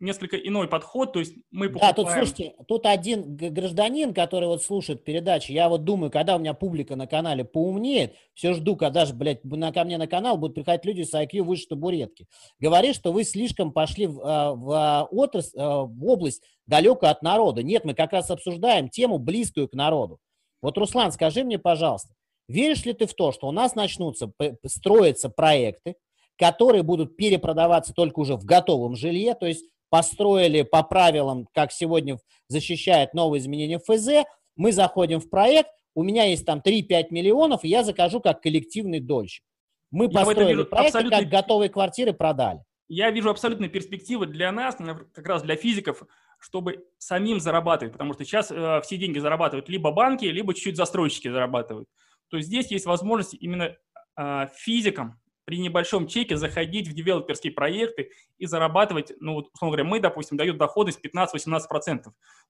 несколько 0.00 0.36
иной 0.36 0.68
подход, 0.68 1.12
то 1.12 1.18
есть 1.18 1.34
мы 1.50 1.68
покупаем... 1.68 1.94
Да, 1.94 2.02
тут, 2.02 2.10
слушайте, 2.12 2.54
тут 2.66 2.86
один 2.86 3.36
гражданин, 3.36 4.14
который 4.14 4.46
вот 4.46 4.62
слушает 4.62 5.04
передачи, 5.04 5.52
я 5.52 5.68
вот 5.68 5.84
думаю, 5.84 6.10
когда 6.10 6.36
у 6.36 6.38
меня 6.38 6.54
публика 6.54 6.96
на 6.96 7.06
канале 7.06 7.44
поумнеет, 7.44 8.14
все 8.34 8.54
жду, 8.54 8.76
когда 8.76 9.06
же, 9.06 9.14
блядь, 9.14 9.44
на, 9.44 9.72
ко 9.72 9.84
мне 9.84 9.98
на 9.98 10.06
канал 10.06 10.36
будут 10.36 10.54
приходить 10.54 10.84
люди 10.84 11.02
с 11.02 11.14
IQ 11.14 11.42
выше 11.42 11.66
табуретки. 11.68 12.26
Говорит, 12.60 12.94
что 12.94 13.12
вы 13.12 13.24
слишком 13.24 13.72
пошли 13.72 14.06
в, 14.06 14.20
а, 14.22 14.54
в, 14.54 14.70
а, 14.70 15.08
отрасль, 15.10 15.58
в 15.58 16.06
область 16.06 16.42
далекую 16.66 17.10
от 17.10 17.22
народа. 17.22 17.62
Нет, 17.62 17.84
мы 17.84 17.94
как 17.94 18.12
раз 18.12 18.30
обсуждаем 18.30 18.88
тему, 18.88 19.18
близкую 19.18 19.68
к 19.68 19.74
народу. 19.74 20.18
Вот, 20.62 20.76
Руслан, 20.78 21.12
скажи 21.12 21.44
мне, 21.44 21.58
пожалуйста, 21.58 22.14
веришь 22.48 22.84
ли 22.84 22.92
ты 22.92 23.06
в 23.06 23.14
то, 23.14 23.32
что 23.32 23.48
у 23.48 23.52
нас 23.52 23.74
начнутся 23.74 24.32
строиться 24.66 25.28
проекты, 25.28 25.96
которые 26.36 26.82
будут 26.82 27.16
перепродаваться 27.16 27.92
только 27.92 28.20
уже 28.20 28.36
в 28.36 28.44
готовом 28.44 28.94
жилье, 28.94 29.34
то 29.34 29.46
есть 29.46 29.64
построили 29.90 30.62
по 30.62 30.82
правилам, 30.82 31.48
как 31.54 31.72
сегодня 31.72 32.18
защищает 32.48 33.14
новые 33.14 33.40
изменения 33.40 33.78
ФЗ, 33.78 34.26
мы 34.56 34.72
заходим 34.72 35.20
в 35.20 35.30
проект, 35.30 35.70
у 35.94 36.02
меня 36.02 36.24
есть 36.24 36.44
там 36.44 36.60
3-5 36.64 37.06
миллионов, 37.10 37.64
и 37.64 37.68
я 37.68 37.84
закажу 37.84 38.20
как 38.20 38.40
коллективный 38.40 39.00
дольщик. 39.00 39.42
Мы 39.90 40.04
я 40.04 40.10
построили 40.10 40.62
проект, 40.64 40.94
абсолютно... 40.94 41.18
как 41.18 41.28
готовые 41.28 41.70
квартиры 41.70 42.12
продали. 42.12 42.62
Я 42.88 43.10
вижу 43.10 43.30
абсолютные 43.30 43.68
перспективы 43.68 44.26
для 44.26 44.50
нас, 44.50 44.76
как 45.12 45.26
раз 45.26 45.42
для 45.42 45.56
физиков, 45.56 46.02
чтобы 46.38 46.86
самим 46.98 47.40
зарабатывать, 47.40 47.92
потому 47.92 48.14
что 48.14 48.24
сейчас 48.24 48.50
э, 48.50 48.80
все 48.82 48.96
деньги 48.96 49.18
зарабатывают 49.18 49.68
либо 49.68 49.90
банки, 49.90 50.24
либо 50.24 50.54
чуть-чуть 50.54 50.76
застройщики 50.76 51.28
зарабатывают. 51.28 51.88
То 52.28 52.36
есть 52.36 52.48
здесь 52.48 52.70
есть 52.70 52.86
возможность 52.86 53.34
именно 53.34 53.76
э, 54.16 54.46
физикам 54.54 55.20
при 55.48 55.60
небольшом 55.60 56.06
чеке 56.06 56.36
заходить 56.36 56.88
в 56.88 56.92
девелоперские 56.92 57.54
проекты 57.54 58.10
и 58.36 58.44
зарабатывать, 58.44 59.14
ну, 59.18 59.36
условно 59.36 59.76
говоря, 59.76 59.84
мы, 59.84 59.98
допустим, 59.98 60.36
дают 60.36 60.58
доходность 60.58 61.00
15-18%. 61.02 62.02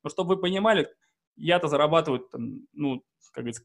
Но 0.03 0.11
чтобы 0.11 0.35
вы 0.35 0.41
понимали, 0.41 0.89
я-то 1.37 1.69
зарабатываю, 1.69 2.27
там, 2.29 2.63
ну, 2.73 3.05
как 3.33 3.45
говорится, 3.45 3.63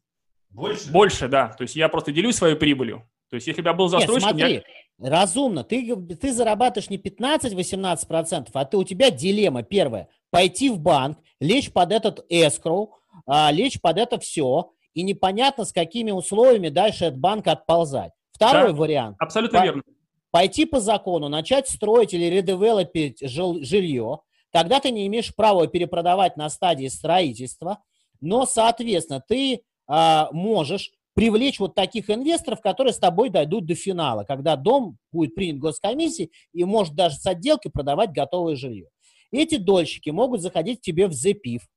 больше? 0.51 0.91
Больше, 0.91 1.27
да. 1.29 1.47
То 1.47 1.63
есть 1.63 1.75
я 1.75 1.89
просто 1.89 2.11
делюсь 2.11 2.35
своей 2.35 2.53
прибылью. 2.53 3.09
То 3.31 3.37
есть 3.37 3.47
если 3.47 3.63
бы 3.63 3.69
я 3.69 3.73
был 3.73 3.87
застройщиком... 3.87 4.37
Нет, 4.37 4.47
смотри, 4.47 4.63
я... 4.99 5.09
разумно. 5.09 5.63
Ты, 5.63 5.95
ты 5.95 6.31
зарабатываешь 6.31 6.91
не 6.91 6.99
15-18%, 6.99 8.49
а 8.53 8.65
ты, 8.65 8.77
у 8.77 8.83
тебя 8.83 9.09
дилемма 9.09 9.63
первая. 9.63 10.09
Пойти 10.29 10.69
в 10.69 10.77
банк, 10.77 11.17
лечь 11.39 11.73
под 11.73 11.91
этот 11.91 12.23
escrow, 12.31 12.89
а, 13.25 13.51
лечь 13.51 13.81
под 13.81 13.97
это 13.97 14.19
все, 14.19 14.73
и 14.93 15.01
непонятно, 15.01 15.65
с 15.65 15.73
какими 15.73 16.11
условиями 16.11 16.69
дальше 16.69 17.05
от 17.05 17.17
банка 17.17 17.53
отползать. 17.53 18.11
Второй 18.33 18.71
да, 18.71 18.77
вариант. 18.77 19.15
Абсолютно 19.19 19.59
по, 19.59 19.63
верно. 19.63 19.83
Пойти 20.31 20.65
по 20.65 20.79
закону, 20.79 21.29
начать 21.29 21.69
строить 21.69 22.13
или 22.13 22.25
редевелопить 22.25 23.19
жил, 23.21 23.63
жилье. 23.63 24.19
Тогда 24.51 24.79
ты 24.79 24.91
не 24.91 25.07
имеешь 25.07 25.35
права 25.35 25.67
перепродавать 25.67 26.37
на 26.37 26.49
стадии 26.49 26.87
строительства, 26.87 27.79
но, 28.21 28.45
соответственно, 28.45 29.23
ты 29.25 29.63
а, 29.87 30.29
можешь 30.31 30.91
привлечь 31.13 31.59
вот 31.59 31.75
таких 31.75 32.09
инвесторов, 32.09 32.61
которые 32.61 32.93
с 32.93 32.99
тобой 32.99 33.29
дойдут 33.29 33.65
до 33.65 33.75
финала, 33.75 34.23
когда 34.23 34.55
дом 34.55 34.97
будет 35.11 35.35
принят 35.35 35.59
госкомиссией 35.59 36.31
и 36.53 36.63
может 36.63 36.95
даже 36.95 37.17
с 37.17 37.25
отделкой 37.25 37.71
продавать 37.71 38.11
готовое 38.11 38.55
жилье. 38.55 38.89
Эти 39.31 39.57
дольщики 39.57 40.09
могут 40.09 40.41
заходить 40.41 40.79
к 40.79 40.83
тебе 40.83 41.07
в 41.07 41.13
ЗПИФ, 41.13 41.67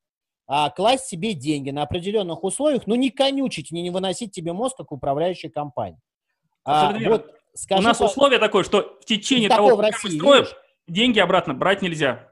а, 0.47 0.71
класть 0.71 1.07
себе 1.07 1.35
деньги 1.35 1.71
на 1.71 1.83
определенных 1.83 2.45
условиях, 2.45 2.87
но 2.87 2.97
не 2.97 3.11
конючить, 3.11 3.71
не, 3.71 3.83
не 3.83 3.91
выносить 3.91 4.33
тебе 4.33 4.53
мозг, 4.53 4.77
как 4.77 4.93
управляющая 4.93 5.51
компания. 5.51 6.01
А, 6.67 6.93
вот, 6.99 7.31
скажи, 7.55 7.81
У 7.81 7.85
нас 7.85 7.99
по... 7.99 8.05
условие 8.05 8.39
такое, 8.39 8.65
что 8.65 8.99
в 9.01 9.05
течение 9.05 9.49
того, 9.49 9.77
как 9.77 9.95
мы 10.03 10.11
строим, 10.11 10.45
деньги 10.89 11.21
обратно 11.21 11.55
брать 11.55 11.81
нельзя. 11.81 12.29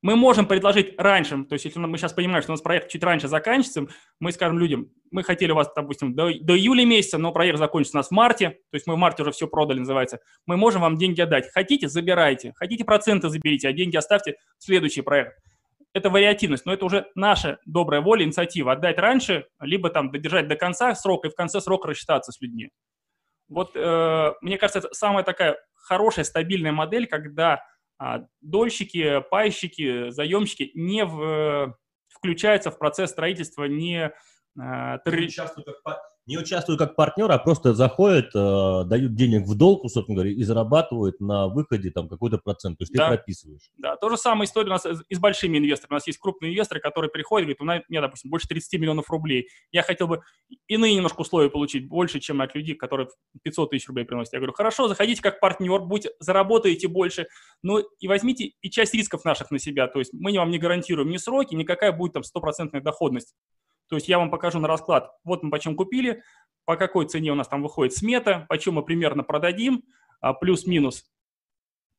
Мы 0.00 0.16
можем 0.16 0.46
предложить 0.46 0.98
раньше, 0.98 1.44
то 1.44 1.52
есть 1.52 1.64
если 1.64 1.78
мы 1.78 1.96
сейчас 1.96 2.12
понимаем, 2.12 2.42
что 2.42 2.50
у 2.50 2.54
нас 2.54 2.60
проект 2.60 2.90
чуть 2.90 3.04
раньше 3.04 3.28
заканчивается, 3.28 3.86
мы 4.18 4.32
скажем 4.32 4.58
людям, 4.58 4.88
мы 5.12 5.22
хотели 5.22 5.52
у 5.52 5.54
вас, 5.54 5.70
допустим, 5.76 6.14
до, 6.14 6.28
до 6.40 6.58
июля 6.58 6.84
месяца, 6.84 7.18
но 7.18 7.30
проект 7.30 7.58
закончится 7.58 7.98
у 7.98 8.00
нас 8.00 8.08
в 8.08 8.10
марте, 8.10 8.50
то 8.50 8.74
есть 8.74 8.88
мы 8.88 8.94
в 8.94 8.98
марте 8.98 9.22
уже 9.22 9.30
все 9.30 9.46
продали, 9.46 9.78
называется, 9.78 10.18
мы 10.44 10.56
можем 10.56 10.82
вам 10.82 10.96
деньги 10.96 11.20
отдать. 11.20 11.52
Хотите, 11.52 11.88
забирайте, 11.88 12.52
хотите 12.56 12.84
проценты 12.84 13.28
заберите, 13.28 13.68
а 13.68 13.72
деньги 13.72 13.96
оставьте 13.96 14.34
в 14.58 14.64
следующий 14.64 15.02
проект. 15.02 15.38
Это 15.94 16.10
вариативность, 16.10 16.66
но 16.66 16.72
это 16.72 16.84
уже 16.84 17.06
наша 17.14 17.58
добрая 17.64 18.00
воля, 18.00 18.24
инициатива. 18.24 18.72
Отдать 18.72 18.98
раньше, 18.98 19.46
либо 19.60 19.88
там 19.90 20.10
додержать 20.10 20.48
до 20.48 20.56
конца 20.56 20.94
срока 20.96 21.28
и 21.28 21.30
в 21.30 21.34
конце 21.34 21.60
срока 21.60 21.88
рассчитаться 21.88 22.32
с 22.32 22.40
людьми. 22.40 22.70
Вот 23.52 23.72
э, 23.76 24.32
мне 24.40 24.58
кажется, 24.58 24.80
это 24.80 24.88
самая 24.92 25.24
такая 25.24 25.58
хорошая, 25.74 26.24
стабильная 26.24 26.72
модель, 26.72 27.06
когда 27.06 27.62
а, 27.98 28.26
дольщики, 28.40 29.22
пайщики, 29.30 30.10
заемщики 30.10 30.72
не 30.74 31.04
в, 31.04 31.76
включаются 32.08 32.70
в 32.70 32.78
процесс 32.78 33.10
строительства, 33.10 33.64
не, 33.64 34.12
а, 34.58 34.98
не 35.06 35.26
участвуют 35.26 35.68
не 36.26 36.38
участвуют 36.38 36.78
как 36.78 36.94
партнеры, 36.94 37.34
а 37.34 37.38
просто 37.38 37.74
заходят, 37.74 38.26
э, 38.34 38.84
дают 38.86 39.14
денег 39.14 39.46
в 39.46 39.56
долг, 39.56 39.90
собственно 39.90 40.16
говоря, 40.16 40.30
и 40.30 40.42
зарабатывают 40.42 41.20
на 41.20 41.48
выходе 41.48 41.90
там 41.90 42.08
какой-то 42.08 42.38
процент. 42.38 42.78
То 42.78 42.82
есть 42.82 42.92
да. 42.92 43.08
ты 43.10 43.16
прописываешь. 43.16 43.70
Да, 43.76 43.96
то 43.96 44.08
же 44.08 44.16
самое 44.16 44.46
история 44.46 44.68
у 44.68 44.70
нас 44.70 44.86
и 44.86 45.14
с 45.14 45.18
большими 45.18 45.58
инвесторами. 45.58 45.94
У 45.94 45.96
нас 45.96 46.06
есть 46.06 46.18
крупные 46.18 46.52
инвесторы, 46.52 46.80
которые 46.80 47.10
приходят 47.10 47.48
и 47.48 47.54
говорят, 47.54 47.84
у 47.88 47.92
меня, 47.92 48.00
допустим, 48.00 48.30
больше 48.30 48.46
30 48.46 48.80
миллионов 48.80 49.10
рублей. 49.10 49.48
Я 49.72 49.82
хотел 49.82 50.06
бы 50.06 50.22
иные 50.68 50.94
немножко 50.94 51.22
условия 51.22 51.50
получить, 51.50 51.88
больше, 51.88 52.20
чем 52.20 52.40
от 52.40 52.54
людей, 52.54 52.76
которые 52.76 53.08
500 53.42 53.70
тысяч 53.70 53.88
рублей 53.88 54.04
приносят. 54.04 54.32
Я 54.32 54.38
говорю, 54.38 54.52
хорошо, 54.52 54.86
заходите 54.86 55.22
как 55.22 55.40
партнер, 55.40 55.80
будьте, 55.80 56.10
заработаете 56.20 56.86
больше, 56.86 57.26
но 57.62 57.80
и 57.80 58.08
возьмите 58.08 58.52
и 58.60 58.70
часть 58.70 58.94
рисков 58.94 59.24
наших 59.24 59.50
на 59.50 59.58
себя. 59.58 59.88
То 59.88 59.98
есть 59.98 60.12
мы 60.12 60.36
вам 60.36 60.50
не 60.50 60.58
гарантируем 60.58 61.10
ни 61.10 61.16
сроки, 61.16 61.54
ни 61.54 61.64
какая 61.64 61.90
будет 61.90 62.12
там 62.12 62.22
стопроцентная 62.22 62.80
доходность. 62.80 63.34
То 63.92 63.96
есть 63.96 64.08
я 64.08 64.18
вам 64.18 64.30
покажу 64.30 64.58
на 64.58 64.68
расклад, 64.68 65.10
вот 65.22 65.42
мы 65.42 65.50
почем 65.50 65.76
купили, 65.76 66.22
по 66.64 66.76
какой 66.76 67.04
цене 67.04 67.30
у 67.30 67.34
нас 67.34 67.46
там 67.46 67.62
выходит 67.62 67.92
смета, 67.92 68.46
почем 68.48 68.72
мы 68.72 68.82
примерно 68.82 69.22
продадим, 69.22 69.82
а, 70.22 70.32
плюс-минус. 70.32 71.04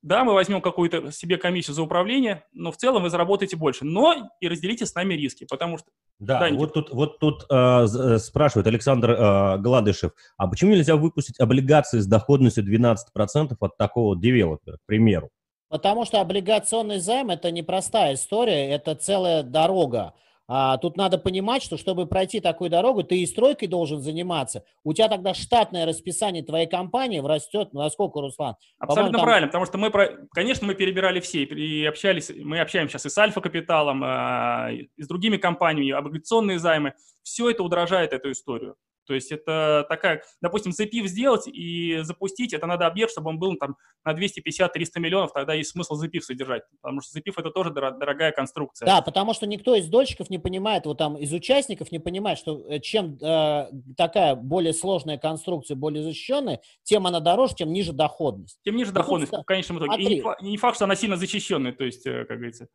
Да, 0.01 0.23
мы 0.23 0.33
возьмем 0.33 0.59
какую-то 0.59 1.11
себе 1.11 1.37
комиссию 1.37 1.75
за 1.75 1.83
управление, 1.83 2.45
но 2.51 2.71
в 2.71 2.77
целом 2.77 3.03
вы 3.03 3.11
заработаете 3.11 3.57
больше. 3.57 3.85
Но 3.85 4.31
и 4.39 4.47
разделите 4.47 4.87
с 4.87 4.95
нами 4.95 5.13
риски, 5.13 5.45
потому 5.47 5.77
что... 5.77 5.91
Да, 6.17 6.39
да 6.39 6.49
вот 6.55 6.73
тут, 6.73 6.89
вот 6.89 7.19
тут 7.19 7.45
э, 7.47 8.17
спрашивает 8.17 8.65
Александр 8.65 9.11
э, 9.11 9.57
Гладышев, 9.59 10.13
а 10.37 10.47
почему 10.47 10.71
нельзя 10.71 10.95
выпустить 10.95 11.39
облигации 11.39 11.99
с 11.99 12.07
доходностью 12.07 12.65
12% 12.65 13.55
от 13.59 13.77
такого 13.77 14.19
девелопера, 14.19 14.77
к 14.77 14.85
примеру? 14.87 15.29
Потому 15.69 16.05
что 16.05 16.21
облигационный 16.21 16.97
займ– 16.97 17.29
это 17.29 17.51
непростая 17.51 18.15
история, 18.15 18.71
это 18.71 18.95
целая 18.95 19.43
дорога. 19.43 20.15
А, 20.47 20.77
тут 20.77 20.97
надо 20.97 21.17
понимать, 21.17 21.63
что 21.63 21.77
чтобы 21.77 22.05
пройти 22.05 22.41
такую 22.41 22.69
дорогу, 22.69 23.03
ты 23.03 23.19
и 23.19 23.25
стройкой 23.25 23.67
должен 23.67 24.01
заниматься. 24.01 24.63
У 24.83 24.93
тебя 24.93 25.07
тогда 25.07 25.33
штатное 25.33 25.85
расписание 25.85 26.43
твоей 26.43 26.67
компании 26.67 27.19
растет, 27.19 27.69
ну, 27.71 27.79
насколько, 27.79 28.19
Руслан? 28.19 28.55
Абсолютно 28.77 29.19
там... 29.19 29.25
правильно, 29.25 29.47
потому 29.47 29.65
что 29.65 29.77
мы, 29.77 29.91
конечно, 30.33 30.67
мы 30.67 30.75
перебирали 30.75 31.21
все 31.21 31.43
и 31.43 31.85
общались, 31.85 32.31
мы 32.35 32.59
общаемся 32.59 32.93
сейчас 32.93 33.05
и 33.05 33.09
с 33.09 33.17
Альфа-Капиталом, 33.17 34.03
э, 34.03 34.75
и 34.97 35.01
с 35.01 35.07
другими 35.07 35.37
компаниями, 35.37 35.91
облигационные 35.91 36.59
займы. 36.59 36.93
Все 37.23 37.49
это 37.49 37.63
удорожает 37.63 38.11
эту 38.11 38.31
историю. 38.31 38.75
То 39.05 39.13
есть 39.13 39.31
это 39.31 39.85
такая, 39.89 40.23
допустим, 40.41 40.71
запив 40.71 41.07
сделать 41.07 41.47
и 41.47 41.99
запустить, 42.01 42.53
это 42.53 42.65
надо 42.67 42.87
объект, 42.87 43.11
чтобы 43.11 43.29
он 43.29 43.39
был 43.39 43.55
там 43.55 43.75
на 44.03 44.13
250-300 44.13 44.69
миллионов, 44.97 45.33
тогда 45.33 45.53
есть 45.53 45.71
смысл 45.71 45.95
запив 45.95 46.23
содержать, 46.23 46.63
потому 46.81 47.01
что 47.01 47.11
запив 47.11 47.37
это 47.37 47.49
тоже 47.49 47.71
дорогая 47.71 48.31
конструкция. 48.31 48.85
Да, 48.85 49.01
потому 49.01 49.33
что 49.33 49.45
никто 49.45 49.75
из 49.75 49.87
дольщиков 49.87 50.29
не 50.29 50.39
понимает, 50.39 50.85
вот 50.85 50.97
там 50.97 51.17
из 51.17 51.31
участников 51.33 51.91
не 51.91 51.99
понимает, 51.99 52.37
что 52.37 52.63
э, 52.67 52.79
чем 52.79 53.17
э, 53.21 53.69
такая 53.97 54.35
более 54.35 54.73
сложная 54.73 55.17
конструкция, 55.17 55.75
более 55.75 56.03
защищенная, 56.03 56.61
тем 56.83 57.07
она 57.07 57.19
дороже, 57.19 57.55
тем 57.55 57.71
ниже 57.71 57.93
доходность. 57.93 58.59
Тем 58.63 58.75
ниже 58.75 58.91
доходность, 58.91 59.33
в 59.33 59.43
конечном 59.43 59.79
итоге. 59.79 60.03
И 60.03 60.21
не, 60.21 60.51
не 60.51 60.57
факт, 60.57 60.75
что 60.75 60.85
она 60.85 60.95
сильно 60.95 61.17
защищенная, 61.17 61.73
то 61.73 61.83
есть, 61.83 62.05
э, 62.05 62.25
как 62.25 62.37
говорится. 62.37 62.67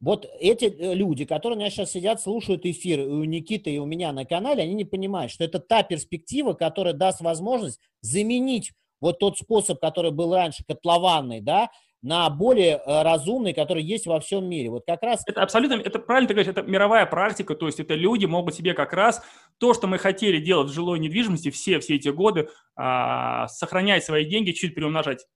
Вот 0.00 0.28
эти 0.40 0.66
э, 0.66 0.94
люди, 0.94 1.24
которые 1.24 1.56
у 1.56 1.60
меня 1.60 1.70
сейчас 1.70 1.92
сидят, 1.92 2.20
слушают 2.20 2.66
эфир, 2.66 3.00
и 3.00 3.04
у 3.04 3.24
Никиты, 3.24 3.70
и 3.70 3.78
у 3.78 3.86
меня 3.86 4.12
на 4.12 4.24
канале, 4.24 4.62
они 4.62 4.74
не 4.74 4.84
понимают, 4.84 5.32
что 5.32 5.44
это 5.44 5.58
та 5.58 5.82
перспектива, 5.82 6.52
которая 6.52 6.94
даст 6.94 7.20
возможность 7.20 7.80
заменить 8.02 8.72
вот 9.00 9.18
тот 9.18 9.38
способ, 9.38 9.80
который 9.80 10.10
был 10.10 10.34
раньше, 10.34 10.64
котлованный, 10.66 11.40
да, 11.40 11.70
на 12.02 12.28
более 12.28 12.76
э, 12.76 13.02
разумный, 13.02 13.54
который 13.54 13.82
есть 13.82 14.06
во 14.06 14.20
всем 14.20 14.48
мире. 14.48 14.70
Вот 14.70 14.84
как 14.86 15.02
раз... 15.02 15.22
Это 15.26 15.42
абсолютно, 15.42 15.74
это 15.76 15.98
правильно 15.98 16.28
ты 16.28 16.34
говоришь, 16.34 16.50
это 16.50 16.62
мировая 16.62 17.06
практика, 17.06 17.54
то 17.54 17.66
есть 17.66 17.80
это 17.80 17.94
люди 17.94 18.26
могут 18.26 18.54
себе 18.54 18.74
как 18.74 18.92
раз 18.92 19.22
то, 19.58 19.72
что 19.72 19.86
мы 19.86 19.98
хотели 19.98 20.38
делать 20.38 20.68
в 20.68 20.74
жилой 20.74 20.98
недвижимости 20.98 21.50
все, 21.50 21.80
все 21.80 21.96
эти 21.96 22.08
годы, 22.08 22.48
а, 22.76 23.48
сохранять 23.48 24.04
свои 24.04 24.24
деньги, 24.24 24.52
чуть 24.52 24.74
приумножать 24.74 25.26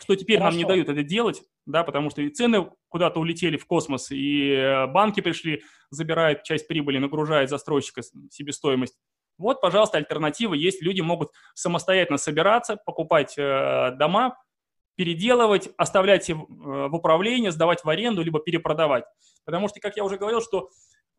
что 0.00 0.16
теперь 0.16 0.38
Хорошо. 0.38 0.52
нам 0.52 0.58
не 0.58 0.64
дают 0.64 0.88
это 0.88 1.02
делать, 1.02 1.42
да, 1.66 1.84
потому 1.84 2.10
что 2.10 2.22
и 2.22 2.28
цены 2.28 2.70
куда-то 2.88 3.20
улетели 3.20 3.56
в 3.56 3.66
космос, 3.66 4.10
и 4.10 4.50
э, 4.50 4.86
банки 4.86 5.20
пришли, 5.20 5.62
забирают 5.90 6.42
часть 6.42 6.66
прибыли, 6.68 6.98
нагружают 6.98 7.50
застройщика 7.50 8.02
себестоимость. 8.30 8.96
Вот, 9.38 9.60
пожалуйста, 9.60 9.96
альтернатива 9.96 10.52
есть. 10.54 10.82
Люди 10.82 11.00
могут 11.00 11.30
самостоятельно 11.54 12.18
собираться, 12.18 12.76
покупать 12.76 13.34
э, 13.38 13.92
дома, 13.98 14.36
переделывать, 14.96 15.70
оставлять 15.78 16.28
в 16.28 16.94
управление, 16.94 17.50
сдавать 17.50 17.82
в 17.82 17.88
аренду, 17.88 18.22
либо 18.22 18.38
перепродавать. 18.38 19.04
Потому 19.46 19.68
что, 19.68 19.80
как 19.80 19.96
я 19.96 20.04
уже 20.04 20.18
говорил, 20.18 20.42
что 20.42 20.68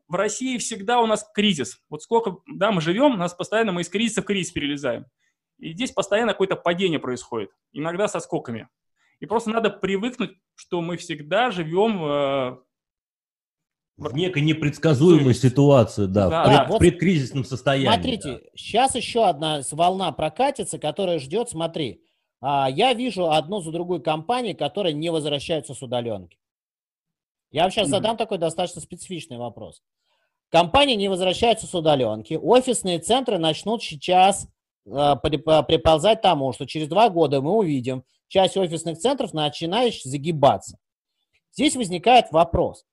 в 0.07 0.15
России 0.15 0.57
всегда 0.57 0.99
у 0.99 1.07
нас 1.07 1.25
кризис. 1.33 1.79
Вот 1.89 2.03
сколько, 2.03 2.37
да, 2.45 2.71
мы 2.71 2.81
живем, 2.81 3.13
у 3.13 3.17
нас 3.17 3.33
постоянно 3.33 3.71
мы 3.71 3.81
из 3.81 3.89
кризиса 3.89 4.21
в 4.21 4.25
кризис 4.25 4.51
перелезаем. 4.51 5.05
И 5.61 5.73
здесь 5.73 5.91
постоянно 5.91 6.33
какое-то 6.33 6.55
падение 6.55 6.99
происходит, 6.99 7.51
иногда 7.71 8.07
со 8.07 8.19
скоками. 8.19 8.67
И 9.19 9.27
просто 9.27 9.51
надо 9.51 9.69
привыкнуть, 9.69 10.31
что 10.55 10.81
мы 10.81 10.97
всегда 10.97 11.51
живем 11.51 12.03
э, 12.03 12.57
в 13.97 14.15
некой 14.15 14.41
непредсказуемой 14.41 15.35
ситуации, 15.35 16.07
да, 16.07 16.29
да, 16.29 16.43
в, 16.43 16.47
пред, 16.47 16.69
вот, 16.69 16.79
предкризисном 16.79 17.45
состоянии. 17.45 17.93
Смотрите, 17.93 18.33
да. 18.33 18.39
сейчас 18.55 18.95
еще 18.95 19.25
одна 19.25 19.61
волна 19.71 20.11
прокатится, 20.11 20.79
которая 20.79 21.19
ждет, 21.19 21.51
смотри, 21.51 22.03
а, 22.41 22.67
я 22.67 22.93
вижу 22.93 23.29
одну 23.29 23.61
за 23.61 23.71
другой 23.71 24.01
компании, 24.01 24.53
которые 24.53 24.93
не 24.93 25.11
возвращаются 25.11 25.75
с 25.75 25.83
удаленки. 25.83 26.39
Я 27.51 27.63
вам 27.63 27.71
сейчас 27.71 27.87
mm-hmm. 27.87 27.91
задам 27.91 28.17
такой 28.17 28.39
достаточно 28.39 28.81
специфичный 28.81 29.37
вопрос. 29.37 29.83
Компании 30.49 30.95
не 30.95 31.07
возвращаются 31.07 31.67
с 31.67 31.75
удаленки, 31.75 32.33
офисные 32.33 32.97
центры 32.97 33.37
начнут 33.37 33.83
сейчас 33.83 34.47
приползать 34.83 36.21
тому, 36.21 36.53
что 36.53 36.65
через 36.65 36.87
два 36.87 37.09
года 37.09 37.41
мы 37.41 37.55
увидим 37.55 38.03
часть 38.27 38.57
офисных 38.57 38.97
центров 38.97 39.33
начинающих 39.33 40.03
загибаться. 40.05 40.77
Здесь 41.53 41.75
возникает 41.75 42.31
вопрос. 42.31 42.85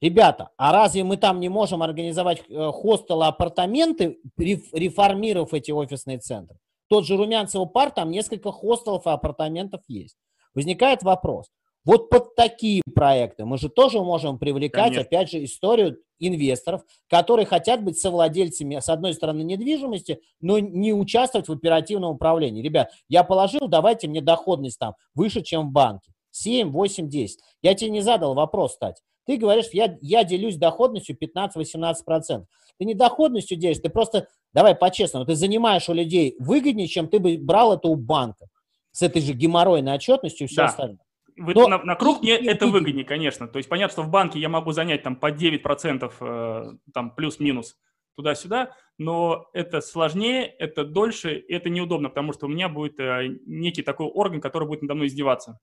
Ребята, 0.00 0.50
а 0.56 0.72
разве 0.72 1.04
мы 1.04 1.16
там 1.16 1.38
не 1.38 1.48
можем 1.48 1.80
организовать 1.80 2.42
э, 2.48 2.70
хостелы, 2.72 3.26
апартаменты, 3.26 4.18
реформировав 4.36 5.54
эти 5.54 5.70
офисные 5.70 6.18
центры? 6.18 6.58
Тот 6.88 7.06
же 7.06 7.16
Румянцево 7.16 7.66
парк, 7.66 7.94
там 7.94 8.10
несколько 8.10 8.50
хостелов 8.50 9.06
и 9.06 9.10
апартаментов 9.10 9.82
есть. 9.86 10.16
Возникает 10.54 11.04
вопрос. 11.04 11.52
Вот 11.84 12.10
под 12.10 12.34
такие 12.34 12.82
проекты 12.94 13.44
мы 13.44 13.58
же 13.58 13.68
тоже 13.68 14.00
можем 14.00 14.38
привлекать, 14.38 14.94
Конечно. 14.94 15.02
опять 15.02 15.30
же, 15.30 15.44
историю 15.44 15.98
инвесторов, 16.26 16.82
которые 17.08 17.46
хотят 17.46 17.82
быть 17.82 17.98
совладельцами, 17.98 18.78
с 18.78 18.88
одной 18.88 19.14
стороны, 19.14 19.42
недвижимости, 19.42 20.20
но 20.40 20.58
не 20.58 20.92
участвовать 20.92 21.48
в 21.48 21.52
оперативном 21.52 22.12
управлении. 22.12 22.62
Ребят, 22.62 22.90
я 23.08 23.24
положил, 23.24 23.68
давайте 23.68 24.08
мне 24.08 24.20
доходность 24.20 24.78
там 24.78 24.94
выше, 25.14 25.42
чем 25.42 25.68
в 25.68 25.72
банке. 25.72 26.12
7, 26.30 26.70
8, 26.70 27.08
10. 27.08 27.38
Я 27.60 27.74
тебе 27.74 27.90
не 27.90 28.00
задал 28.00 28.34
вопрос, 28.34 28.72
кстати. 28.72 29.02
Ты 29.26 29.36
говоришь, 29.36 29.66
я, 29.72 29.98
я 30.00 30.24
делюсь 30.24 30.56
доходностью 30.56 31.16
15-18%. 31.16 32.44
Ты 32.78 32.84
не 32.84 32.94
доходностью 32.94 33.56
делишь, 33.56 33.78
ты 33.78 33.90
просто, 33.90 34.28
давай 34.52 34.74
по-честному, 34.74 35.26
ты 35.26 35.34
занимаешь 35.34 35.88
у 35.88 35.92
людей 35.92 36.34
выгоднее, 36.38 36.88
чем 36.88 37.08
ты 37.08 37.18
бы 37.18 37.36
брал 37.38 37.74
это 37.74 37.88
у 37.88 37.94
банка 37.94 38.46
с 38.90 39.02
этой 39.02 39.22
же 39.22 39.32
геморройной 39.34 39.94
отчетностью 39.94 40.46
и 40.46 40.48
все 40.48 40.62
да. 40.62 40.66
остальное. 40.66 40.98
Вы, 41.36 41.54
Но... 41.54 41.68
на, 41.68 41.82
на 41.82 41.94
круг 41.94 42.22
мне 42.22 42.36
это 42.36 42.66
выгоднее, 42.66 43.04
конечно. 43.04 43.48
То 43.48 43.58
есть 43.58 43.68
понятно, 43.68 43.92
что 43.92 44.02
в 44.02 44.10
банке 44.10 44.38
я 44.38 44.48
могу 44.48 44.72
занять 44.72 45.02
там 45.02 45.16
по 45.16 45.30
9%, 45.30 46.12
э, 46.20 46.72
там 46.92 47.14
плюс-минус 47.14 47.76
туда-сюда, 48.16 48.74
но 48.98 49.48
это 49.52 49.80
сложнее, 49.80 50.44
это 50.46 50.84
дольше, 50.84 51.42
это 51.48 51.70
неудобно, 51.70 52.08
потому 52.08 52.32
что 52.32 52.46
у 52.46 52.48
меня 52.48 52.68
будет 52.68 53.00
э, 53.00 53.38
некий 53.46 53.82
такой 53.82 54.06
орган, 54.06 54.40
который 54.40 54.68
будет 54.68 54.82
надо 54.82 54.94
мной 54.94 55.06
издеваться. 55.06 55.58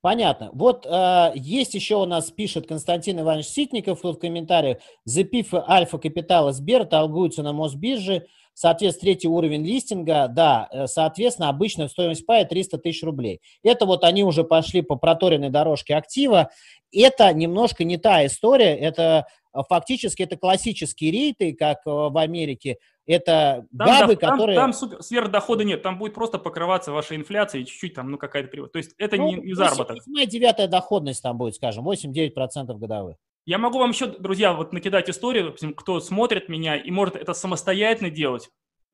Понятно. 0.00 0.50
Вот 0.52 0.84
э, 0.84 1.32
есть 1.34 1.74
еще 1.74 1.96
у 1.96 2.04
нас, 2.04 2.30
пишет 2.30 2.66
Константин 2.66 3.20
Иванович 3.20 3.46
Ситников 3.46 4.04
в 4.04 4.14
комментариях, 4.16 4.78
запив 5.04 5.54
Альфа 5.54 5.98
Капитала 5.98 6.52
Сбер 6.52 6.84
торгуются 6.84 7.42
на 7.42 7.52
Мосбирже, 7.52 8.26
соответственно, 8.54 9.12
третий 9.12 9.28
уровень 9.28 9.64
листинга, 9.64 10.28
да, 10.28 10.68
э, 10.70 10.86
соответственно, 10.86 11.48
обычная 11.48 11.88
стоимость 11.88 12.24
пая 12.24 12.44
300 12.44 12.78
тысяч 12.78 13.02
рублей. 13.02 13.40
Это 13.62 13.84
вот 13.84 14.04
они 14.04 14.24
уже 14.24 14.44
пошли 14.44 14.82
по 14.82 14.96
проторенной 14.96 15.50
дорожке 15.50 15.96
актива. 15.96 16.50
Это 16.92 17.32
немножко 17.34 17.84
не 17.84 17.98
та 17.98 18.24
история, 18.24 18.74
это 18.76 19.26
э, 19.52 19.58
фактически 19.68 20.22
это 20.22 20.36
классические 20.36 21.10
рейты, 21.10 21.54
как 21.54 21.78
э, 21.86 21.90
в 21.90 22.16
Америке, 22.16 22.78
это 23.06 23.66
там, 23.76 23.86
бабы, 23.86 24.16
там, 24.16 24.30
которые... 24.30 24.56
Там, 24.56 24.72
сверхдохода 24.72 25.64
нет, 25.64 25.82
там 25.82 25.98
будет 25.98 26.14
просто 26.14 26.38
покрываться 26.38 26.92
ваша 26.92 27.16
инфляция 27.16 27.60
и 27.60 27.66
чуть-чуть 27.66 27.94
там, 27.94 28.10
ну, 28.10 28.16
какая-то. 28.16 28.66
То 28.68 28.78
есть 28.78 28.94
это 28.96 29.16
ну, 29.16 29.28
не, 29.28 29.34
не 29.34 29.54
заработок. 29.54 29.98
8-9 30.08 30.68
доходность 30.68 31.22
там 31.22 31.36
будет, 31.36 31.56
скажем, 31.56 31.86
8-9% 31.86 32.32
годовых. 32.78 33.16
Я 33.46 33.58
могу 33.58 33.78
вам 33.78 33.90
еще, 33.90 34.06
друзья, 34.06 34.54
вот 34.54 34.72
накидать 34.72 35.10
историю, 35.10 35.54
кто 35.76 36.00
смотрит 36.00 36.48
меня 36.48 36.76
и 36.76 36.90
может 36.90 37.16
это 37.16 37.34
самостоятельно 37.34 38.10
делать. 38.10 38.48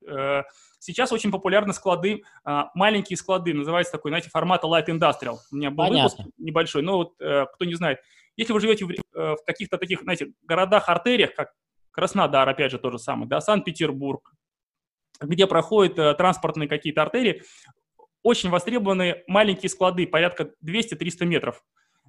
Э, 0.05 0.43
сейчас 0.79 1.13
очень 1.13 1.31
популярны 1.31 1.73
склады, 1.73 2.23
а, 2.43 2.69
маленькие 2.75 3.15
склады, 3.15 3.53
называется 3.53 3.93
такой, 3.93 4.11
знаете, 4.11 4.29
формата 4.29 4.67
Light 4.67 4.87
Industrial. 4.87 5.37
У 5.51 5.55
меня 5.55 5.69
был 5.69 5.85
Понятно. 5.85 6.17
выпуск 6.17 6.35
небольшой, 6.37 6.81
но 6.81 6.97
вот 6.97 7.13
э, 7.21 7.45
кто 7.53 7.65
не 7.65 7.75
знает. 7.75 7.99
Если 8.35 8.51
вы 8.51 8.59
живете 8.59 8.85
в 8.85 8.91
э, 8.91 9.35
каких-то 9.45 9.77
таких, 9.77 10.01
знаете, 10.01 10.33
городах-артериях, 10.43 11.33
как 11.33 11.53
Краснодар, 11.91 12.47
опять 12.47 12.71
же, 12.71 12.79
то 12.79 12.89
же 12.89 12.99
самое, 12.99 13.29
да, 13.29 13.41
Санкт-Петербург, 13.41 14.33
где 15.21 15.45
проходят 15.47 16.17
транспортные 16.17 16.67
какие-то 16.67 17.01
артерии, 17.03 17.43
очень 18.23 18.49
востребованы 18.49 19.23
маленькие 19.27 19.69
склады, 19.69 20.07
порядка 20.07 20.51
200-300 20.65 21.25
метров 21.25 21.63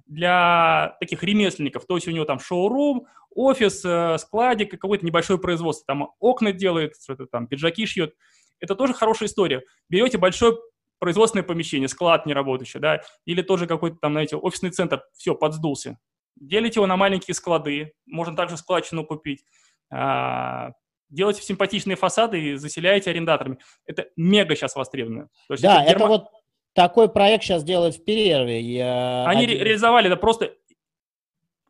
для 0.05 0.95
таких 0.99 1.23
ремесленников. 1.23 1.85
То 1.85 1.95
есть 1.95 2.07
у 2.07 2.11
него 2.11 2.25
там 2.25 2.39
шоурум, 2.39 3.07
офис, 3.31 3.83
э, 3.85 4.17
складик, 4.17 4.71
какое-то 4.71 5.05
небольшое 5.05 5.39
производство. 5.39 5.85
Там 5.87 6.09
окна 6.19 6.51
делает, 6.51 6.93
что-то 7.01 7.25
там, 7.25 7.47
пиджаки 7.47 7.85
шьет. 7.85 8.15
Это 8.59 8.75
тоже 8.75 8.93
хорошая 8.93 9.27
история. 9.27 9.63
Берете 9.89 10.17
большое 10.17 10.57
производственное 10.99 11.43
помещение, 11.43 11.89
склад 11.89 12.25
неработающий, 12.25 12.79
да, 12.79 13.01
или 13.25 13.41
тоже 13.41 13.67
какой-то 13.67 13.97
там, 13.97 14.13
знаете, 14.13 14.37
офисный 14.37 14.69
центр, 14.69 15.03
все, 15.13 15.35
подсдулся. 15.35 15.97
Делите 16.37 16.79
его 16.79 16.87
на 16.87 16.95
маленькие 16.95 17.35
склады, 17.35 17.93
можно 18.05 18.37
также 18.37 18.55
складчину 18.55 19.05
купить, 19.05 19.43
а, 19.91 20.71
делайте 21.09 21.41
симпатичные 21.41 21.97
фасады 21.97 22.41
и 22.41 22.55
заселяете 22.55 23.09
арендаторами. 23.09 23.59
Это 23.85 24.07
мега 24.15 24.55
сейчас 24.55 24.75
востребовано. 24.75 25.27
Да, 25.49 25.83
это, 25.83 25.91
это 25.91 26.07
вот 26.07 26.27
такой 26.73 27.09
проект 27.09 27.43
сейчас 27.43 27.63
делают 27.63 27.95
в 27.95 28.03
перерыве. 28.03 28.61
Я 28.61 29.25
Они 29.27 29.45
один... 29.45 29.59
реализовали, 29.59 30.07
это 30.07 30.17
просто 30.17 30.53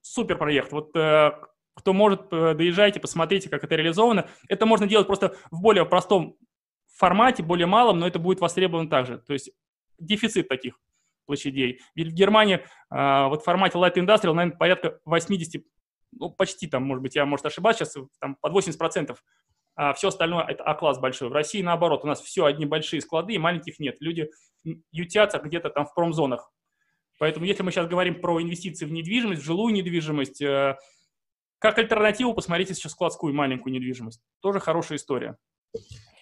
супер 0.01 0.37
проект. 0.37 0.71
Вот 0.71 0.95
э, 0.95 1.31
кто 1.75 1.93
может, 1.93 2.31
э, 2.31 2.53
доезжайте, 2.53 2.99
посмотрите, 2.99 3.49
как 3.49 3.63
это 3.63 3.75
реализовано. 3.75 4.27
Это 4.47 4.65
можно 4.65 4.87
делать 4.87 5.07
просто 5.07 5.35
в 5.51 5.61
более 5.61 5.85
простом 5.85 6.37
формате, 6.95 7.43
более 7.43 7.67
малом, 7.67 7.99
но 7.99 8.07
это 8.07 8.19
будет 8.19 8.39
востребовано 8.39 8.89
также. 8.89 9.17
То 9.17 9.33
есть 9.33 9.51
дефицит 9.99 10.47
таких 10.47 10.79
площадей. 11.25 11.81
Ведь 11.95 12.09
в 12.09 12.13
Германии 12.13 12.65
э, 12.91 13.27
вот 13.27 13.41
в 13.41 13.45
формате 13.45 13.77
Light 13.77 13.95
Industrial, 13.95 14.33
наверное, 14.33 14.57
порядка 14.57 14.99
80, 15.05 15.63
ну, 16.11 16.29
почти 16.29 16.67
там, 16.67 16.83
может 16.83 17.01
быть, 17.01 17.15
я, 17.15 17.25
может, 17.25 17.45
ошибаюсь 17.45 17.77
сейчас, 17.77 17.95
там 18.19 18.35
под 18.35 18.53
80% 18.53 19.15
а 19.75 19.93
все 19.93 20.09
остальное 20.09 20.45
это 20.45 20.63
А-класс 20.63 20.99
большой. 20.99 21.29
В 21.29 21.33
России 21.33 21.61
наоборот, 21.61 22.03
у 22.03 22.07
нас 22.07 22.21
все 22.21 22.45
одни 22.45 22.65
большие 22.65 23.01
склады, 23.01 23.33
и 23.33 23.37
маленьких 23.37 23.79
нет. 23.79 23.97
Люди 23.99 24.29
ютятся 24.91 25.39
где-то 25.39 25.69
там 25.69 25.85
в 25.85 25.93
промзонах. 25.93 26.51
Поэтому 27.19 27.45
если 27.45 27.63
мы 27.63 27.71
сейчас 27.71 27.87
говорим 27.87 28.21
про 28.21 28.41
инвестиции 28.41 28.85
в 28.85 28.91
недвижимость, 28.91 29.41
в 29.41 29.45
жилую 29.45 29.73
недвижимость, 29.73 30.41
э, 30.41 30.77
как 31.59 31.77
альтернативу 31.77 32.33
посмотрите 32.33 32.73
сейчас 32.73 32.91
складскую 32.91 33.33
маленькую 33.33 33.73
недвижимость. 33.73 34.21
Тоже 34.41 34.59
хорошая 34.59 34.97
история. 34.97 35.37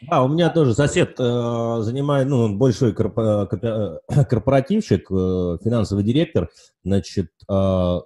Да, 0.10 0.24
у 0.24 0.28
меня 0.28 0.50
тоже 0.50 0.74
сосед 0.74 1.20
э, 1.20 1.78
занимает, 1.82 2.28
ну, 2.28 2.56
большой 2.56 2.94
корпоративщик, 2.94 5.12
э, 5.12 5.58
финансовый 5.64 6.04
директор, 6.04 6.50
значит, 6.84 7.32
э, 7.50 8.00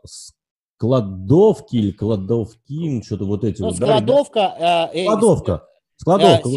кладовки 0.85 1.75
или 1.77 1.91
кладовки, 1.91 3.01
что-то 3.03 3.25
вот 3.25 3.43
эти 3.43 3.59
ну, 3.61 3.69
вот. 3.69 3.77
Складовка. 3.77 4.55
Да? 4.59 4.91
Э, 4.93 5.03
складовка. 5.03 5.67
Складовка. 5.97 6.47
Э, 6.47 6.51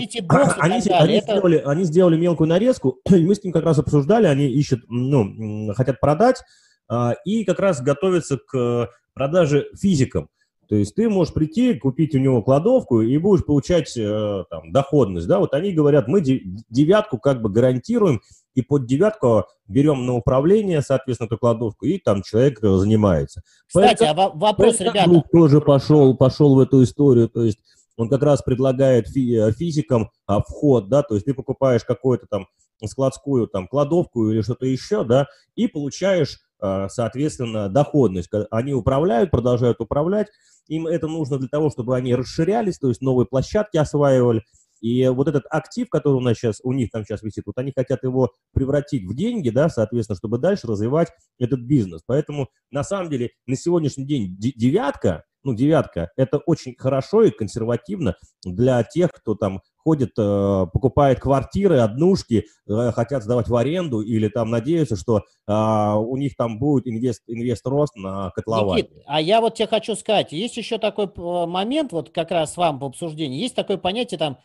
они, 0.58 0.82
они, 0.90 1.14
это... 1.14 1.32
сделали, 1.32 1.62
они 1.64 1.84
сделали 1.84 2.18
мелкую 2.18 2.48
нарезку, 2.48 3.00
и 3.10 3.26
мы 3.26 3.34
с 3.34 3.42
ним 3.42 3.54
как 3.54 3.64
раз 3.64 3.78
обсуждали, 3.78 4.26
они 4.26 4.46
ищут, 4.48 4.82
ну, 4.88 5.72
хотят 5.74 5.98
продать, 5.98 6.42
э, 6.90 7.12
и 7.24 7.44
как 7.44 7.58
раз 7.58 7.80
готовятся 7.80 8.36
к 8.36 8.90
продаже 9.14 9.68
физикам. 9.80 10.28
То 10.68 10.76
есть 10.76 10.94
ты 10.94 11.08
можешь 11.08 11.32
прийти, 11.32 11.74
купить 11.74 12.14
у 12.14 12.18
него 12.18 12.42
кладовку 12.42 13.00
и 13.00 13.16
будешь 13.16 13.44
получать 13.44 13.96
э, 13.96 14.44
там, 14.50 14.70
доходность. 14.70 15.26
Да? 15.26 15.38
Вот 15.38 15.54
они 15.54 15.72
говорят, 15.72 16.08
мы 16.08 16.20
девятку 16.20 17.18
как 17.18 17.40
бы 17.40 17.48
гарантируем, 17.48 18.20
и 18.54 18.62
под 18.62 18.86
девятку 18.86 19.44
берем 19.66 20.04
на 20.04 20.14
управление, 20.14 20.82
соответственно, 20.82 21.26
эту 21.26 21.38
кладовку, 21.38 21.86
и 21.86 21.98
там 21.98 22.22
человек 22.22 22.58
занимается. 22.60 23.42
Кстати, 23.66 23.98
Поэтому, 24.00 24.22
а 24.22 24.30
вопрос, 24.34 24.80
ребята... 24.80 25.22
тоже 25.32 25.60
пошел, 25.60 26.16
пошел 26.16 26.54
в 26.54 26.60
эту 26.60 26.82
историю, 26.82 27.28
то 27.28 27.44
есть 27.44 27.60
он 27.96 28.08
как 28.08 28.22
раз 28.22 28.42
предлагает 28.42 29.08
фи 29.08 29.52
физикам 29.52 30.10
а, 30.26 30.40
вход, 30.40 30.88
да, 30.88 31.02
то 31.02 31.14
есть 31.14 31.26
ты 31.26 31.34
покупаешь 31.34 31.84
какую-то 31.84 32.26
там 32.26 32.46
складскую 32.84 33.48
там 33.48 33.68
кладовку 33.68 34.30
или 34.30 34.40
что-то 34.42 34.66
еще, 34.66 35.04
да, 35.04 35.26
и 35.54 35.66
получаешь, 35.66 36.38
соответственно, 36.60 37.68
доходность. 37.68 38.28
Они 38.50 38.72
управляют, 38.74 39.30
продолжают 39.30 39.80
управлять, 39.80 40.28
им 40.66 40.86
это 40.86 41.06
нужно 41.06 41.38
для 41.38 41.48
того, 41.48 41.70
чтобы 41.70 41.96
они 41.96 42.14
расширялись, 42.14 42.78
то 42.78 42.88
есть 42.88 43.00
новые 43.00 43.26
площадки 43.26 43.76
осваивали, 43.76 44.42
И 44.80 45.06
вот 45.08 45.28
этот 45.28 45.44
актив, 45.50 45.88
который 45.88 46.16
у 46.16 46.20
нас 46.20 46.36
сейчас, 46.36 46.60
у 46.62 46.72
них 46.72 46.90
там 46.90 47.04
сейчас 47.04 47.22
висит, 47.22 47.44
вот 47.46 47.58
они 47.58 47.72
хотят 47.74 48.02
его 48.02 48.32
превратить 48.52 49.04
в 49.04 49.14
деньги, 49.14 49.50
да, 49.50 49.68
соответственно, 49.68 50.16
чтобы 50.16 50.38
дальше 50.38 50.66
развивать 50.66 51.08
этот 51.38 51.60
бизнес. 51.60 52.02
Поэтому, 52.06 52.48
на 52.70 52.84
самом 52.84 53.10
деле, 53.10 53.30
на 53.46 53.56
сегодняшний 53.56 54.06
день 54.06 54.36
девятка, 54.38 55.24
ну, 55.44 55.54
девятка, 55.54 56.10
это 56.16 56.38
очень 56.38 56.74
хорошо 56.76 57.22
и 57.22 57.30
консервативно 57.30 58.16
для 58.44 58.82
тех, 58.82 59.10
кто 59.12 59.34
там 59.34 59.62
ходит, 59.76 60.10
э, 60.18 60.66
покупает 60.72 61.20
квартиры, 61.20 61.78
однушки, 61.78 62.44
э, 62.68 62.92
хотят 62.92 63.22
сдавать 63.22 63.48
в 63.48 63.56
аренду 63.56 64.00
или 64.00 64.28
там 64.28 64.50
надеются, 64.50 64.96
что 64.96 65.18
э, 65.18 65.22
у 65.52 66.16
них 66.16 66.36
там 66.36 66.58
будет 66.58 66.86
инвест, 66.86 67.22
инвест-рост 67.26 67.96
на 67.96 68.30
котловане. 68.30 68.82
Никит, 68.82 69.02
а 69.06 69.20
я 69.20 69.40
вот 69.40 69.54
тебе 69.54 69.68
хочу 69.68 69.94
сказать, 69.94 70.32
есть 70.32 70.56
еще 70.56 70.78
такой 70.78 71.06
э, 71.06 71.46
момент, 71.46 71.92
вот 71.92 72.10
как 72.10 72.30
раз 72.30 72.56
вам 72.56 72.80
по 72.80 72.86
обсуждению, 72.86 73.40
есть 73.40 73.54
такое 73.54 73.78
понятие 73.78 74.18
там 74.18 74.38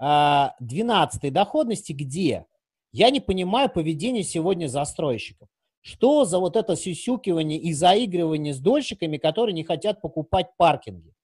э, 0.00 0.50
12 0.60 1.32
доходности, 1.32 1.92
где 1.92 2.46
я 2.92 3.10
не 3.10 3.20
понимаю 3.20 3.68
поведение 3.68 4.22
сегодня 4.22 4.68
застройщиков. 4.68 5.48
Что 5.86 6.24
за 6.24 6.40
вот 6.40 6.56
это 6.56 6.74
сюсюкивание 6.74 7.60
и 7.60 7.72
заигрывание 7.72 8.52
с 8.52 8.58
дольщиками, 8.58 9.18
которые 9.18 9.54
не 9.54 9.62
хотят 9.62 10.00
покупать 10.00 10.48
паркинги? 10.56 11.14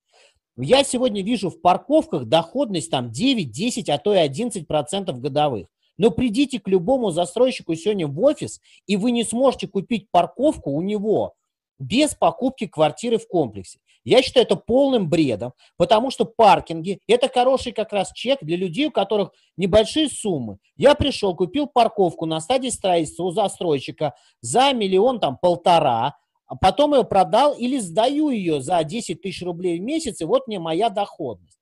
Я 0.56 0.84
сегодня 0.84 1.20
вижу 1.20 1.50
в 1.50 1.60
парковках 1.60 2.26
доходность 2.26 2.88
там 2.88 3.10
9, 3.10 3.50
10, 3.50 3.88
а 3.88 3.98
то 3.98 4.14
и 4.14 4.18
11 4.18 4.68
процентов 4.68 5.20
годовых. 5.20 5.66
Но 5.98 6.12
придите 6.12 6.60
к 6.60 6.68
любому 6.68 7.10
застройщику 7.10 7.74
сегодня 7.74 8.06
в 8.06 8.16
офис, 8.20 8.60
и 8.86 8.96
вы 8.96 9.10
не 9.10 9.24
сможете 9.24 9.66
купить 9.66 10.06
парковку 10.12 10.70
у 10.70 10.80
него 10.80 11.34
без 11.80 12.14
покупки 12.14 12.68
квартиры 12.68 13.18
в 13.18 13.26
комплексе. 13.26 13.80
Я 14.04 14.22
считаю 14.22 14.46
это 14.46 14.56
полным 14.56 15.08
бредом, 15.08 15.52
потому 15.76 16.10
что 16.10 16.24
паркинги– 16.24 17.00
это 17.06 17.28
хороший 17.28 17.72
как 17.72 17.92
раз 17.92 18.12
чек 18.12 18.38
для 18.42 18.56
людей, 18.56 18.86
у 18.86 18.90
которых 18.90 19.30
небольшие 19.56 20.08
суммы. 20.08 20.58
Я 20.76 20.94
пришел, 20.94 21.36
купил 21.36 21.66
парковку 21.66 22.26
на 22.26 22.40
стадии 22.40 22.68
строительства 22.68 23.24
у 23.24 23.30
застройщика 23.30 24.14
за 24.40 24.72
миллион, 24.72 25.20
там, 25.20 25.38
полтора, 25.40 26.16
а 26.46 26.56
потом 26.56 26.94
ее 26.94 27.04
продал 27.04 27.54
или 27.54 27.78
сдаю 27.78 28.30
ее 28.30 28.60
за 28.60 28.82
10 28.82 29.22
тысяч 29.22 29.42
рублей 29.42 29.78
в 29.78 29.82
месяц, 29.82 30.20
и 30.20 30.24
вот 30.24 30.46
мне 30.48 30.58
моя 30.58 30.90
доходность. 30.90 31.58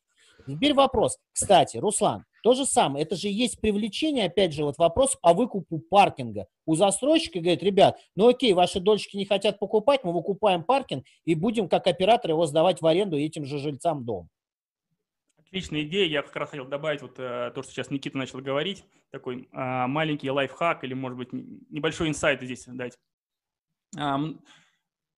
Теперь 0.47 0.75
вопрос. 0.75 1.19
Кстати, 1.33 1.77
Руслан, 1.77 2.25
то 2.43 2.55
же 2.55 2.65
самое, 2.67 3.05
это 3.05 3.17
же 3.17 3.29
есть 3.29 3.61
привлечение, 3.61 4.27
опять 4.27 4.53
же, 4.53 4.65
вот 4.65 4.79
вопрос 4.79 5.17
по 5.17 5.33
выкупу 5.35 5.79
паркинга. 5.79 6.47
У 6.67 6.75
застройщика 6.75 7.41
говорит, 7.41 7.63
ребят, 7.63 7.99
ну 8.17 8.29
окей, 8.29 8.53
ваши 8.53 8.81
дольщики 8.81 9.17
не 9.17 9.25
хотят 9.25 9.59
покупать, 9.59 10.05
мы 10.05 10.13
выкупаем 10.13 10.63
паркинг 10.63 11.05
и 11.25 11.35
будем 11.35 11.69
как 11.69 11.87
оператор 11.87 12.33
его 12.33 12.47
сдавать 12.47 12.81
в 12.81 12.87
аренду 12.87 13.19
этим 13.19 13.45
же 13.45 13.59
жильцам 13.59 14.05
дома. 14.05 14.29
Отличная 15.51 15.83
идея. 15.83 16.07
Я 16.07 16.23
как 16.23 16.37
раз 16.37 16.51
хотел 16.51 16.65
добавить 16.65 17.03
вот 17.03 17.19
э, 17.19 17.51
то, 17.53 17.63
что 17.65 17.73
сейчас 17.73 17.91
Никита 17.91 18.17
начал 18.17 18.39
говорить. 18.39 18.85
Такой 19.11 19.49
э, 19.51 19.87
маленький 19.87 20.31
лайфхак 20.31 20.85
или, 20.85 20.95
может 20.95 21.19
быть, 21.19 21.33
небольшой 21.33 22.09
инсайт 22.09 22.41
здесь 22.41 22.67
дать. 22.67 22.97
Э, 23.99 24.17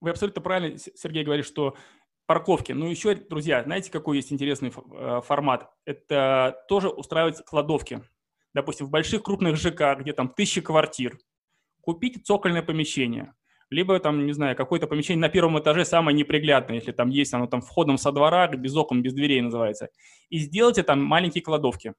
вы 0.00 0.10
абсолютно 0.10 0.40
правильно, 0.40 0.78
Сергей, 0.78 1.22
говорит, 1.22 1.44
что 1.44 1.76
парковки. 2.32 2.72
Ну, 2.72 2.88
еще, 2.88 3.14
друзья, 3.14 3.62
знаете, 3.62 3.90
какой 3.90 4.16
есть 4.16 4.32
интересный 4.32 4.72
э, 4.94 5.20
формат? 5.22 5.68
Это 5.84 6.56
тоже 6.66 6.88
устраивать 6.88 7.44
кладовки. 7.44 8.00
Допустим, 8.54 8.86
в 8.86 8.90
больших 8.90 9.22
крупных 9.22 9.56
ЖК, 9.56 9.98
где 9.98 10.14
там 10.14 10.30
тысячи 10.30 10.62
квартир, 10.62 11.18
купить 11.82 12.24
цокольное 12.24 12.62
помещение. 12.62 13.34
Либо 13.68 14.00
там, 14.00 14.24
не 14.24 14.32
знаю, 14.32 14.56
какое-то 14.56 14.86
помещение 14.86 15.20
на 15.20 15.28
первом 15.28 15.58
этаже 15.58 15.84
самое 15.84 16.16
неприглядное, 16.16 16.76
если 16.76 16.92
там 16.92 17.10
есть 17.10 17.34
оно 17.34 17.46
там 17.46 17.60
входом 17.60 17.98
со 17.98 18.12
двора, 18.12 18.48
без 18.48 18.74
окон, 18.74 19.02
без 19.02 19.12
дверей 19.12 19.42
называется. 19.42 19.90
И 20.30 20.38
сделайте 20.38 20.82
там 20.82 21.04
маленькие 21.04 21.42
кладовки. 21.42 21.92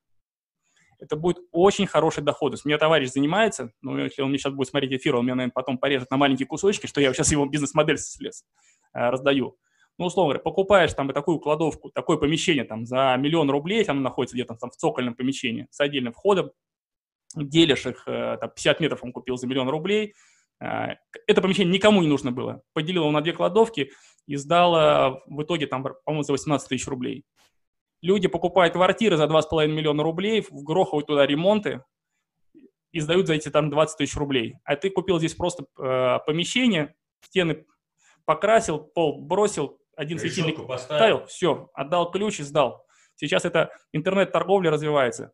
Это 0.98 1.16
будет 1.16 1.38
очень 1.52 1.86
хороший 1.86 2.24
доход. 2.24 2.60
У 2.66 2.68
меня 2.68 2.80
товарищ 2.80 3.12
занимается, 3.12 3.72
ну, 3.84 4.00
если 4.00 4.24
он 4.24 4.30
мне 4.30 4.40
сейчас 4.40 4.54
будет 4.54 4.70
смотреть 4.70 4.94
эфир, 4.94 5.16
он 5.16 5.26
меня, 5.26 5.36
наверное, 5.36 5.54
потом 5.54 5.78
порежет 5.78 6.10
на 6.10 6.18
маленькие 6.18 6.48
кусочки, 6.48 6.88
что 6.88 7.02
я 7.02 7.14
сейчас 7.14 7.32
его 7.32 7.46
бизнес-модель 7.46 7.98
э, 7.98 8.30
раздаю 8.94 9.58
ну, 9.98 10.06
условно 10.06 10.30
говоря, 10.30 10.44
покупаешь 10.44 10.94
там 10.94 11.10
такую 11.10 11.40
кладовку, 11.40 11.92
такое 11.92 12.18
помещение 12.18 12.64
там 12.64 12.86
за 12.86 13.16
миллион 13.18 13.50
рублей, 13.50 13.84
оно 13.84 14.02
находится 14.02 14.36
где-то 14.36 14.56
там 14.56 14.70
в 14.70 14.76
цокольном 14.76 15.16
помещении 15.16 15.68
с 15.70 15.80
отдельным 15.80 16.14
входом, 16.14 16.52
делишь 17.36 17.86
их, 17.86 18.04
э, 18.08 18.38
там, 18.40 18.50
50 18.50 18.80
метров 18.80 19.04
он 19.04 19.12
купил 19.12 19.38
за 19.38 19.48
миллион 19.48 19.70
рублей, 19.70 20.14
э, 20.60 20.96
это 21.28 21.42
помещение 21.42 21.74
никому 21.74 22.02
не 22.02 22.08
нужно 22.08 22.32
было. 22.32 22.64
Поделил 22.74 23.04
его 23.04 23.12
на 23.12 23.22
две 23.22 23.34
кладовки 23.34 23.92
и 24.26 24.36
сдал 24.36 25.22
в 25.28 25.44
итоге 25.44 25.68
там, 25.68 25.84
по-моему, 25.84 26.24
за 26.24 26.32
18 26.32 26.68
тысяч 26.68 26.88
рублей. 26.88 27.26
Люди 28.02 28.28
покупают 28.28 28.74
квартиры 28.74 29.16
за 29.16 29.28
2,5 29.28 29.68
миллиона 29.68 30.04
рублей, 30.04 30.46
вгрохивают 30.50 31.08
туда 31.08 31.26
ремонты 31.26 31.84
и 32.92 33.00
сдают 33.00 33.28
за 33.28 33.36
эти 33.36 33.50
там 33.50 33.70
20 33.70 33.98
тысяч 33.98 34.16
рублей. 34.16 34.56
А 34.64 34.76
ты 34.76 34.90
купил 34.90 35.20
здесь 35.20 35.36
просто 35.36 35.66
э, 35.80 36.20
помещение, 36.26 36.96
стены 37.22 37.66
покрасил, 38.26 38.80
пол 38.80 39.22
бросил, 39.22 39.80
один 39.96 40.20
светильник 40.20 40.66
поставил, 40.66 41.26
все, 41.26 41.70
отдал 41.74 42.12
ключ 42.12 42.40
и 42.40 42.44
сдал. 42.44 42.86
Сейчас 43.16 43.46
это 43.46 43.72
интернет-торговля 43.92 44.72
развивается. 44.72 45.34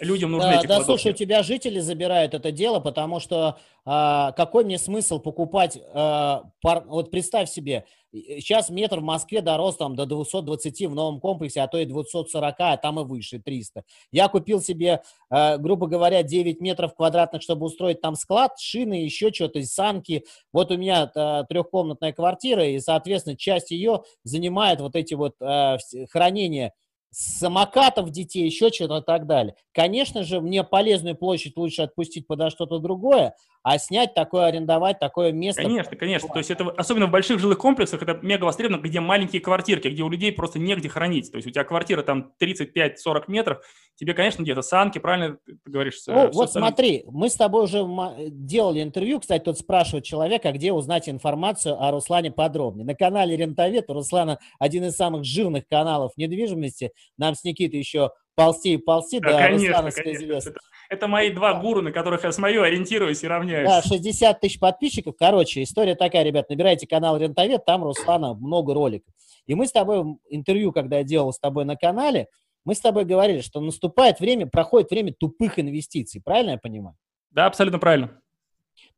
Людям 0.00 0.32
нужны 0.32 0.50
да, 0.50 0.58
эти 0.58 0.66
Да, 0.66 0.76
продукты. 0.76 0.84
слушай, 0.84 1.12
у 1.12 1.14
тебя 1.14 1.42
жители 1.42 1.80
забирают 1.80 2.34
это 2.34 2.52
дело, 2.52 2.80
потому 2.80 3.18
что 3.18 3.58
а, 3.86 4.32
какой 4.32 4.64
мне 4.64 4.78
смысл 4.78 5.20
покупать, 5.20 5.78
а, 5.94 6.44
пар, 6.60 6.84
вот 6.86 7.10
представь 7.10 7.48
себе, 7.48 7.86
сейчас 8.12 8.68
метр 8.68 9.00
в 9.00 9.02
Москве 9.02 9.40
дорос 9.40 9.76
там 9.76 9.96
до 9.96 10.04
220 10.04 10.86
в 10.86 10.94
новом 10.94 11.18
комплексе, 11.18 11.62
а 11.62 11.68
то 11.68 11.78
и 11.78 11.86
240, 11.86 12.54
а 12.58 12.76
там 12.76 13.00
и 13.00 13.04
выше, 13.04 13.38
300. 13.38 13.84
Я 14.12 14.28
купил 14.28 14.60
себе, 14.60 15.02
а, 15.30 15.56
грубо 15.56 15.86
говоря, 15.86 16.22
9 16.22 16.60
метров 16.60 16.94
квадратных, 16.94 17.40
чтобы 17.40 17.66
устроить 17.66 18.02
там 18.02 18.16
склад, 18.16 18.58
шины, 18.58 18.94
еще 18.94 19.32
что-то, 19.32 19.62
санки. 19.64 20.24
Вот 20.52 20.70
у 20.70 20.76
меня 20.76 21.10
а, 21.14 21.44
трехкомнатная 21.44 22.12
квартира, 22.12 22.66
и, 22.66 22.78
соответственно, 22.80 23.36
часть 23.36 23.70
ее 23.70 24.02
занимает 24.24 24.80
вот 24.80 24.94
эти 24.94 25.14
вот 25.14 25.36
а, 25.40 25.78
хранения 26.10 26.74
самокатов 27.10 28.10
детей, 28.10 28.44
еще 28.44 28.70
что-то 28.70 28.98
и 28.98 29.02
так 29.02 29.26
далее. 29.26 29.56
Конечно 29.72 30.22
же, 30.22 30.40
мне 30.40 30.64
полезную 30.64 31.16
площадь 31.16 31.56
лучше 31.56 31.82
отпустить 31.82 32.26
подо 32.26 32.50
что-то 32.50 32.78
другое, 32.78 33.34
а 33.62 33.78
снять 33.78 34.14
такое, 34.14 34.46
арендовать 34.46 34.98
такое 34.98 35.32
место. 35.32 35.62
Конечно, 35.62 35.96
конечно. 35.96 36.28
То 36.28 36.38
есть 36.38 36.50
это, 36.50 36.64
особенно 36.70 37.06
в 37.06 37.10
больших 37.10 37.38
жилых 37.38 37.58
комплексах, 37.58 38.02
это 38.02 38.18
мега 38.22 38.44
востребовано, 38.44 38.80
где 38.82 39.00
маленькие 39.00 39.42
квартирки, 39.42 39.88
где 39.88 40.02
у 40.02 40.08
людей 40.08 40.32
просто 40.32 40.58
негде 40.58 40.88
хранить. 40.88 41.30
То 41.30 41.36
есть 41.36 41.46
у 41.46 41.50
тебя 41.50 41.64
квартира 41.64 42.02
там 42.02 42.32
35-40 42.40 43.24
метров, 43.28 43.62
тебе, 43.96 44.14
конечно, 44.14 44.42
где-то 44.42 44.62
санки, 44.62 44.98
правильно 44.98 45.36
ты 45.44 45.58
говоришь? 45.66 46.00
Ну, 46.06 46.30
вот 46.32 46.50
смотри, 46.50 47.04
мы 47.06 47.28
с 47.28 47.34
тобой 47.34 47.64
уже 47.64 47.86
делали 48.30 48.82
интервью, 48.82 49.20
кстати, 49.20 49.44
тут 49.44 49.58
спрашивает 49.58 50.04
человека, 50.04 50.52
где 50.52 50.72
узнать 50.72 51.08
информацию 51.08 51.82
о 51.82 51.90
Руслане 51.90 52.30
подробнее. 52.30 52.86
На 52.86 52.94
канале 52.94 53.36
Рентовет 53.36 53.90
у 53.90 53.92
Руслана 53.92 54.38
один 54.58 54.84
из 54.84 54.96
самых 54.96 55.24
жирных 55.24 55.66
каналов 55.68 56.12
недвижимости. 56.16 56.92
Нам 57.18 57.34
с 57.34 57.44
Никитой 57.44 57.78
еще 57.78 58.10
ползти 58.40 58.74
и 58.74 58.76
ползти 58.78 59.20
да, 59.20 59.32
до 59.32 59.38
конечно, 59.38 59.90
конечно. 59.90 60.50
Это, 60.50 60.60
это 60.88 61.08
мои 61.08 61.30
два 61.30 61.54
гуру, 61.54 61.82
на 61.82 61.92
которых 61.92 62.24
я 62.24 62.32
смотрю, 62.32 62.62
ориентируюсь 62.62 63.22
и 63.22 63.28
равняюсь. 63.28 63.68
Да, 63.68 63.82
60 63.82 64.40
тысяч 64.40 64.58
подписчиков. 64.58 65.14
Короче, 65.18 65.62
история 65.62 65.94
такая, 65.94 66.22
ребят, 66.22 66.48
набирайте 66.48 66.86
канал 66.86 67.18
Рентовед, 67.18 67.64
там 67.64 67.84
Руслана 67.84 68.34
много 68.34 68.74
роликов. 68.74 69.12
И 69.46 69.54
мы 69.54 69.66
с 69.66 69.72
тобой 69.72 70.04
интервью, 70.30 70.72
когда 70.72 70.98
я 70.98 71.04
делал 71.04 71.32
с 71.32 71.38
тобой 71.38 71.64
на 71.64 71.76
канале, 71.76 72.28
мы 72.64 72.74
с 72.74 72.80
тобой 72.80 73.04
говорили, 73.04 73.40
что 73.40 73.60
наступает 73.60 74.20
время, 74.20 74.46
проходит 74.46 74.90
время 74.90 75.12
тупых 75.12 75.58
инвестиций. 75.58 76.20
Правильно 76.22 76.52
я 76.52 76.58
понимаю? 76.58 76.96
Да, 77.30 77.46
абсолютно 77.46 77.78
правильно. 77.78 78.20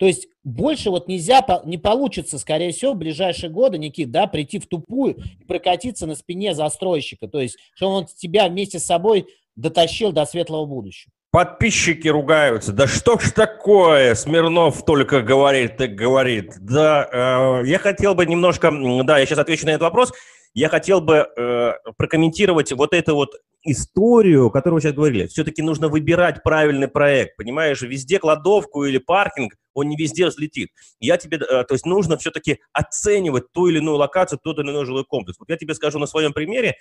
То 0.02 0.06
есть 0.06 0.26
больше 0.42 0.90
вот 0.90 1.06
нельзя, 1.06 1.46
не 1.64 1.78
получится, 1.78 2.36
скорее 2.40 2.72
всего, 2.72 2.92
в 2.92 2.96
ближайшие 2.96 3.50
годы, 3.50 3.78
Никит, 3.78 4.10
да, 4.10 4.26
прийти 4.26 4.58
в 4.58 4.66
тупую 4.66 5.14
и 5.40 5.44
прокатиться 5.44 6.08
на 6.08 6.16
спине 6.16 6.56
застройщика. 6.56 7.28
То 7.28 7.40
есть, 7.40 7.56
что 7.76 7.88
он 7.88 8.06
тебя 8.06 8.48
вместе 8.48 8.80
с 8.80 8.84
собой 8.84 9.28
дотащил 9.54 10.10
до 10.10 10.26
светлого 10.26 10.66
будущего. 10.66 11.12
Подписчики 11.30 12.08
ругаются. 12.08 12.72
Да 12.72 12.88
что 12.88 13.16
ж 13.16 13.30
такое? 13.30 14.16
Смирнов 14.16 14.84
только 14.84 15.22
говорит, 15.22 15.76
так 15.76 15.94
говорит. 15.94 16.54
Да, 16.58 17.62
э, 17.62 17.68
я 17.68 17.78
хотел 17.78 18.16
бы 18.16 18.26
немножко, 18.26 18.72
да, 19.04 19.20
я 19.20 19.24
сейчас 19.24 19.38
отвечу 19.38 19.66
на 19.66 19.70
этот 19.70 19.82
вопрос. 19.82 20.12
Я 20.52 20.68
хотел 20.68 21.00
бы 21.00 21.28
э, 21.36 21.74
прокомментировать 21.96 22.72
вот 22.72 22.92
эту 22.92 23.14
вот 23.14 23.34
историю, 23.64 24.50
которую 24.50 24.76
вы 24.76 24.80
сейчас 24.80 24.94
говорили. 24.94 25.26
Все-таки 25.26 25.62
нужно 25.62 25.88
выбирать 25.88 26.42
правильный 26.42 26.88
проект, 26.88 27.36
понимаешь? 27.36 27.82
Везде 27.82 28.18
кладовку 28.18 28.84
или 28.84 28.98
паркинг, 28.98 29.54
он 29.74 29.88
не 29.88 29.96
везде 29.96 30.26
взлетит. 30.26 30.70
Я 31.00 31.16
тебе, 31.16 31.38
э, 31.38 31.64
то 31.64 31.74
есть 31.74 31.86
нужно 31.86 32.16
все-таки 32.16 32.58
оценивать 32.72 33.52
ту 33.52 33.68
или 33.68 33.78
иную 33.78 33.96
локацию, 33.96 34.38
тот 34.42 34.58
или 34.58 34.70
иной 34.70 34.84
жилой 34.84 35.04
комплекс. 35.04 35.38
Вот 35.38 35.48
я 35.48 35.56
тебе 35.56 35.74
скажу 35.74 35.98
на 35.98 36.06
своем 36.06 36.32
примере, 36.32 36.76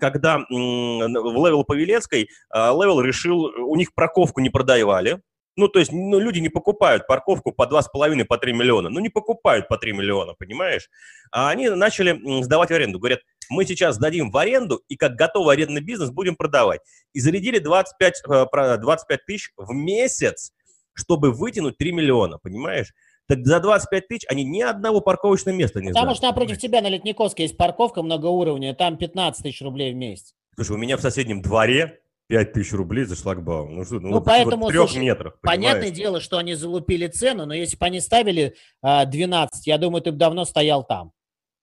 когда 0.00 0.38
в 0.38 1.46
Левел 1.46 1.64
Павелецкой 1.64 2.28
Левел 2.52 3.00
решил, 3.00 3.44
у 3.44 3.76
них 3.76 3.94
парковку 3.94 4.40
не 4.40 4.50
продавали, 4.50 5.20
Ну, 5.56 5.68
то 5.68 5.78
есть, 5.78 5.92
ну, 5.92 6.18
люди 6.18 6.40
не 6.40 6.48
покупают 6.48 7.06
парковку 7.06 7.52
по 7.52 7.64
2,5, 7.64 8.24
по 8.24 8.38
3 8.38 8.52
миллиона. 8.52 8.88
Ну, 8.88 9.00
не 9.00 9.08
покупают 9.08 9.68
по 9.68 9.78
3 9.78 9.92
миллиона, 9.92 10.34
понимаешь? 10.34 10.88
А 11.30 11.50
они 11.50 11.68
начали 11.68 12.42
сдавать 12.42 12.70
в 12.70 12.74
аренду. 12.74 12.98
Говорят, 12.98 13.20
мы 13.48 13.64
сейчас 13.64 13.96
сдадим 13.96 14.30
в 14.30 14.36
аренду 14.36 14.82
и 14.88 14.96
как 14.96 15.14
готовый 15.14 15.54
арендный 15.54 15.80
бизнес 15.80 16.10
будем 16.10 16.34
продавать. 16.34 16.80
И 17.12 17.20
зарядили 17.20 17.58
25, 17.58 18.22
25 18.80 19.18
э, 19.20 19.22
тысяч 19.26 19.52
в 19.56 19.72
месяц, 19.72 20.52
чтобы 20.92 21.30
вытянуть 21.30 21.78
3 21.78 21.92
миллиона, 21.92 22.38
понимаешь? 22.38 22.92
Так 23.26 23.46
за 23.46 23.60
25 23.60 24.08
тысяч 24.08 24.24
они 24.28 24.44
ни 24.44 24.60
одного 24.60 25.00
парковочного 25.00 25.56
места 25.56 25.80
не 25.80 25.92
Потому 25.92 26.14
что 26.14 26.26
напротив 26.26 26.58
тебя 26.58 26.82
на 26.82 26.88
Летниковской 26.88 27.44
есть 27.44 27.56
парковка 27.56 28.02
многоуровневая, 28.02 28.74
там 28.74 28.98
15 28.98 29.42
тысяч 29.42 29.62
рублей 29.62 29.92
в 29.92 29.96
месяц. 29.96 30.34
Слушай, 30.56 30.72
у 30.72 30.78
меня 30.78 30.96
в 30.96 31.00
соседнем 31.00 31.40
дворе 31.40 32.00
5 32.28 32.52
тысяч 32.52 32.72
рублей 32.72 33.04
за 33.04 33.16
шлагбаум. 33.16 33.76
Ну, 33.76 33.84
что, 33.84 34.00
ну, 34.00 34.08
ну 34.08 34.20
поэтому, 34.20 34.68
трех 34.68 34.88
слушай, 34.88 35.02
метрах. 35.02 35.38
Понимаешь? 35.40 35.60
Понятное 35.60 35.90
дело, 35.90 36.20
что 36.20 36.38
они 36.38 36.54
залупили 36.54 37.06
цену, 37.06 37.46
но 37.46 37.54
если 37.54 37.76
бы 37.76 37.84
они 37.86 38.00
ставили 38.00 38.56
а, 38.82 39.04
12, 39.04 39.66
я 39.66 39.78
думаю, 39.78 40.02
ты 40.02 40.12
бы 40.12 40.18
давно 40.18 40.44
стоял 40.44 40.84
там. 40.84 41.12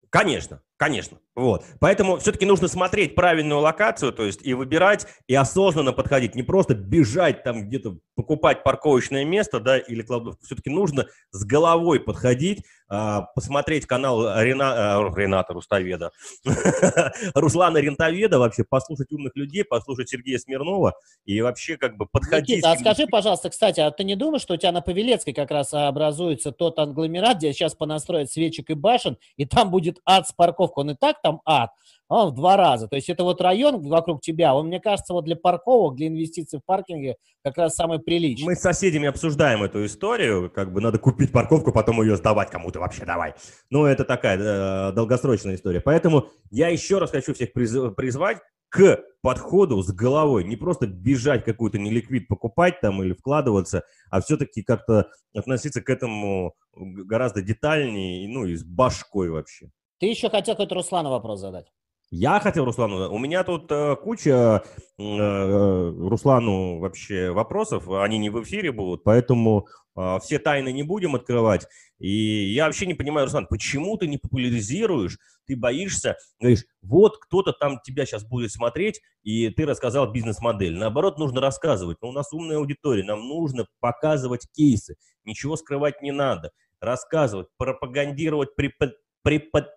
Конечно, 0.09 0.61
конечно. 0.81 1.19
Вот. 1.35 1.63
Поэтому 1.79 2.17
все-таки 2.17 2.43
нужно 2.43 2.67
смотреть 2.67 3.13
правильную 3.13 3.61
локацию, 3.61 4.11
то 4.11 4.25
есть 4.25 4.41
и 4.43 4.55
выбирать, 4.55 5.05
и 5.27 5.35
осознанно 5.35 5.93
подходить. 5.93 6.33
Не 6.33 6.41
просто 6.41 6.73
бежать 6.73 7.43
там 7.43 7.67
где-то 7.67 7.97
покупать 8.15 8.63
парковочное 8.63 9.23
место, 9.23 9.59
да, 9.59 9.77
или 9.77 10.01
кладовку. 10.01 10.43
Все-таки 10.43 10.71
нужно 10.71 11.05
с 11.29 11.45
головой 11.45 11.99
подходить, 11.99 12.63
а, 12.89 13.21
посмотреть 13.21 13.85
канал 13.85 14.21
Рена, 14.41 14.97
а, 14.97 15.13
Рената 15.15 15.53
Руставеда, 15.53 16.11
Руслана 17.35 17.77
Рентоведа, 17.77 18.37
вообще 18.37 18.65
послушать 18.67 19.13
умных 19.13 19.31
людей, 19.35 19.63
послушать 19.63 20.09
Сергея 20.09 20.37
Смирнова 20.39 20.95
и 21.23 21.39
вообще 21.41 21.77
как 21.77 21.95
бы 21.95 22.05
подходить. 22.05 22.57
Никита, 22.57 22.71
а 22.71 22.77
скажи, 22.77 23.07
пожалуйста, 23.07 23.49
кстати, 23.49 23.79
а 23.79 23.91
ты 23.91 24.03
не 24.03 24.15
думаешь, 24.15 24.41
что 24.41 24.55
у 24.55 24.57
тебя 24.57 24.73
на 24.73 24.81
Павелецкой 24.81 25.33
как 25.33 25.51
раз 25.51 25.73
образуется 25.73 26.51
тот 26.51 26.79
англомерат, 26.79 27.37
где 27.37 27.53
сейчас 27.53 27.75
понастроят 27.75 28.29
свечек 28.29 28.69
и 28.69 28.73
башен, 28.73 29.17
и 29.37 29.45
там 29.45 29.71
будет 29.71 29.99
ад 30.05 30.27
с 30.27 30.33
парковкой? 30.71 30.83
Он 30.83 30.91
и 30.91 30.95
так 30.95 31.21
там 31.21 31.41
ад, 31.45 31.71
а 32.07 32.25
он 32.25 32.31
в 32.31 32.35
два 32.35 32.57
раза. 32.57 32.87
То 32.87 32.95
есть 32.95 33.09
это 33.09 33.23
вот 33.23 33.41
район 33.41 33.81
вокруг 33.81 34.21
тебя, 34.21 34.53
он, 34.53 34.67
мне 34.67 34.79
кажется, 34.79 35.13
вот 35.13 35.25
для 35.25 35.35
парковок, 35.35 35.95
для 35.95 36.07
инвестиций 36.07 36.59
в 36.59 36.65
паркинге 36.65 37.15
как 37.43 37.57
раз 37.57 37.75
самый 37.75 37.99
приличный. 37.99 38.45
Мы 38.45 38.55
с 38.55 38.61
соседями 38.61 39.07
обсуждаем 39.07 39.63
эту 39.63 39.85
историю, 39.85 40.49
как 40.49 40.73
бы 40.73 40.81
надо 40.81 40.99
купить 40.99 41.31
парковку, 41.31 41.71
потом 41.71 42.01
ее 42.01 42.15
сдавать 42.15 42.49
кому-то 42.49 42.79
вообще 42.79 43.05
давай. 43.05 43.33
Ну, 43.69 43.85
это 43.85 44.05
такая 44.05 44.37
э, 44.37 44.91
долгосрочная 44.93 45.55
история. 45.55 45.81
Поэтому 45.81 46.27
я 46.49 46.69
еще 46.69 46.99
раз 46.99 47.11
хочу 47.11 47.33
всех 47.33 47.51
приз- 47.53 47.91
призвать 47.91 48.39
к 48.69 49.03
подходу 49.21 49.83
с 49.83 49.91
головой, 49.91 50.45
не 50.45 50.55
просто 50.55 50.87
бежать 50.87 51.43
какую-то 51.43 51.77
неликвид 51.77 52.29
покупать 52.29 52.79
там 52.79 53.03
или 53.03 53.13
вкладываться, 53.13 53.83
а 54.09 54.21
все-таки 54.21 54.63
как-то 54.63 55.09
относиться 55.35 55.81
к 55.81 55.89
этому 55.89 56.55
гораздо 56.73 57.41
детальнее, 57.41 58.29
ну 58.29 58.45
и 58.45 58.55
с 58.55 58.63
башкой 58.63 59.29
вообще. 59.29 59.71
Ты 60.01 60.07
еще 60.07 60.31
хотел 60.31 60.55
какой-то 60.55 60.73
Руслану 60.73 61.11
вопрос 61.11 61.41
задать. 61.41 61.67
Я 62.09 62.39
хотел 62.39 62.65
Руслану, 62.65 63.13
у 63.13 63.19
меня 63.19 63.43
тут 63.43 63.71
э, 63.71 63.95
куча 63.95 64.63
э, 64.97 65.89
Руслану 66.09 66.79
вообще 66.79 67.29
вопросов, 67.29 67.87
они 67.87 68.17
не 68.17 68.31
в 68.31 68.41
эфире 68.41 68.71
будут, 68.71 69.03
поэтому 69.03 69.67
э, 69.95 70.17
все 70.23 70.39
тайны 70.39 70.73
не 70.73 70.81
будем 70.81 71.15
открывать. 71.15 71.67
И 71.99 72.51
я 72.51 72.65
вообще 72.65 72.87
не 72.87 72.95
понимаю, 72.95 73.27
Руслан, 73.27 73.45
почему 73.45 73.95
ты 73.95 74.07
не 74.07 74.17
популяризируешь, 74.17 75.19
ты 75.45 75.55
боишься, 75.55 76.17
говоришь, 76.39 76.65
вот 76.81 77.19
кто-то 77.19 77.53
там 77.53 77.79
тебя 77.81 78.07
сейчас 78.07 78.25
будет 78.25 78.51
смотреть, 78.51 79.01
и 79.21 79.49
ты 79.49 79.67
рассказал 79.67 80.11
бизнес-модель. 80.11 80.77
Наоборот, 80.77 81.19
нужно 81.19 81.41
рассказывать. 81.41 81.99
Но 82.01 82.09
у 82.09 82.11
нас 82.11 82.33
умная 82.33 82.57
аудитория, 82.57 83.03
нам 83.03 83.25
нужно 83.27 83.67
показывать 83.79 84.47
кейсы, 84.51 84.95
ничего 85.25 85.55
скрывать 85.57 86.01
не 86.01 86.11
надо, 86.11 86.51
рассказывать, 86.79 87.49
пропагандировать, 87.55 88.55
препод, 88.55 88.95
препод, 89.21 89.67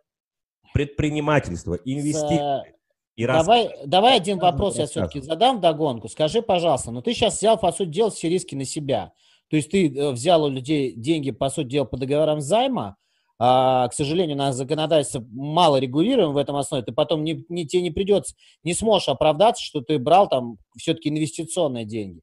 предпринимательство, 0.75 1.75
инвестиции. 1.85 2.75
И 3.14 3.27
давай, 3.27 3.68
раз... 3.68 3.79
давай 3.87 4.16
один 4.16 4.39
вопрос 4.41 4.77
я 4.77 4.87
все-таки 4.87 5.20
задам 5.20 5.61
догонку. 5.61 6.09
Скажи, 6.09 6.43
пожалуйста, 6.43 6.91
ну 6.91 7.01
ты 7.01 7.14
сейчас 7.14 7.39
взял, 7.39 7.57
по 7.57 7.70
сути 7.70 7.91
дела, 7.91 8.11
все 8.11 8.29
риски 8.29 8.57
на 8.57 8.64
себя. 8.64 9.12
То 9.49 9.57
есть 9.57 9.70
ты 9.70 9.89
э, 9.89 10.11
взял 10.11 10.43
у 10.43 10.49
людей 10.49 10.93
деньги, 10.93 11.31
по 11.31 11.49
сути 11.49 11.68
дела, 11.68 11.85
по 11.85 11.97
договорам 11.97 12.41
займа, 12.41 12.97
а, 13.39 13.87
к 13.89 13.95
сожалению, 13.95 14.37
на 14.37 14.53
законодательство 14.53 15.25
мало 15.31 15.77
регулируем 15.77 16.33
в 16.33 16.37
этом 16.37 16.57
основе, 16.57 16.85
ты 16.85 16.93
потом 16.93 17.22
не, 17.22 17.45
не, 17.49 17.66
тебе 17.66 17.83
не 17.83 17.91
придется, 17.93 18.35
не 18.64 18.75
сможешь 18.75 19.09
оправдаться, 19.09 19.62
что 19.62 19.81
ты 19.81 19.99
брал 19.99 20.29
там 20.29 20.59
все-таки 20.77 21.09
инвестиционные 21.09 21.85
деньги. 21.85 22.20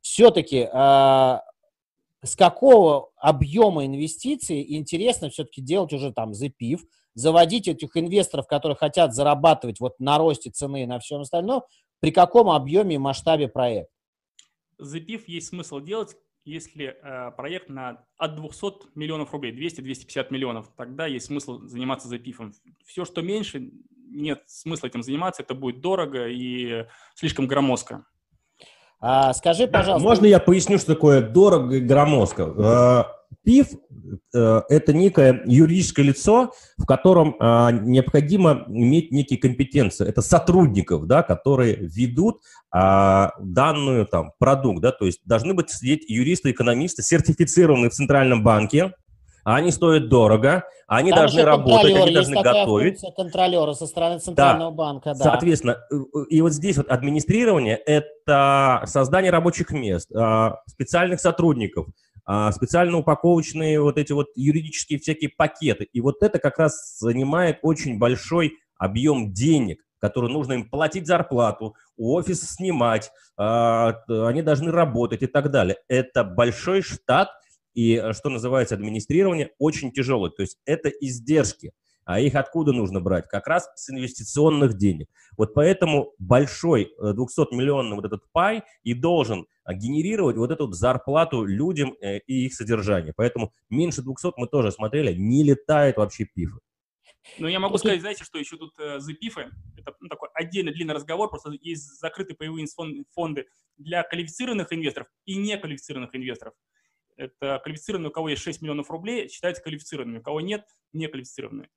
Все-таки 0.00 0.66
а, 0.72 1.42
с 2.24 2.36
какого 2.36 3.10
объема 3.16 3.84
инвестиций 3.84 4.64
интересно 4.76 5.28
все-таки 5.28 5.60
делать 5.60 5.92
уже 5.92 6.10
там 6.10 6.32
запив, 6.32 6.84
заводить 7.14 7.68
этих 7.68 7.96
инвесторов, 7.96 8.46
которые 8.46 8.76
хотят 8.76 9.14
зарабатывать 9.14 9.80
вот 9.80 9.98
на 9.98 10.18
росте 10.18 10.50
цены 10.50 10.82
и 10.82 10.86
на 10.86 10.98
всем 10.98 11.20
остальном, 11.20 11.62
при 12.00 12.10
каком 12.10 12.50
объеме 12.50 12.96
и 12.96 12.98
масштабе 12.98 13.48
проект? 13.48 13.90
Запив 14.78 15.28
есть 15.28 15.48
смысл 15.48 15.80
делать, 15.80 16.16
если 16.44 16.96
э, 17.00 17.30
проект 17.36 17.68
на 17.68 18.04
от 18.16 18.36
200 18.36 18.96
миллионов 18.96 19.32
рублей, 19.32 19.52
200-250 19.52 20.26
миллионов, 20.30 20.70
тогда 20.76 21.06
есть 21.06 21.26
смысл 21.26 21.60
заниматься 21.60 22.08
запифом. 22.08 22.52
Все, 22.84 23.04
что 23.04 23.22
меньше, 23.22 23.70
нет 24.08 24.42
смысла 24.46 24.88
этим 24.88 25.02
заниматься, 25.02 25.42
это 25.42 25.54
будет 25.54 25.80
дорого 25.80 26.26
и 26.28 26.86
слишком 27.14 27.46
громоздко. 27.46 28.04
А, 29.00 29.32
скажи, 29.34 29.66
пожалуйста. 29.66 30.08
Можно 30.08 30.26
я 30.26 30.38
поясню, 30.38 30.78
что 30.78 30.94
такое 30.94 31.22
дорого 31.22 31.76
и 31.76 31.80
громоздко? 31.80 33.12
ПИФ 33.44 33.68
э,– 34.34 34.62
это 34.68 34.92
некое 34.92 35.42
юридическое 35.46 36.04
лицо, 36.04 36.52
в 36.78 36.86
котором 36.86 37.36
а, 37.40 37.72
необходимо 37.72 38.64
иметь 38.68 39.10
некие 39.10 39.38
компетенции. 39.38 40.08
Это 40.08 40.22
сотрудников, 40.22 41.06
да, 41.06 41.22
которые 41.22 41.76
ведут 41.76 42.40
а, 42.70 43.32
данную 43.40 44.06
там, 44.06 44.32
продукт. 44.38 44.80
Да, 44.80 44.92
то 44.92 45.06
есть 45.06 45.20
должны 45.24 45.54
быть 45.54 45.70
сидеть 45.70 46.08
юристы, 46.08 46.50
экономисты, 46.52 47.02
сертифицированные 47.02 47.90
в 47.90 47.94
Центральном 47.94 48.44
банке, 48.44 48.92
они 49.44 49.72
стоят 49.72 50.08
дорого, 50.08 50.64
они 50.86 51.10
Там 51.10 51.20
должны 51.20 51.42
работать, 51.42 51.96
они 51.96 52.14
должны 52.14 52.42
готовить. 52.42 53.00
контролера 53.16 53.72
со 53.72 53.86
стороны 53.86 54.20
Центрального 54.20 54.70
да. 54.70 54.76
банка, 54.76 55.14
да. 55.14 55.24
Соответственно, 55.24 55.78
э, 55.90 55.96
и 56.28 56.40
вот 56.42 56.52
здесь 56.52 56.76
вот 56.76 56.88
администрирование– 56.88 57.76
это 57.86 58.82
создание 58.86 59.32
рабочих 59.32 59.70
мест, 59.70 60.10
а, 60.14 60.60
специальных 60.66 61.20
сотрудников, 61.20 61.88
специально 62.52 62.98
упаковочные 62.98 63.80
вот 63.80 63.98
эти 63.98 64.12
вот 64.12 64.28
юридические 64.36 64.98
всякие 64.98 65.30
пакеты. 65.30 65.88
И 65.92 66.00
вот 66.00 66.22
это 66.22 66.38
как 66.38 66.58
раз 66.58 66.98
занимает 66.98 67.58
очень 67.62 67.98
большой 67.98 68.58
объем 68.76 69.32
денег, 69.32 69.82
который 69.98 70.30
нужно 70.30 70.54
им 70.54 70.68
платить 70.68 71.06
зарплату, 71.06 71.76
офис 71.96 72.40
снимать, 72.42 73.12
а, 73.36 74.02
они 74.08 74.42
должны 74.42 74.72
работать 74.72 75.22
и 75.22 75.26
так 75.26 75.50
далее. 75.50 75.76
Это 75.88 76.24
большой 76.24 76.82
штат, 76.82 77.28
и, 77.74 78.02
что 78.12 78.28
называется, 78.28 78.74
администрирование 78.74 79.50
очень 79.58 79.92
тяжелое. 79.92 80.30
То 80.30 80.42
есть 80.42 80.58
это 80.66 80.88
издержки. 80.88 81.72
А 82.04 82.20
их 82.20 82.34
откуда 82.34 82.72
нужно 82.72 83.00
брать? 83.00 83.28
Как 83.28 83.46
раз 83.46 83.70
с 83.76 83.90
инвестиционных 83.90 84.76
денег. 84.76 85.08
Вот 85.36 85.54
поэтому 85.54 86.14
большой 86.18 86.92
200-миллионный 87.00 87.92
э, 87.92 87.94
вот 87.94 88.04
этот 88.04 88.22
пай 88.32 88.64
и 88.82 88.94
должен 88.94 89.46
а, 89.64 89.74
генерировать 89.74 90.36
вот 90.36 90.50
эту 90.50 90.70
зарплату 90.72 91.44
людям 91.44 91.94
э, 92.00 92.18
и 92.26 92.46
их 92.46 92.54
содержание. 92.54 93.12
Поэтому 93.16 93.52
меньше 93.70 94.02
200 94.02 94.32
мы 94.36 94.48
тоже 94.48 94.72
смотрели, 94.72 95.14
не 95.14 95.44
летает 95.44 95.96
вообще 95.96 96.24
пифы. 96.24 96.58
Ну, 97.38 97.46
я 97.46 97.60
могу 97.60 97.78
сказать, 97.78 98.00
знаете, 98.00 98.24
что 98.24 98.38
еще 98.38 98.56
тут 98.56 98.74
э, 98.80 98.98
за 98.98 99.14
пифы, 99.14 99.50
это 99.76 99.94
ну, 100.00 100.08
такой 100.08 100.28
отдельный 100.34 100.72
длинный 100.72 100.94
разговор, 100.94 101.28
просто 101.28 101.52
есть 101.60 101.84
закрытые 102.00 102.36
паевые 102.36 102.66
фонды 103.14 103.46
для 103.76 104.02
квалифицированных 104.02 104.72
инвесторов 104.72 105.08
и 105.24 105.36
неквалифицированных 105.36 106.14
инвесторов. 106.14 106.54
Это 107.16 107.60
квалифицированные, 107.62 108.10
у 108.10 108.12
кого 108.12 108.30
есть 108.30 108.42
6 108.42 108.62
миллионов 108.62 108.90
рублей, 108.90 109.28
считаются 109.28 109.62
квалифицированными, 109.62 110.18
у 110.18 110.22
кого 110.22 110.40
нет, 110.40 110.66
неквалифицированные. 110.92 111.68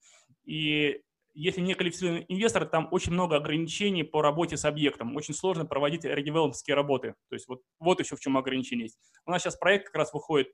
И 0.45 1.01
если 1.33 1.61
не 1.61 1.73
квалифицированный 1.73 2.25
инвестор, 2.29 2.65
там 2.65 2.87
очень 2.91 3.11
много 3.11 3.35
ограничений 3.35 4.03
по 4.03 4.21
работе 4.21 4.55
с 4.57 4.65
объектом. 4.65 5.15
Очень 5.15 5.33
сложно 5.33 5.65
проводить 5.65 6.05
редевелопские 6.05 6.75
работы. 6.75 7.15
То 7.29 7.35
есть 7.35 7.47
вот, 7.47 7.61
вот 7.79 7.99
еще 7.99 8.15
в 8.15 8.19
чем 8.19 8.37
ограничение 8.37 8.85
есть. 8.85 8.97
У 9.25 9.31
нас 9.31 9.41
сейчас 9.41 9.57
проект 9.57 9.87
как 9.87 9.95
раз 9.95 10.13
выходит 10.13 10.47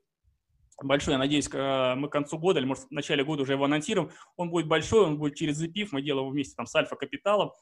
большой, 0.82 1.12
я 1.12 1.18
надеюсь, 1.18 1.48
мы 1.52 2.08
к 2.08 2.12
концу 2.12 2.38
года 2.38 2.58
или, 2.58 2.66
может, 2.66 2.84
в 2.84 2.90
начале 2.90 3.24
года 3.24 3.42
уже 3.42 3.52
его 3.52 3.64
анонсируем. 3.64 4.10
Он 4.36 4.50
будет 4.50 4.66
большой, 4.66 5.06
он 5.06 5.18
будет 5.18 5.36
через 5.36 5.62
ZPIF, 5.62 5.88
мы 5.92 6.02
делаем 6.02 6.24
его 6.24 6.32
вместе 6.32 6.54
там 6.56 6.66
с 6.66 6.74
Альфа-Капиталом. 6.74 7.52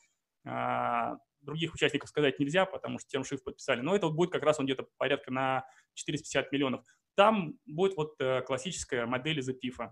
А, 0.47 1.17
других 1.43 1.75
участников 1.75 2.09
сказать 2.09 2.39
нельзя, 2.39 2.65
потому 2.67 2.99
что 2.99 3.09
тем 3.09 3.25
шиф 3.25 3.43
подписали. 3.43 3.81
Но 3.81 3.95
это 3.95 4.07
вот 4.07 4.15
будет 4.15 4.31
как 4.31 4.43
раз 4.43 4.59
он 4.59 4.67
где-то 4.67 4.87
порядка 4.97 5.31
на 5.31 5.65
450 5.95 6.53
миллионов. 6.53 6.85
Там 7.17 7.55
будет 7.67 7.97
вот 7.97 8.15
э, 8.21 8.43
классическая 8.43 9.07
модель 9.07 9.41
из 9.41 9.49
ZPIF 9.51 9.91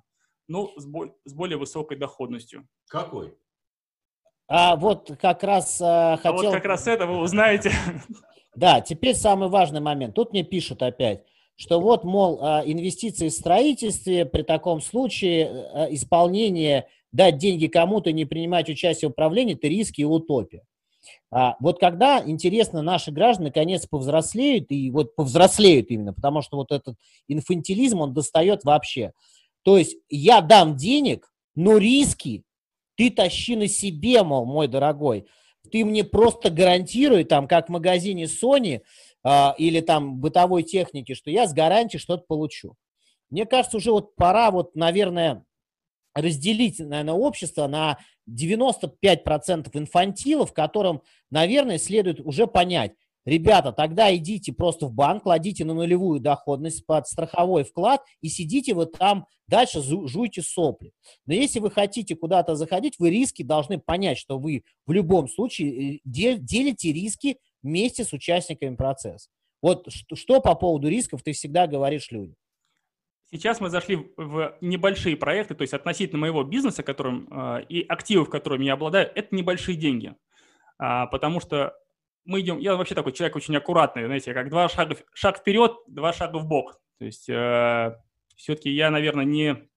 ну, 0.49 0.73
с, 0.77 0.87
бо- 0.87 1.15
с 1.25 1.33
более 1.33 1.59
высокой 1.59 1.97
доходностью. 1.97 2.67
Какой? 2.89 3.35
А 4.49 4.77
вот 4.77 5.13
как 5.21 5.43
раз 5.43 5.81
э, 5.81 6.17
хотел... 6.17 6.33
А 6.33 6.43
вот 6.43 6.53
как 6.53 6.65
раз 6.65 6.87
это 6.87 7.07
вы 7.07 7.21
узнаете. 7.21 7.71
Да, 8.57 8.81
теперь 8.81 9.15
самый 9.15 9.49
важный 9.49 9.79
момент. 9.79 10.17
Тут 10.17 10.33
мне 10.33 10.43
пишут 10.43 10.83
опять. 10.83 11.23
что 11.55 11.81
вот, 11.81 12.03
мол, 12.03 12.41
а, 12.43 12.63
инвестиции 12.65 13.29
в 13.29 13.33
строительстве 13.33 14.27
при 14.27 14.43
таком 14.43 14.81
случае 14.81 15.47
а, 15.47 15.87
исполнение, 15.95 16.89
дать 17.13 17.39
деньги 17.39 17.69
кому-то, 17.69 18.11
не 18.11 18.25
принимать 18.25 18.69
участие 18.69 19.11
в 19.11 19.13
управлении, 19.13 19.55
это 19.55 19.69
риски 19.69 20.01
и 20.01 20.05
утопия. 20.05 20.65
А 21.31 21.57
вот 21.61 21.79
когда, 21.79 22.23
интересно, 22.25 22.83
наши 22.83 23.13
граждане 23.13 23.51
наконец 23.51 23.87
повзрослеют, 23.87 24.71
и 24.71 24.91
вот 24.91 25.15
повзрослеют 25.15 25.91
именно, 25.91 26.13
потому 26.13 26.43
что 26.43 26.57
вот 26.57 26.73
этот 26.73 26.97
инфантилизм, 27.29 28.01
он 28.01 28.15
достает 28.15 28.65
вообще. 28.65 29.13
То 29.69 29.77
есть 29.77 29.99
я 30.09 30.41
дам 30.41 30.79
денег, 30.79 31.31
но 31.55 31.77
риски 31.77 32.43
ты 32.97 33.11
тащи 33.11 33.55
на 33.55 33.69
себе, 33.69 34.23
мол, 34.23 34.47
мой 34.47 34.67
дорогой. 34.67 35.27
Ты 35.71 35.85
мне 35.85 36.05
просто 36.05 36.49
гарантируй, 36.49 37.25
там, 37.25 37.47
как 37.47 37.67
в 37.67 37.73
магазине 37.73 38.25
Sony, 38.25 38.81
э, 39.25 39.49
или 39.59 39.83
там 39.83 40.21
бытовой 40.21 40.63
техники, 40.63 41.13
что 41.13 41.31
я 41.31 41.47
с 41.47 41.53
гарантией 41.53 42.01
что-то 42.01 42.25
получу. 42.27 42.77
Мне 43.29 43.45
кажется, 43.45 43.77
уже 43.77 43.93
вот 43.93 44.17
пора 44.17 44.51
вот, 44.51 44.75
наверное, 44.75 45.45
разделить, 46.15 46.79
наверное, 46.79 47.13
общество 47.13 47.67
на 47.67 47.99
95% 48.27 49.69
инфантилов, 49.75 50.55
которым, 50.55 51.03
наверное, 51.31 51.77
следует 51.77 52.21
уже 52.21 52.47
понять, 52.47 52.93
ребята, 53.29 53.73
тогда 53.73 54.15
идите 54.15 54.53
просто 54.53 54.87
в 54.87 54.93
банк, 54.93 55.23
кладите 55.23 55.65
на 55.65 55.75
нулевую 55.75 56.21
доходность 56.21 56.87
под 56.87 57.07
страховой 57.07 57.65
вклад 57.65 58.03
и 58.21 58.29
сидите 58.29 58.75
вот 58.75 58.93
там 58.93 59.27
дальше, 59.47 59.81
жуйте 59.83 60.43
сопли. 60.43 60.93
Но 61.27 61.35
если 61.35 61.61
вы 61.61 61.71
хотите 61.71 62.17
куда-то 62.17 62.55
заходить, 62.55 62.99
вы 62.99 63.11
риски 63.11 63.43
должны 63.43 63.79
понять, 63.79 64.19
что 64.19 64.39
вы 64.39 64.65
в 64.87 64.93
любом 64.93 65.29
случае 65.29 65.97
э, 65.97 66.01
делите 66.05 66.93
риски 66.93 67.39
вместе 67.63 68.05
с 68.05 68.13
участниками 68.13 68.77
процесса. 68.77 69.29
Вот 69.61 69.89
что, 69.91 70.41
по 70.41 70.55
поводу 70.55 70.89
рисков 70.89 71.23
ты 71.23 71.33
всегда 71.33 71.67
говоришь 71.67 72.11
людям? 72.11 72.37
Сейчас 73.31 73.61
мы 73.61 73.69
зашли 73.69 74.11
в 74.17 74.57
небольшие 74.63 75.17
проекты, 75.17 75.55
то 75.55 75.63
есть 75.63 75.75
относительно 75.75 76.21
моего 76.21 76.45
бизнеса, 76.45 76.83
которым 76.83 77.29
э, 77.31 77.65
и 77.69 77.83
активов, 77.83 78.31
которыми 78.31 78.65
я 78.65 78.73
обладаю, 78.73 79.11
это 79.15 79.35
небольшие 79.35 79.77
деньги. 79.77 80.15
А, 80.79 81.07
потому 81.07 81.41
что 81.41 81.75
мы 82.29 82.43
идем, 82.43 82.59
я 82.59 82.77
вообще 82.77 82.95
такой 82.95 83.13
человек 83.13 83.37
очень 83.37 83.57
аккуратный, 83.57 84.05
знаете, 84.05 84.35
как 84.35 84.51
два 84.51 84.69
шага, 84.69 84.97
шаг 85.15 85.39
вперед, 85.39 85.73
два 85.87 86.13
шага 86.13 86.37
в 86.37 86.47
бок. 86.47 86.79
То 86.99 87.07
есть 87.07 87.27
э, 87.27 87.97
все-таки 88.37 88.71
я, 88.71 88.91
наверное, 88.91 89.25
не 89.25 89.69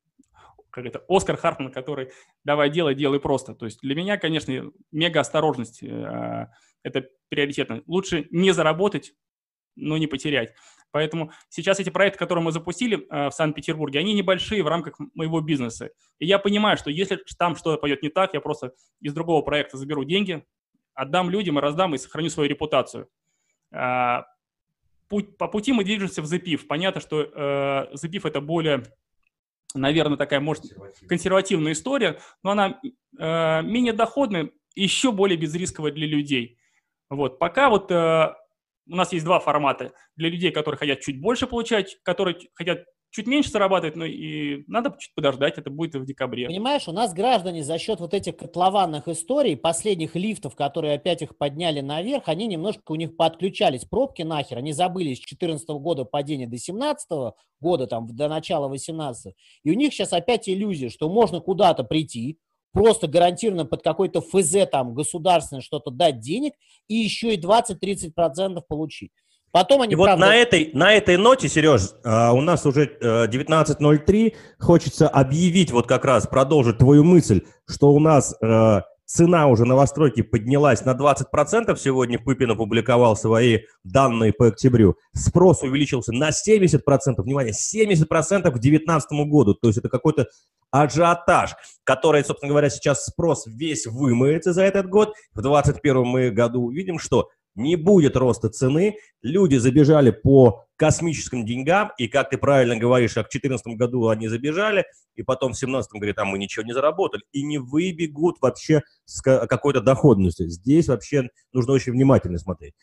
как 0.70 0.86
это, 0.86 1.04
Оскар 1.08 1.38
Хартман, 1.38 1.72
который 1.72 2.12
давай 2.44 2.70
делай, 2.70 2.94
делай 2.94 3.22
просто. 3.22 3.56
То 3.56 3.66
есть 3.66 3.80
для 3.82 3.96
меня, 3.96 4.18
конечно, 4.18 4.70
мега 4.92 5.22
осторожность 5.22 5.82
э, 5.82 6.48
это 6.84 7.08
приоритетно. 7.30 7.84
Лучше 7.88 8.28
не 8.32 8.52
заработать, 8.52 9.14
но 9.78 9.98
не 9.98 10.08
потерять. 10.08 10.54
Поэтому 10.92 11.32
сейчас 11.48 11.80
эти 11.80 11.90
проекты, 11.90 12.20
которые 12.20 12.44
мы 12.44 12.52
запустили 12.52 12.98
э, 12.98 13.30
в 13.30 13.32
Санкт-Петербурге, 13.32 14.00
они 14.00 14.14
небольшие 14.14 14.62
в 14.62 14.68
рамках 14.68 15.00
моего 15.14 15.40
бизнеса. 15.40 15.92
И 16.20 16.26
я 16.26 16.38
понимаю, 16.38 16.76
что 16.76 16.90
если 16.90 17.18
там 17.38 17.56
что-то 17.56 17.80
пойдет 17.80 18.04
не 18.04 18.10
так, 18.10 18.34
я 18.34 18.42
просто 18.42 18.74
из 19.00 19.14
другого 19.14 19.42
проекта 19.42 19.78
заберу 19.78 20.04
деньги, 20.04 20.46
отдам 20.94 21.30
людям 21.30 21.58
и 21.58 21.62
раздам 21.62 21.96
и 21.96 21.98
сохраню 21.98 22.30
свою 22.30 22.50
репутацию. 22.50 23.08
Путь, 25.12 25.38
по 25.38 25.50
пути 25.50 25.74
мы 25.74 25.84
движемся 25.84 26.22
в 26.22 26.26
ZPIF. 26.26 26.68
Понятно, 26.68 27.02
что 27.02 27.22
э, 27.24 27.94
ZPIF 27.96 28.30
это 28.30 28.40
более, 28.40 28.84
наверное, 29.74 30.16
такая, 30.16 30.40
может, 30.40 30.64
консервативная 31.06 31.74
история, 31.74 32.22
но 32.44 32.52
она 32.52 32.80
э, 33.20 33.62
менее 33.62 33.92
доходная 33.92 34.52
и 34.74 34.84
еще 34.84 35.12
более 35.12 35.38
безрисковая 35.38 35.92
для 35.92 36.08
людей. 36.08 36.58
Вот, 37.10 37.40
пока 37.40 37.70
вот 37.70 37.92
э, 37.92 38.34
у 38.88 38.96
нас 38.96 39.12
есть 39.12 39.26
два 39.26 39.42
формата. 39.42 39.92
Для 40.16 40.30
людей, 40.30 40.52
которые 40.52 40.78
хотят 40.78 41.02
чуть 41.02 41.20
больше 41.20 41.46
получать, 41.46 42.02
которые 42.04 42.38
хотят 42.54 42.86
чуть 43.12 43.28
меньше 43.28 43.52
зарабатывать, 43.52 43.96
но 43.96 44.06
и 44.06 44.64
надо 44.68 44.96
чуть 44.98 45.14
подождать, 45.14 45.58
это 45.58 45.70
будет 45.70 45.96
в 45.96 46.06
декабре. 46.06 46.48
Понимаешь, 46.48 46.88
у 46.88 46.92
нас 46.92 47.14
граждане 47.14 47.64
за 47.64 47.78
счет 47.78 48.00
вот 48.00 48.14
этих 48.14 48.38
котлованных 48.38 49.08
историй, 49.08 49.56
последних 49.56 50.16
лифтов, 50.16 50.56
которые 50.56 50.96
опять 50.96 51.22
их 51.22 51.38
подняли 51.38 51.82
наверх, 51.82 52.24
они 52.28 52.48
немножко 52.48 52.92
у 52.92 52.96
них 52.96 53.16
подключались 53.18 53.86
пробки 53.86 54.22
нахер, 54.22 54.58
они 54.58 54.74
забыли 54.74 55.14
с 55.14 55.20
2014 55.20 55.68
года 55.70 56.06
падения 56.06 56.46
до 56.46 56.52
2017 56.52 57.36
года, 57.60 57.88
там, 57.88 58.08
до 58.08 58.28
начала 58.28 58.68
18 58.68 59.36
и 59.64 59.72
у 59.72 59.74
них 59.74 59.94
сейчас 59.94 60.14
опять 60.14 60.50
иллюзия, 60.50 60.90
что 60.90 61.10
можно 61.10 61.40
куда-то 61.42 61.84
прийти, 61.84 62.40
просто 62.72 63.08
гарантированно 63.08 63.66
под 63.66 63.84
какой-то 63.84 64.22
ФЗ 64.22 64.68
там 64.72 64.94
государственное 64.94 65.62
что-то 65.62 65.92
дать 65.92 66.20
денег 66.20 66.54
и 66.88 66.96
еще 66.96 67.34
и 67.34 67.40
20-30% 67.40 68.62
получить. 68.68 69.12
Потом 69.52 69.82
они, 69.82 69.94
и 69.94 69.96
правда... 69.96 70.14
вот 70.14 70.20
на 70.20 70.36
этой, 70.36 70.72
на 70.74 70.94
этой 70.94 71.18
ноте, 71.18 71.50
Сереж, 71.50 71.90
а, 72.04 72.32
у 72.32 72.42
нас 72.42 72.66
уже 72.66 72.98
19.03, 73.02 74.34
хочется 74.60 75.10
объявить, 75.10 75.72
вот 75.72 75.88
как 75.88 76.06
раз 76.06 76.26
продолжить 76.28 76.78
твою 76.78 77.04
мысль, 77.04 77.42
что 77.68 77.92
у 77.92 78.00
нас 78.00 78.34
э, 78.42 78.82
цена 79.06 79.48
уже 79.48 79.66
новостройки 79.66 80.22
поднялась 80.22 80.86
на 80.86 80.92
20%, 80.92 81.78
сегодня 81.78 82.18
Пыпин 82.18 82.52
опубликовал 82.52 83.18
свои 83.18 83.60
данные 83.84 84.32
по 84.32 84.48
октябрю, 84.48 84.96
спрос 85.14 85.64
увеличился 85.64 86.14
на 86.14 86.30
70%, 86.30 86.80
внимание, 87.18 87.54
70% 87.54 88.06
к 88.06 88.60
2019 88.60 89.12
году, 89.28 89.54
то 89.54 89.68
есть 89.68 89.80
это 89.80 89.90
какой-то 89.90 90.28
ажиотаж, 90.72 91.56
который, 91.84 92.24
собственно 92.24 92.50
говоря, 92.50 92.70
сейчас 92.70 93.06
спрос 93.06 93.46
весь 93.46 93.86
вымоется 93.86 94.54
за 94.54 94.64
этот 94.64 94.88
год, 94.88 95.14
в 95.34 95.42
2021 95.42 96.34
году 96.34 96.62
увидим, 96.62 96.98
что 96.98 97.28
не 97.56 97.76
будет 97.76 98.16
роста 98.16 98.50
цены, 98.50 98.98
люди 99.22 99.56
забежали 99.56 100.12
по 100.12 100.66
космическим 100.76 101.46
деньгам, 101.46 101.92
и, 101.98 102.08
как 102.08 102.30
ты 102.30 102.38
правильно 102.38 102.76
говоришь, 102.78 103.14
как 103.14 103.28
в 103.28 103.32
2014 103.32 103.68
году 103.78 104.08
они 104.08 104.28
забежали, 104.28 104.86
и 105.16 105.24
потом 105.24 105.50
в 105.50 105.60
2017 105.60 105.92
говорит, 105.94 106.18
а 106.18 106.26
мы 106.26 106.38
ничего 106.38 106.66
не 106.66 106.74
заработали, 106.74 107.24
и 107.32 107.44
не 107.44 107.60
выбегут 107.60 108.38
вообще 108.42 108.82
с 109.06 109.22
какой-то 109.22 109.82
доходностью. 109.82 110.50
Здесь 110.50 110.88
вообще 110.88 111.30
нужно 111.54 111.74
очень 111.74 111.92
внимательно 111.92 112.40
смотреть. 112.40 112.74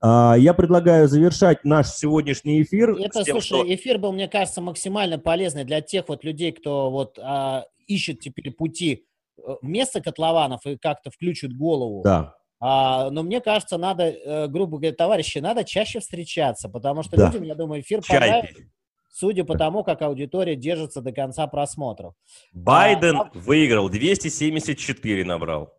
А, 0.00 0.34
я 0.36 0.52
предлагаю 0.54 1.06
завершать 1.06 1.64
наш 1.64 1.88
сегодняшний 1.88 2.62
эфир. 2.62 2.90
Это, 2.90 3.22
тем, 3.22 3.40
слушай, 3.40 3.46
что... 3.46 3.74
эфир 3.74 3.98
был, 3.98 4.12
мне 4.12 4.28
кажется, 4.28 4.60
максимально 4.60 5.18
полезный 5.18 5.64
для 5.64 5.80
тех 5.80 6.08
вот 6.08 6.24
людей, 6.24 6.52
кто 6.52 6.90
вот 6.90 7.18
а, 7.22 7.64
ищет 7.86 8.20
теперь 8.20 8.50
пути 8.50 9.06
э, 9.38 9.42
вместо 9.62 10.00
котлованов 10.00 10.66
и 10.66 10.76
как-то 10.76 11.10
включит 11.10 11.56
голову. 11.56 12.02
Да 12.02 12.34
а, 12.66 13.10
но 13.10 13.22
мне 13.22 13.42
кажется, 13.42 13.76
надо, 13.76 14.04
э, 14.04 14.46
грубо 14.48 14.78
говоря, 14.78 14.96
товарищи, 14.96 15.36
надо 15.36 15.64
чаще 15.64 16.00
встречаться, 16.00 16.70
потому 16.70 17.02
что 17.02 17.14
да. 17.14 17.26
людям, 17.26 17.42
я 17.42 17.54
думаю, 17.54 17.82
эфир 17.82 18.00
понравится, 18.00 18.62
судя 19.10 19.44
по 19.44 19.58
тому, 19.58 19.84
как 19.84 20.00
аудитория 20.00 20.56
держится 20.56 21.02
до 21.02 21.12
конца 21.12 21.46
просмотров. 21.46 22.14
Байден 22.54 23.16
а, 23.18 23.30
выиграл, 23.34 23.90
274 23.90 25.26
набрал. 25.26 25.74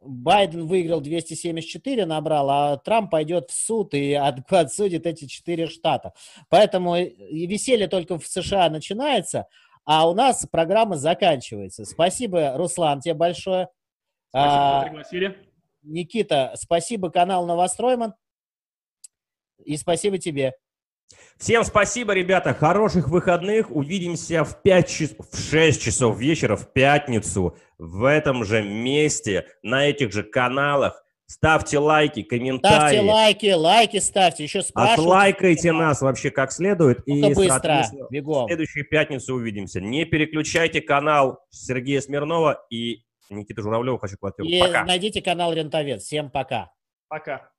Байден 0.00 0.66
выиграл 0.66 1.02
274, 1.02 2.06
набрал, 2.06 2.48
а 2.48 2.76
Трамп 2.78 3.10
пойдет 3.10 3.50
в 3.50 3.54
суд 3.54 3.92
и 3.92 4.14
отсудит 4.48 5.04
эти 5.04 5.26
четыре 5.26 5.66
штата. 5.66 6.14
Поэтому 6.48 6.96
веселье 6.96 7.86
только 7.86 8.18
в 8.18 8.26
США 8.26 8.70
начинается, 8.70 9.46
а 9.84 10.08
у 10.08 10.14
нас 10.14 10.46
программа 10.50 10.96
заканчивается. 10.96 11.84
Спасибо, 11.84 12.54
Руслан, 12.56 13.00
тебе 13.02 13.12
большое. 13.12 13.68
Спасибо, 14.30 14.54
что 14.54 14.82
пригласили. 14.88 15.53
Никита, 15.84 16.52
спасибо 16.56 17.10
канал 17.10 17.46
Новостройман. 17.46 18.14
И 19.64 19.76
спасибо 19.76 20.18
тебе. 20.18 20.54
Всем 21.38 21.64
спасибо, 21.64 22.12
ребята. 22.12 22.54
Хороших 22.54 23.08
выходных. 23.08 23.70
Увидимся 23.70 24.44
в 24.44 24.62
5 24.62 24.88
часов, 24.88 25.30
в 25.30 25.50
6 25.50 25.80
часов 25.82 26.18
вечера 26.18 26.56
в 26.56 26.72
пятницу 26.72 27.56
в 27.78 28.04
этом 28.04 28.44
же 28.44 28.62
месте, 28.62 29.46
на 29.62 29.86
этих 29.86 30.12
же 30.12 30.22
каналах. 30.22 31.02
Ставьте 31.26 31.78
лайки, 31.78 32.22
комментарии. 32.22 32.76
Ставьте 32.76 33.00
лайки, 33.00 33.52
лайки 33.52 33.98
ставьте. 33.98 34.44
Еще 34.44 34.62
спрашивайте. 34.62 35.02
Отлайкайте 35.02 35.72
нас 35.72 36.02
вообще 36.02 36.30
как 36.30 36.52
следует. 36.52 37.06
Ну 37.06 37.30
и 37.30 37.34
быстро, 37.34 37.84
бегом. 38.10 38.44
в 38.44 38.48
следующую 38.48 38.86
пятницу 38.86 39.34
увидимся. 39.34 39.80
Не 39.80 40.04
переключайте 40.04 40.82
канал 40.82 41.40
Сергея 41.50 42.02
Смирнова 42.02 42.66
и 42.70 43.04
Никита 43.30 43.62
Журавлев, 43.62 44.00
хочу 44.00 44.16
И 44.46 44.60
Пока. 44.60 44.84
найдите 44.84 45.22
канал 45.22 45.52
Рентовец. 45.52 46.02
Всем 46.02 46.30
пока. 46.30 46.72
Пока. 47.08 47.50